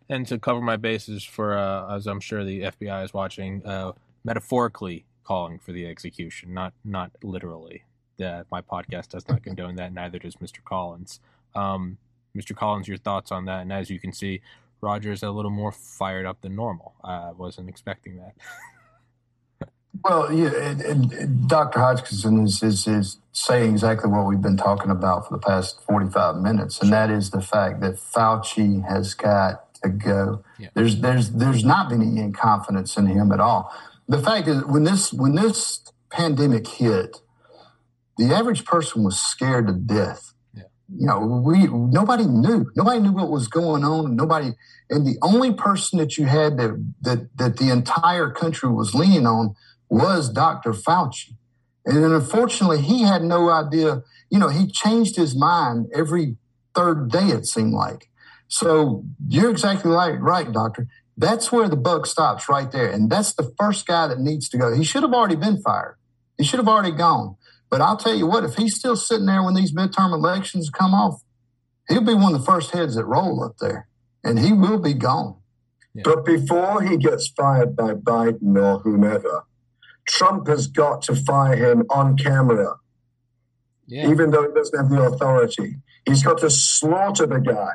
and 0.09 0.27
to 0.27 0.39
cover 0.39 0.61
my 0.61 0.77
bases 0.77 1.23
for 1.23 1.57
uh, 1.57 1.95
as 1.95 2.07
I'm 2.07 2.19
sure 2.19 2.43
the 2.43 2.61
FBI 2.61 3.03
is 3.03 3.13
watching, 3.13 3.65
uh, 3.65 3.93
metaphorically 4.23 5.05
calling 5.23 5.59
for 5.59 5.71
the 5.71 5.85
execution, 5.85 6.53
not 6.53 6.73
not 6.83 7.11
literally. 7.23 7.83
Uh, 8.23 8.43
my 8.51 8.61
podcast 8.61 9.09
does 9.09 9.27
not 9.27 9.43
condone 9.43 9.75
that. 9.75 9.93
Neither 9.93 10.17
does 10.17 10.37
Mr. 10.37 10.63
Collins. 10.63 11.19
Um, 11.53 11.97
Mr. 12.35 12.55
Collins, 12.55 12.87
your 12.87 12.97
thoughts 12.97 13.31
on 13.31 13.45
that? 13.45 13.61
And 13.61 13.71
as 13.71 13.89
you 13.89 13.99
can 13.99 14.11
see, 14.11 14.41
Roger 14.81 15.11
is 15.11 15.23
a 15.23 15.29
little 15.31 15.51
more 15.51 15.71
fired 15.71 16.25
up 16.25 16.41
than 16.41 16.55
normal. 16.55 16.93
I 17.03 17.31
wasn't 17.31 17.69
expecting 17.69 18.17
that. 18.17 18.33
Well, 20.03 20.31
yeah, 20.31 20.73
Dr. 21.47 21.79
Hodkinson 21.79 22.45
is, 22.45 22.61
is, 22.61 22.87
is 22.87 23.17
saying 23.31 23.71
exactly 23.71 24.09
what 24.09 24.25
we've 24.25 24.41
been 24.41 24.57
talking 24.57 24.91
about 24.91 25.27
for 25.27 25.33
the 25.33 25.39
past 25.39 25.81
45 25.87 26.37
minutes, 26.37 26.81
and 26.81 26.91
that 26.91 27.09
is 27.09 27.29
the 27.29 27.41
fact 27.41 27.81
that 27.81 27.95
Fauci 27.95 28.87
has 28.87 29.13
got 29.13 29.73
to 29.83 29.89
go. 29.89 30.43
Yeah. 30.59 30.69
There's 30.73 30.99
there's 30.99 31.31
there's 31.31 31.63
not 31.63 31.89
been 31.89 32.01
any 32.01 32.31
confidence 32.31 32.97
in 32.97 33.07
him 33.07 33.31
at 33.31 33.39
all. 33.39 33.71
the 34.07 34.21
fact 34.21 34.47
is, 34.47 34.63
when 34.65 34.83
this 34.83 35.13
when 35.13 35.35
this 35.35 35.81
pandemic 36.09 36.67
hit, 36.67 37.17
the 38.17 38.33
average 38.33 38.65
person 38.65 39.03
was 39.03 39.19
scared 39.19 39.67
to 39.67 39.73
death. 39.73 40.33
Yeah. 40.53 40.63
You 40.95 41.07
know, 41.07 41.19
we 41.45 41.67
nobody 41.67 42.25
knew. 42.25 42.71
Nobody 42.75 42.99
knew 42.99 43.13
what 43.13 43.29
was 43.29 43.47
going 43.47 43.83
on. 43.83 44.15
Nobody, 44.15 44.53
and 44.89 45.05
the 45.05 45.17
only 45.21 45.53
person 45.53 45.99
that 45.99 46.17
you 46.17 46.25
had 46.25 46.57
that 46.57 46.93
that 47.01 47.37
that 47.37 47.57
the 47.57 47.69
entire 47.69 48.31
country 48.31 48.69
was 48.69 48.93
leaning 48.93 49.25
on 49.25 49.55
was 49.89 50.29
Dr. 50.29 50.71
Fauci. 50.71 51.35
And 51.85 52.03
then 52.03 52.11
unfortunately, 52.11 52.81
he 52.81 53.03
had 53.03 53.23
no 53.23 53.49
idea. 53.49 54.03
You 54.29 54.39
know, 54.39 54.49
he 54.49 54.67
changed 54.67 55.15
his 55.15 55.35
mind 55.35 55.87
every 55.93 56.35
third 56.75 57.09
day, 57.09 57.27
it 57.29 57.45
seemed 57.45 57.73
like. 57.73 58.09
So 58.47 59.05
you're 59.27 59.49
exactly 59.49 59.91
right, 59.91 60.19
right, 60.19 60.51
doctor. 60.51 60.87
That's 61.17 61.51
where 61.51 61.67
the 61.67 61.77
buck 61.77 62.05
stops 62.05 62.47
right 62.47 62.71
there. 62.71 62.89
And 62.89 63.09
that's 63.09 63.33
the 63.33 63.51
first 63.57 63.87
guy 63.87 64.07
that 64.07 64.19
needs 64.19 64.49
to 64.49 64.57
go. 64.57 64.73
He 64.73 64.83
should 64.83 65.03
have 65.03 65.13
already 65.13 65.35
been 65.35 65.61
fired. 65.61 65.97
He 66.37 66.43
should 66.43 66.59
have 66.59 66.67
already 66.67 66.95
gone. 66.95 67.37
But 67.69 67.81
I'll 67.81 67.97
tell 67.97 68.15
you 68.15 68.27
what, 68.27 68.43
if 68.43 68.55
he's 68.55 68.75
still 68.75 68.95
sitting 68.95 69.25
there 69.25 69.43
when 69.43 69.55
these 69.55 69.73
midterm 69.73 70.13
elections 70.13 70.69
come 70.69 70.93
off, 70.93 71.21
he'll 71.89 72.01
be 72.01 72.13
one 72.13 72.33
of 72.33 72.39
the 72.39 72.45
first 72.45 72.71
heads 72.71 72.95
that 72.95 73.05
roll 73.05 73.43
up 73.43 73.57
there. 73.59 73.87
And 74.23 74.39
he 74.39 74.53
will 74.53 74.79
be 74.79 74.93
gone. 74.93 75.37
Yeah. 75.93 76.03
But 76.05 76.25
before 76.25 76.83
he 76.83 76.97
gets 76.97 77.27
fired 77.29 77.75
by 77.75 77.93
Biden 77.93 78.55
or 78.55 78.79
whomever, 78.79 79.45
Trump 80.07 80.47
has 80.47 80.67
got 80.67 81.03
to 81.03 81.15
fire 81.15 81.55
him 81.55 81.83
on 81.89 82.17
camera. 82.17 82.75
Yeah. 83.85 84.09
Even 84.09 84.31
though 84.31 84.47
he 84.47 84.53
doesn't 84.53 84.77
have 84.77 84.89
the 84.89 85.01
authority. 85.01 85.77
He's 86.05 86.23
got 86.23 86.39
to 86.39 86.49
slaughter 86.49 87.25
the 87.25 87.39
guy 87.39 87.73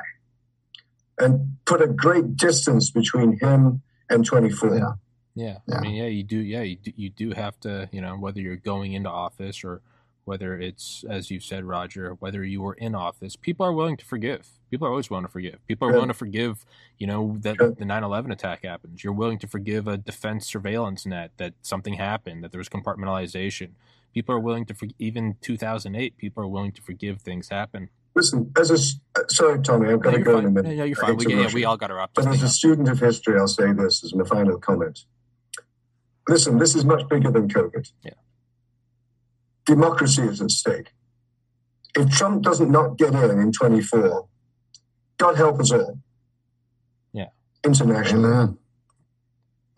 and 1.17 1.57
put 1.65 1.81
a 1.81 1.87
great 1.87 2.35
distance 2.35 2.89
between 2.91 3.37
him 3.39 3.81
and 4.09 4.25
24. 4.25 4.75
Yeah. 4.75 4.93
Yeah. 5.35 5.57
yeah. 5.67 5.75
I 5.75 5.81
mean, 5.81 5.95
yeah, 5.95 6.07
you 6.07 6.23
do. 6.23 6.37
Yeah, 6.37 6.61
you 6.61 6.75
do, 6.75 6.91
you 6.95 7.09
do 7.09 7.31
have 7.31 7.59
to, 7.61 7.89
you 7.91 8.01
know, 8.01 8.15
whether 8.17 8.39
you're 8.39 8.55
going 8.55 8.93
into 8.93 9.09
office 9.09 9.63
or 9.63 9.81
whether 10.25 10.59
it's, 10.59 11.03
as 11.09 11.29
you 11.29 11.39
said, 11.39 11.65
Roger, 11.65 12.13
whether 12.19 12.43
you 12.43 12.61
were 12.61 12.73
in 12.73 12.95
office, 12.95 13.35
people 13.35 13.65
are 13.65 13.73
willing 13.73 13.97
to 13.97 14.05
forgive. 14.05 14.47
People 14.71 14.87
are 14.87 14.91
always 14.91 15.09
willing 15.09 15.25
to 15.25 15.31
forgive. 15.31 15.65
People 15.67 15.87
are 15.87 15.91
yeah. 15.91 15.95
willing 15.95 16.09
to 16.09 16.13
forgive, 16.13 16.65
you 16.97 17.07
know, 17.07 17.37
that 17.41 17.57
yeah. 17.59 17.69
the 17.77 17.85
9 17.85 18.03
11 18.03 18.31
attack 18.31 18.63
happens. 18.63 19.03
You're 19.03 19.13
willing 19.13 19.39
to 19.39 19.47
forgive 19.47 19.87
a 19.87 19.97
defense 19.97 20.47
surveillance 20.47 21.05
net 21.05 21.31
that 21.37 21.53
something 21.61 21.95
happened, 21.95 22.43
that 22.43 22.51
there 22.51 22.59
was 22.59 22.69
compartmentalization. 22.69 23.71
People 24.13 24.35
are 24.35 24.39
willing 24.39 24.65
to, 24.65 24.73
forgive, 24.73 24.95
even 24.99 25.35
2008, 25.41 26.17
people 26.17 26.43
are 26.43 26.47
willing 26.47 26.71
to 26.71 26.81
forgive 26.81 27.21
things 27.21 27.49
happen. 27.49 27.89
Listen, 28.15 28.51
as 28.59 28.69
a 28.69 28.77
sorry, 29.31 29.59
Tommy, 29.63 29.91
I've 29.91 29.99
got 29.99 30.11
no, 30.11 30.17
to 30.17 30.23
go 30.23 30.33
fine. 30.35 30.43
in 30.43 30.49
a 30.49 30.51
minute. 30.51 30.77
Yeah, 30.77 30.83
you're 30.83 30.95
fine. 30.95 31.17
We, 31.17 31.35
yeah, 31.35 31.51
we 31.51 31.65
all 31.65 31.77
got 31.77 31.91
wrap. 31.91 32.11
But 32.13 32.27
as 32.27 32.43
a 32.43 32.49
student 32.49 32.87
of 32.87 32.99
history, 32.99 33.39
I'll 33.39 33.47
say 33.47 33.73
this 33.73 34.03
as 34.03 34.13
my 34.13 34.23
final 34.23 34.59
comment. 34.59 35.05
Listen, 36.27 36.57
this 36.59 36.75
is 36.75 36.85
much 36.85 37.07
bigger 37.09 37.31
than 37.31 37.49
COVID. 37.49 37.91
Yeah. 38.03 38.11
Democracy 39.65 40.23
is 40.23 40.41
at 40.41 40.51
stake. 40.51 40.91
If 41.95 42.09
Trump 42.11 42.43
doesn't 42.43 42.71
not 42.71 42.97
get 42.97 43.13
in 43.13 43.39
in 43.39 43.51
24, 43.51 44.27
God 45.17 45.35
help 45.37 45.59
us 45.59 45.71
all. 45.71 45.99
Yeah. 47.13 47.27
Internationally. 47.63 48.55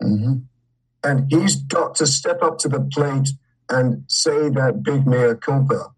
Mm-hmm. 0.02 0.34
And 1.04 1.32
he's 1.32 1.56
got 1.56 1.94
to 1.96 2.06
step 2.06 2.42
up 2.42 2.58
to 2.58 2.68
the 2.68 2.80
plate 2.80 3.28
and 3.68 4.04
say 4.08 4.48
that 4.48 4.82
big 4.82 5.06
mea 5.06 5.34
culpa 5.40 5.92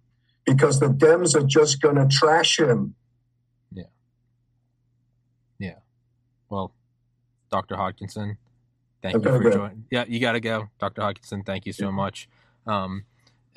because 0.45 0.81
the 0.81 0.89
Dems 0.89 1.35
are 1.35 1.47
just 1.47 1.81
going 1.81 1.97
to 1.97 2.07
trash 2.07 2.59
him. 2.59 2.95
Yeah. 3.73 3.85
Yeah. 5.59 5.75
Well, 6.49 6.73
Dr. 7.51 7.77
Hodkinson, 7.77 8.37
thank 9.03 9.15
you 9.15 9.23
for 9.23 9.51
joining. 9.51 9.85
Yeah, 9.91 10.05
you 10.09 10.21
got 10.21 10.33
to 10.33 10.41
go. 10.41 10.69
Dr. 10.79 11.03
Hodkinson, 11.03 11.45
thank 11.45 11.67
you 11.67 11.73
so 11.73 11.87
yeah. 11.87 11.91
much. 11.91 12.29
Um, 12.67 13.05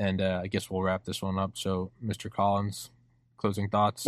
and 0.01 0.19
uh, 0.19 0.41
I 0.43 0.47
guess 0.47 0.69
we'll 0.69 0.81
wrap 0.81 1.05
this 1.05 1.21
one 1.21 1.37
up. 1.37 1.51
So, 1.53 1.91
Mr. 2.03 2.29
Collins, 2.31 2.89
closing 3.37 3.69
thoughts. 3.69 4.07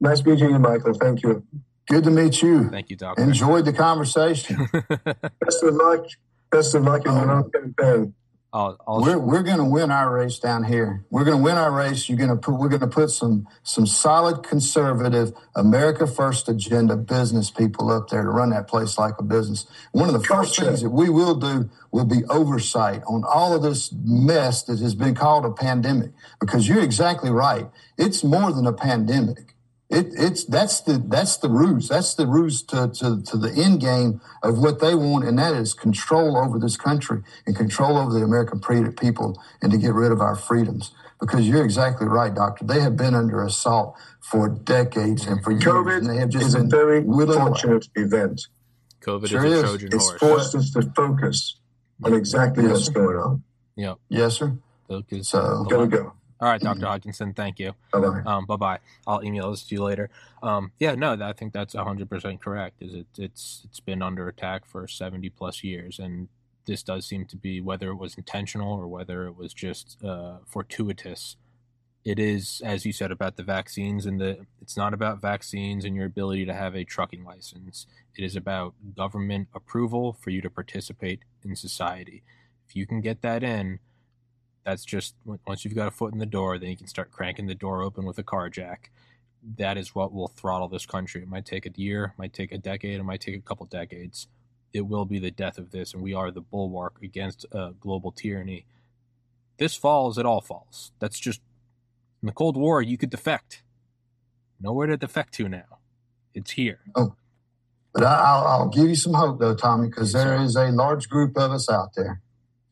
Nice 0.00 0.24
meeting 0.24 0.50
you, 0.50 0.58
Michael. 0.58 0.92
Thank 0.92 1.22
you. 1.22 1.42
Good 1.88 2.04
to 2.04 2.10
meet 2.10 2.42
you. 2.42 2.68
Thank 2.68 2.90
you, 2.90 2.96
Doctor. 2.96 3.22
Enjoyed 3.22 3.64
the 3.64 3.72
conversation. 3.72 4.68
Best 4.72 5.62
of 5.62 5.74
luck. 5.74 6.04
Best 6.50 6.74
of 6.74 6.84
luck 6.84 7.06
in 7.06 7.12
your 7.12 7.30
own 7.30 7.50
campaign. 7.50 8.14
I'll, 8.50 8.78
I'll 8.86 9.02
we're 9.02 9.18
we're 9.18 9.42
going 9.42 9.58
to 9.58 9.64
win 9.64 9.90
our 9.90 10.10
race 10.10 10.38
down 10.38 10.64
here. 10.64 11.04
We're 11.10 11.24
going 11.24 11.36
to 11.36 11.42
win 11.42 11.56
our 11.56 11.70
race. 11.70 12.08
You're 12.08 12.16
going 12.16 12.30
to 12.30 12.36
put 12.36 12.54
we're 12.54 12.70
going 12.70 12.80
to 12.80 12.86
put 12.86 13.10
some 13.10 13.46
some 13.62 13.86
solid 13.86 14.42
conservative 14.42 15.32
America 15.54 16.06
First 16.06 16.48
agenda 16.48 16.96
business 16.96 17.50
people 17.50 17.90
up 17.90 18.08
there 18.08 18.22
to 18.22 18.28
run 18.28 18.50
that 18.50 18.66
place 18.66 18.96
like 18.96 19.14
a 19.18 19.22
business. 19.22 19.66
One 19.92 20.08
of 20.08 20.14
the 20.14 20.26
first 20.26 20.56
gotcha. 20.56 20.64
things 20.64 20.82
that 20.82 20.90
we 20.90 21.10
will 21.10 21.34
do 21.34 21.68
will 21.92 22.06
be 22.06 22.24
oversight 22.30 23.02
on 23.06 23.22
all 23.24 23.54
of 23.54 23.62
this 23.62 23.92
mess 23.92 24.62
that 24.62 24.78
has 24.78 24.94
been 24.94 25.14
called 25.14 25.44
a 25.44 25.50
pandemic. 25.50 26.12
Because 26.40 26.66
you're 26.66 26.82
exactly 26.82 27.30
right. 27.30 27.68
It's 27.98 28.24
more 28.24 28.50
than 28.50 28.66
a 28.66 28.72
pandemic. 28.72 29.54
It, 29.90 30.08
it's 30.18 30.44
that's 30.44 30.82
the 30.82 30.98
that's 30.98 31.38
the 31.38 31.48
ruse. 31.48 31.88
That's 31.88 32.14
the 32.14 32.26
ruse 32.26 32.62
to, 32.64 32.88
to, 32.88 33.22
to 33.22 33.36
the 33.38 33.52
end 33.56 33.80
game 33.80 34.20
of 34.42 34.58
what 34.58 34.80
they 34.80 34.94
want, 34.94 35.24
and 35.24 35.38
that 35.38 35.54
is 35.54 35.72
control 35.72 36.36
over 36.36 36.58
this 36.58 36.76
country 36.76 37.22
and 37.46 37.56
control 37.56 37.96
over 37.96 38.12
the 38.12 38.22
American 38.22 38.60
people, 38.92 39.42
and 39.62 39.72
to 39.72 39.78
get 39.78 39.94
rid 39.94 40.12
of 40.12 40.20
our 40.20 40.36
freedoms. 40.36 40.92
Because 41.18 41.48
you're 41.48 41.64
exactly 41.64 42.06
right, 42.06 42.34
Doctor. 42.34 42.64
They 42.64 42.80
have 42.80 42.96
been 42.96 43.14
under 43.14 43.42
assault 43.42 43.96
for 44.20 44.48
decades 44.48 45.26
and 45.26 45.42
for 45.42 45.54
COVID 45.54 45.86
years, 45.86 46.06
and 46.06 46.10
they 46.10 46.20
have 46.20 46.28
just 46.28 46.46
is 46.48 46.54
been 46.54 46.66
a 46.66 46.68
very 46.68 47.02
fortunate 47.02 47.88
event. 47.94 48.42
COVID 49.00 49.28
sure 49.28 49.44
is 49.46 49.58
a 49.58 49.62
Trojan 49.62 49.88
it's 49.92 50.08
horse. 50.08 50.20
forced 50.20 50.54
us 50.54 50.70
to 50.72 50.82
focus 50.94 51.56
on 52.04 52.12
exactly 52.12 52.64
yes, 52.64 52.72
what's 52.72 52.86
sir. 52.86 52.92
going 52.92 53.16
on. 53.16 53.42
Yeah. 53.74 53.94
Yes, 54.08 54.36
sir. 54.36 54.58
Focus. 54.86 55.30
So, 55.30 55.64
gotta 55.68 55.86
go. 55.86 56.12
All 56.40 56.48
right, 56.48 56.60
Dr. 56.60 56.86
Hodkinson, 56.86 57.34
thank 57.34 57.58
you. 57.58 57.74
Bye-bye. 57.92 58.22
Um, 58.24 58.46
bye-bye. 58.46 58.78
I'll 59.06 59.24
email 59.24 59.50
this 59.50 59.64
to 59.64 59.74
you 59.74 59.82
later. 59.82 60.08
Um, 60.42 60.70
yeah, 60.78 60.94
no, 60.94 61.18
I 61.20 61.32
think 61.32 61.52
that's 61.52 61.74
100% 61.74 62.40
correct. 62.40 62.80
Is 62.80 62.94
it, 62.94 63.06
it's 63.18 63.62
it's 63.64 63.80
been 63.80 64.02
under 64.02 64.28
attack 64.28 64.64
for 64.64 64.86
70 64.86 65.30
plus 65.30 65.64
years, 65.64 65.98
and 65.98 66.28
this 66.64 66.84
does 66.84 67.06
seem 67.06 67.24
to 67.26 67.36
be 67.36 67.60
whether 67.60 67.88
it 67.88 67.96
was 67.96 68.14
intentional 68.14 68.72
or 68.72 68.86
whether 68.86 69.26
it 69.26 69.36
was 69.36 69.52
just 69.52 69.96
uh, 70.04 70.36
fortuitous. 70.46 71.36
It 72.04 72.20
is, 72.20 72.62
as 72.64 72.86
you 72.86 72.92
said 72.92 73.10
about 73.10 73.36
the 73.36 73.42
vaccines, 73.42 74.06
and 74.06 74.20
the 74.20 74.46
it's 74.62 74.76
not 74.76 74.94
about 74.94 75.20
vaccines 75.20 75.84
and 75.84 75.96
your 75.96 76.06
ability 76.06 76.46
to 76.46 76.54
have 76.54 76.76
a 76.76 76.84
trucking 76.84 77.24
license. 77.24 77.86
It 78.16 78.24
is 78.24 78.36
about 78.36 78.74
government 78.96 79.48
approval 79.54 80.12
for 80.12 80.30
you 80.30 80.40
to 80.42 80.50
participate 80.50 81.20
in 81.44 81.56
society. 81.56 82.22
If 82.68 82.76
you 82.76 82.86
can 82.86 83.00
get 83.00 83.22
that 83.22 83.42
in, 83.42 83.80
that's 84.68 84.84
just 84.84 85.14
once 85.46 85.64
you've 85.64 85.74
got 85.74 85.88
a 85.88 85.90
foot 85.90 86.12
in 86.12 86.18
the 86.18 86.26
door, 86.26 86.58
then 86.58 86.68
you 86.68 86.76
can 86.76 86.86
start 86.86 87.10
cranking 87.10 87.46
the 87.46 87.54
door 87.54 87.82
open 87.82 88.04
with 88.04 88.18
a 88.18 88.22
car 88.22 88.50
jack. 88.50 88.90
That 89.56 89.78
is 89.78 89.94
what 89.94 90.12
will 90.12 90.28
throttle 90.28 90.68
this 90.68 90.84
country. 90.84 91.22
It 91.22 91.28
might 91.28 91.46
take 91.46 91.64
a 91.64 91.70
year, 91.74 92.12
might 92.18 92.34
take 92.34 92.52
a 92.52 92.58
decade, 92.58 93.00
it 93.00 93.02
might 93.02 93.22
take 93.22 93.36
a 93.36 93.40
couple 93.40 93.64
decades. 93.64 94.26
It 94.74 94.82
will 94.82 95.06
be 95.06 95.18
the 95.18 95.30
death 95.30 95.56
of 95.56 95.70
this, 95.70 95.94
and 95.94 96.02
we 96.02 96.12
are 96.12 96.30
the 96.30 96.42
bulwark 96.42 96.96
against 97.02 97.46
uh, 97.50 97.70
global 97.80 98.12
tyranny. 98.12 98.66
This 99.56 99.74
falls, 99.74 100.18
it 100.18 100.26
all 100.26 100.42
falls. 100.42 100.92
That's 100.98 101.18
just 101.18 101.40
in 102.22 102.26
the 102.26 102.32
Cold 102.32 102.58
War. 102.58 102.82
You 102.82 102.98
could 102.98 103.10
defect. 103.10 103.62
Nowhere 104.60 104.88
to 104.88 104.98
defect 104.98 105.32
to 105.34 105.48
now. 105.48 105.78
It's 106.34 106.50
here. 106.50 106.80
Oh, 106.94 107.14
but 107.94 108.04
I'll, 108.04 108.46
I'll 108.46 108.68
give 108.68 108.86
you 108.86 108.96
some 108.96 109.14
hope 109.14 109.40
though, 109.40 109.54
Tommy, 109.54 109.88
because 109.88 110.12
there 110.12 110.38
is 110.42 110.56
a 110.56 110.66
large 110.66 111.08
group 111.08 111.38
of 111.38 111.52
us 111.52 111.70
out 111.70 111.94
there, 111.96 112.20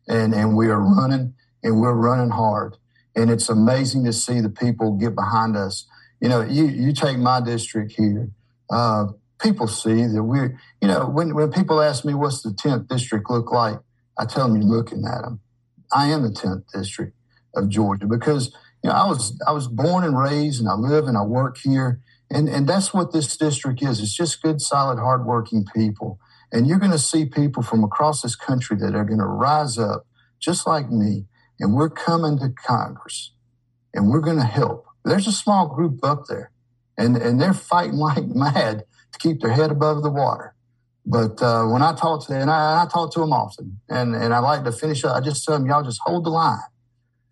and 0.07 0.35
and 0.35 0.59
we 0.59 0.69
are 0.69 0.81
running 0.81 1.33
and 1.67 1.81
we're 1.81 1.95
running 1.95 2.31
hard. 2.31 2.77
And 3.17 3.29
it's 3.31 3.49
amazing 3.49 4.05
to 4.05 4.13
see 4.13 4.41
the 4.41 4.49
people 4.49 4.93
get 4.93 5.15
behind 5.15 5.57
us. 5.57 5.87
You 6.21 6.29
know, 6.29 6.41
you, 6.43 6.67
you 6.67 6.93
take 6.93 7.19
my 7.19 7.41
district 7.41 7.93
here. 7.97 8.31
Uh, 8.71 9.07
people 9.41 9.67
see 9.67 10.07
that 10.07 10.23
we're, 10.23 10.59
you 10.81 10.89
know, 10.89 11.09
when, 11.09 11.35
when 11.35 11.51
people 11.51 11.83
ask 11.83 12.05
me 12.05 12.15
what's 12.15 12.43
the 12.43 12.51
10th 12.51 12.89
district 12.89 13.29
look 13.29 13.51
like, 13.51 13.79
I 14.17 14.27
tell 14.27 14.49
them 14.49 14.57
you're 14.57 14.71
looking 14.71 15.05
at 15.05 15.23
them. 15.23 15.41
I 15.93 16.09
am 16.09 16.23
the 16.23 16.31
10th 16.31 16.65
district 16.73 17.17
of 17.55 17.69
Georgia 17.69 18.07
because, 18.07 18.55
you 18.85 18.91
know, 18.91 18.97
I 18.97 19.09
was, 19.09 19.39
I 19.47 19.53
was 19.53 19.67
born 19.67 20.05
and 20.05 20.17
raised 20.17 20.61
and 20.61 20.69
I 20.69 20.75
live 20.75 21.07
and 21.07 21.17
I 21.17 21.23
work 21.23 21.59
here. 21.59 22.01
And, 22.31 22.49
and 22.49 22.69
that's 22.69 22.95
what 22.95 23.13
this 23.13 23.37
district 23.37 23.83
is. 23.83 24.01
It's 24.01 24.17
just 24.17 24.41
good, 24.41 24.61
solid, 24.61 24.99
hardworking 24.99 25.65
people. 25.75 26.21
And 26.53 26.69
you're 26.69 26.79
going 26.79 26.93
to 26.93 26.99
see 26.99 27.25
people 27.25 27.63
from 27.63 27.83
across 27.83 28.23
this 28.23 28.37
country 28.37 28.77
that 28.77 28.95
are 28.95 29.05
going 29.05 29.19
to 29.19 29.27
rise 29.27 29.79
up 29.79 30.07
just 30.39 30.67
like 30.67 30.91
me 30.91 31.25
and 31.61 31.75
we're 31.75 31.91
coming 31.91 32.39
to 32.39 32.51
Congress 32.51 33.33
and 33.95 34.11
we're 34.11 34.21
going 34.21 34.37
to 34.37 34.45
help. 34.45 34.87
There's 35.05 35.27
a 35.27 35.33
small 35.33 35.69
group 35.69 36.01
up 36.03 36.25
there 36.29 36.51
and, 36.99 37.17
and 37.17 37.41
they're 37.41 37.55
fighting 37.55 37.97
like 37.97 38.27
mad 38.27 38.85
to 39.13 39.19
keep 39.19 39.41
their 39.41 39.53
head 39.53 39.71
above 39.71 40.03
the 40.03 40.11
water. 40.11 40.55
But 41.05 41.41
uh, 41.41 41.67
when 41.67 41.83
I 41.83 41.95
talk 41.95 42.27
to 42.27 42.33
them, 42.33 42.43
and 42.43 42.51
I, 42.51 42.83
I, 42.83 42.87
talk 42.93 43.13
to 43.13 43.21
them 43.21 43.33
often, 43.33 43.81
and, 43.89 44.17
and 44.17 44.35
I 44.35 44.41
like 44.41 44.65
to 44.65 44.73
finish 44.73 45.05
up, 45.05 45.17
I 45.17 45.21
just 45.21 45.45
tell 45.45 45.57
them, 45.57 45.67
y'all 45.67 45.85
just 45.85 46.01
hold 46.05 46.25
the 46.25 46.31
line 46.31 46.59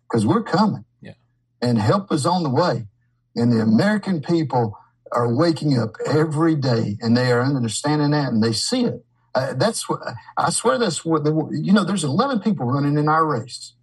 because 0.07 0.25
we're 0.25 0.43
coming. 0.43 0.85
Yeah. 1.01 1.15
And 1.61 1.77
help 1.77 2.11
is 2.13 2.25
on 2.25 2.43
the 2.43 2.49
way. 2.49 2.87
And 3.35 3.51
the 3.51 3.59
American 3.59 4.21
people 4.21 4.77
are 5.11 5.33
waking 5.33 5.77
up 5.77 5.95
every 6.05 6.55
day 6.55 6.97
and 7.01 7.17
they 7.17 7.31
are 7.31 7.41
understanding 7.41 8.11
that 8.11 8.29
and 8.29 8.41
they 8.41 8.53
see 8.53 8.85
it. 8.85 9.05
Uh, 9.33 9.53
that's 9.53 9.89
what 9.89 9.99
I 10.37 10.49
swear. 10.49 10.77
That's 10.77 11.03
what 11.03 11.25
the, 11.25 11.31
you 11.51 11.73
know. 11.73 11.83
There's 11.83 12.05
11 12.05 12.39
people 12.39 12.65
running 12.65 12.97
in 12.97 13.09
our 13.09 13.25
race, 13.25 13.73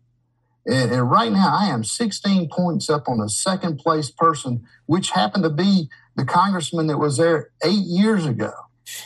and, 0.67 0.93
and, 0.93 1.11
right 1.11 1.33
now 1.33 1.53
I 1.53 1.67
am 1.67 1.85
16 1.85 2.49
points 2.49 2.89
up 2.89 3.09
on 3.09 3.21
a 3.21 3.29
second 3.29 3.79
place 3.79 4.11
person, 4.11 4.65
which 4.87 5.11
happened 5.11 5.45
to 5.45 5.51
be 5.51 5.89
the 6.17 6.25
congressman 6.25 6.87
that 6.87 6.99
was 6.99 7.17
there 7.17 7.51
eight 7.65 7.85
years 7.85 8.27
ago, 8.27 8.53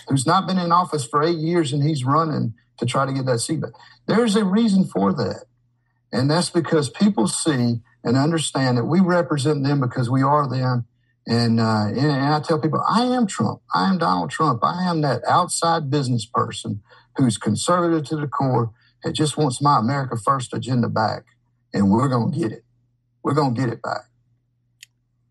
who's 0.08 0.26
not 0.26 0.46
been 0.46 0.58
in 0.58 0.72
office 0.72 1.06
for 1.06 1.22
eight 1.22 1.38
years, 1.38 1.72
and 1.72 1.82
he's 1.82 2.04
running 2.04 2.54
to 2.78 2.86
try 2.86 3.06
to 3.06 3.12
get 3.12 3.26
that 3.26 3.38
seat. 3.38 3.60
But 3.60 3.70
there's 4.06 4.36
a 4.36 4.44
reason 4.44 4.84
for 4.84 5.12
that, 5.14 5.44
and 6.12 6.30
that's 6.30 6.50
because 6.50 6.90
people 6.90 7.26
see 7.28 7.80
and 8.04 8.16
understand 8.16 8.78
that 8.78 8.84
we 8.84 9.00
represent 9.00 9.64
them 9.64 9.80
because 9.80 10.10
we 10.10 10.22
are 10.22 10.48
them 10.48 10.86
and, 11.26 11.58
uh, 11.58 11.86
and, 11.88 11.98
and 11.98 12.34
I 12.34 12.40
tell 12.40 12.60
people, 12.60 12.82
I 12.88 13.02
am 13.02 13.26
Trump. 13.26 13.60
I 13.74 13.88
am 13.88 13.98
Donald 13.98 14.30
Trump. 14.30 14.60
I 14.62 14.84
am 14.84 15.00
that 15.00 15.22
outside 15.28 15.90
business 15.90 16.24
person 16.24 16.82
who's 17.16 17.36
conservative 17.36 18.04
to 18.08 18.16
the 18.16 18.28
core 18.28 18.70
that 19.02 19.12
just 19.12 19.36
wants 19.36 19.60
my 19.60 19.78
America 19.78 20.16
First 20.16 20.54
agenda 20.54 20.88
back. 20.88 21.24
And 21.76 21.90
we're 21.90 22.08
going 22.08 22.32
to 22.32 22.38
get 22.38 22.52
it. 22.52 22.64
We're 23.22 23.34
going 23.34 23.54
to 23.54 23.60
get 23.60 23.70
it 23.70 23.82
back. 23.82 24.02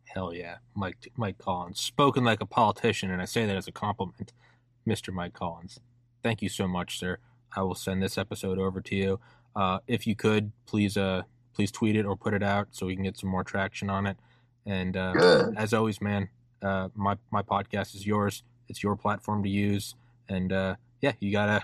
Hell 0.04 0.34
yeah, 0.34 0.58
Mike 0.76 1.12
Mike 1.18 1.38
Collins, 1.38 1.80
spoken 1.80 2.24
like 2.24 2.39
a 2.39 2.46
politician, 2.46 3.12
and 3.12 3.22
I 3.22 3.26
say 3.26 3.46
that 3.46 3.56
as 3.56 3.68
a 3.68 3.72
compliment, 3.72 4.32
Mr. 4.88 5.12
Mike 5.12 5.34
Collins. 5.34 5.80
Thank 6.24 6.41
you 6.41 6.48
so 6.48 6.68
much, 6.68 6.98
sir. 7.00 7.18
I 7.56 7.64
will 7.64 7.76
send 7.76 8.02
this 8.02 8.18
episode 8.18 8.58
over 8.58 8.80
to 8.80 8.96
you. 8.96 9.20
Uh, 9.56 9.80
if 9.88 10.06
you 10.08 10.16
could, 10.16 10.52
please, 10.68 10.96
uh, 10.96 11.24
please 11.54 11.72
tweet 11.72 11.96
it 11.96 12.06
or 12.06 12.16
put 12.16 12.34
it 12.34 12.43
out 12.43 12.70
so 12.72 12.86
we 12.86 12.96
can 12.96 13.04
get 13.04 13.18
some 13.18 13.30
more 13.30 13.43
traction 13.43 13.89
on 13.89 14.06
it. 14.06 14.18
And 14.66 14.96
uh, 14.96 15.52
as 15.58 15.74
always, 15.74 16.00
man, 16.00 16.30
uh, 16.62 16.89
my 16.96 17.18
my 17.32 17.41
podcast 17.41 17.96
is 17.96 18.06
yours. 18.06 18.43
It's 18.70 18.84
your 18.84 18.96
platform 18.96 19.43
to 19.43 19.50
use. 19.50 19.96
And 20.30 20.54
uh, 20.54 20.76
yeah, 21.02 21.14
you 21.20 21.32
gotta. 21.32 21.62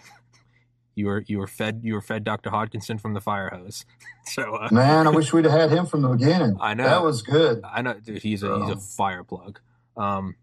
You 0.95 1.05
were 1.05 1.23
you 1.27 1.37
were 1.37 1.47
fed 1.47 1.81
you 1.83 1.93
were 1.93 2.01
fed 2.01 2.23
Dr. 2.23 2.49
Hodkinson 2.49 2.99
from 2.99 3.13
the 3.13 3.21
fire 3.21 3.49
hose. 3.49 3.85
so 4.25 4.55
uh, 4.55 4.69
man, 4.71 5.07
I 5.07 5.09
wish 5.09 5.31
we'd 5.31 5.45
have 5.45 5.59
had 5.59 5.71
him 5.71 5.85
from 5.85 6.01
the 6.01 6.09
beginning. 6.09 6.57
I 6.59 6.73
know 6.73 6.83
that 6.83 7.03
was 7.03 7.21
good. 7.21 7.61
I 7.63 7.81
know, 7.81 7.93
dude. 7.93 8.21
He's 8.21 8.43
a 8.43 8.59
he's 8.59 8.69
a 8.69 8.77
fire 8.77 9.23
plug. 9.23 9.59
Um, 9.95 10.35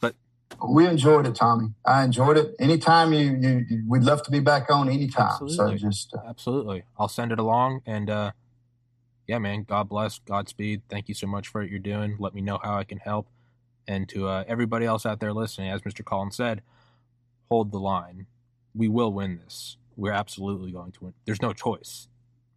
but 0.00 0.14
we 0.66 0.86
enjoyed 0.86 1.26
it, 1.26 1.34
Tommy. 1.34 1.68
I 1.86 2.04
enjoyed 2.04 2.36
it. 2.36 2.54
Anytime 2.58 3.12
you, 3.12 3.36
you, 3.40 3.84
we'd 3.88 4.02
love 4.02 4.22
to 4.24 4.30
be 4.30 4.40
back 4.40 4.70
on 4.70 4.88
anytime. 4.88 5.28
Absolutely. 5.30 5.78
So 5.78 5.86
just 5.86 6.14
uh, 6.14 6.20
absolutely, 6.28 6.84
I'll 6.98 7.08
send 7.08 7.32
it 7.32 7.38
along, 7.38 7.82
and 7.86 8.10
uh, 8.10 8.32
yeah, 9.26 9.38
man, 9.38 9.62
God 9.62 9.88
bless, 9.88 10.18
Godspeed. 10.18 10.82
Thank 10.88 11.08
you 11.08 11.14
so 11.14 11.26
much 11.26 11.48
for 11.48 11.62
what 11.62 11.70
you're 11.70 11.78
doing. 11.78 12.16
Let 12.18 12.34
me 12.34 12.40
know 12.40 12.58
how 12.62 12.76
I 12.76 12.84
can 12.84 12.98
help. 12.98 13.28
And 13.86 14.08
to 14.10 14.28
uh, 14.28 14.44
everybody 14.46 14.86
else 14.86 15.06
out 15.06 15.20
there 15.20 15.32
listening, 15.32 15.70
as 15.70 15.82
Mr. 15.82 16.04
Collins 16.04 16.36
said, 16.36 16.62
hold 17.48 17.72
the 17.72 17.78
line. 17.78 18.26
We 18.74 18.88
will 18.88 19.12
win 19.12 19.40
this. 19.42 19.76
We're 20.02 20.10
absolutely 20.12 20.72
going 20.72 20.90
to 20.90 21.04
win. 21.04 21.14
There's 21.26 21.40
no 21.40 21.52
choice. 21.52 22.08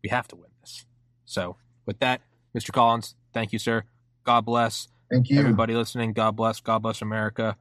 We 0.04 0.10
have 0.10 0.28
to 0.30 0.36
win 0.36 0.50
this. 0.62 0.88
So, 1.26 1.58
with 1.86 2.00
that, 2.00 2.22
Mr. 2.58 2.72
Collins, 2.74 3.14
thank 3.36 3.54
you, 3.54 3.60
sir. 3.60 3.84
God 4.24 4.46
bless. 4.46 4.88
Thank 5.12 5.30
you. 5.30 5.38
Everybody 5.38 5.76
listening, 5.76 6.14
God 6.14 6.36
bless. 6.36 6.60
God 6.60 6.80
bless 6.80 7.04
America. 7.04 7.56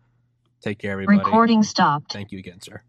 Take 0.63 0.79
care, 0.79 0.93
everybody. 0.93 1.19
Recording 1.19 1.63
stopped. 1.63 2.15
Thank 2.15 2.33
you 2.33 2.39
again, 2.39 2.63
sir. 2.63 2.81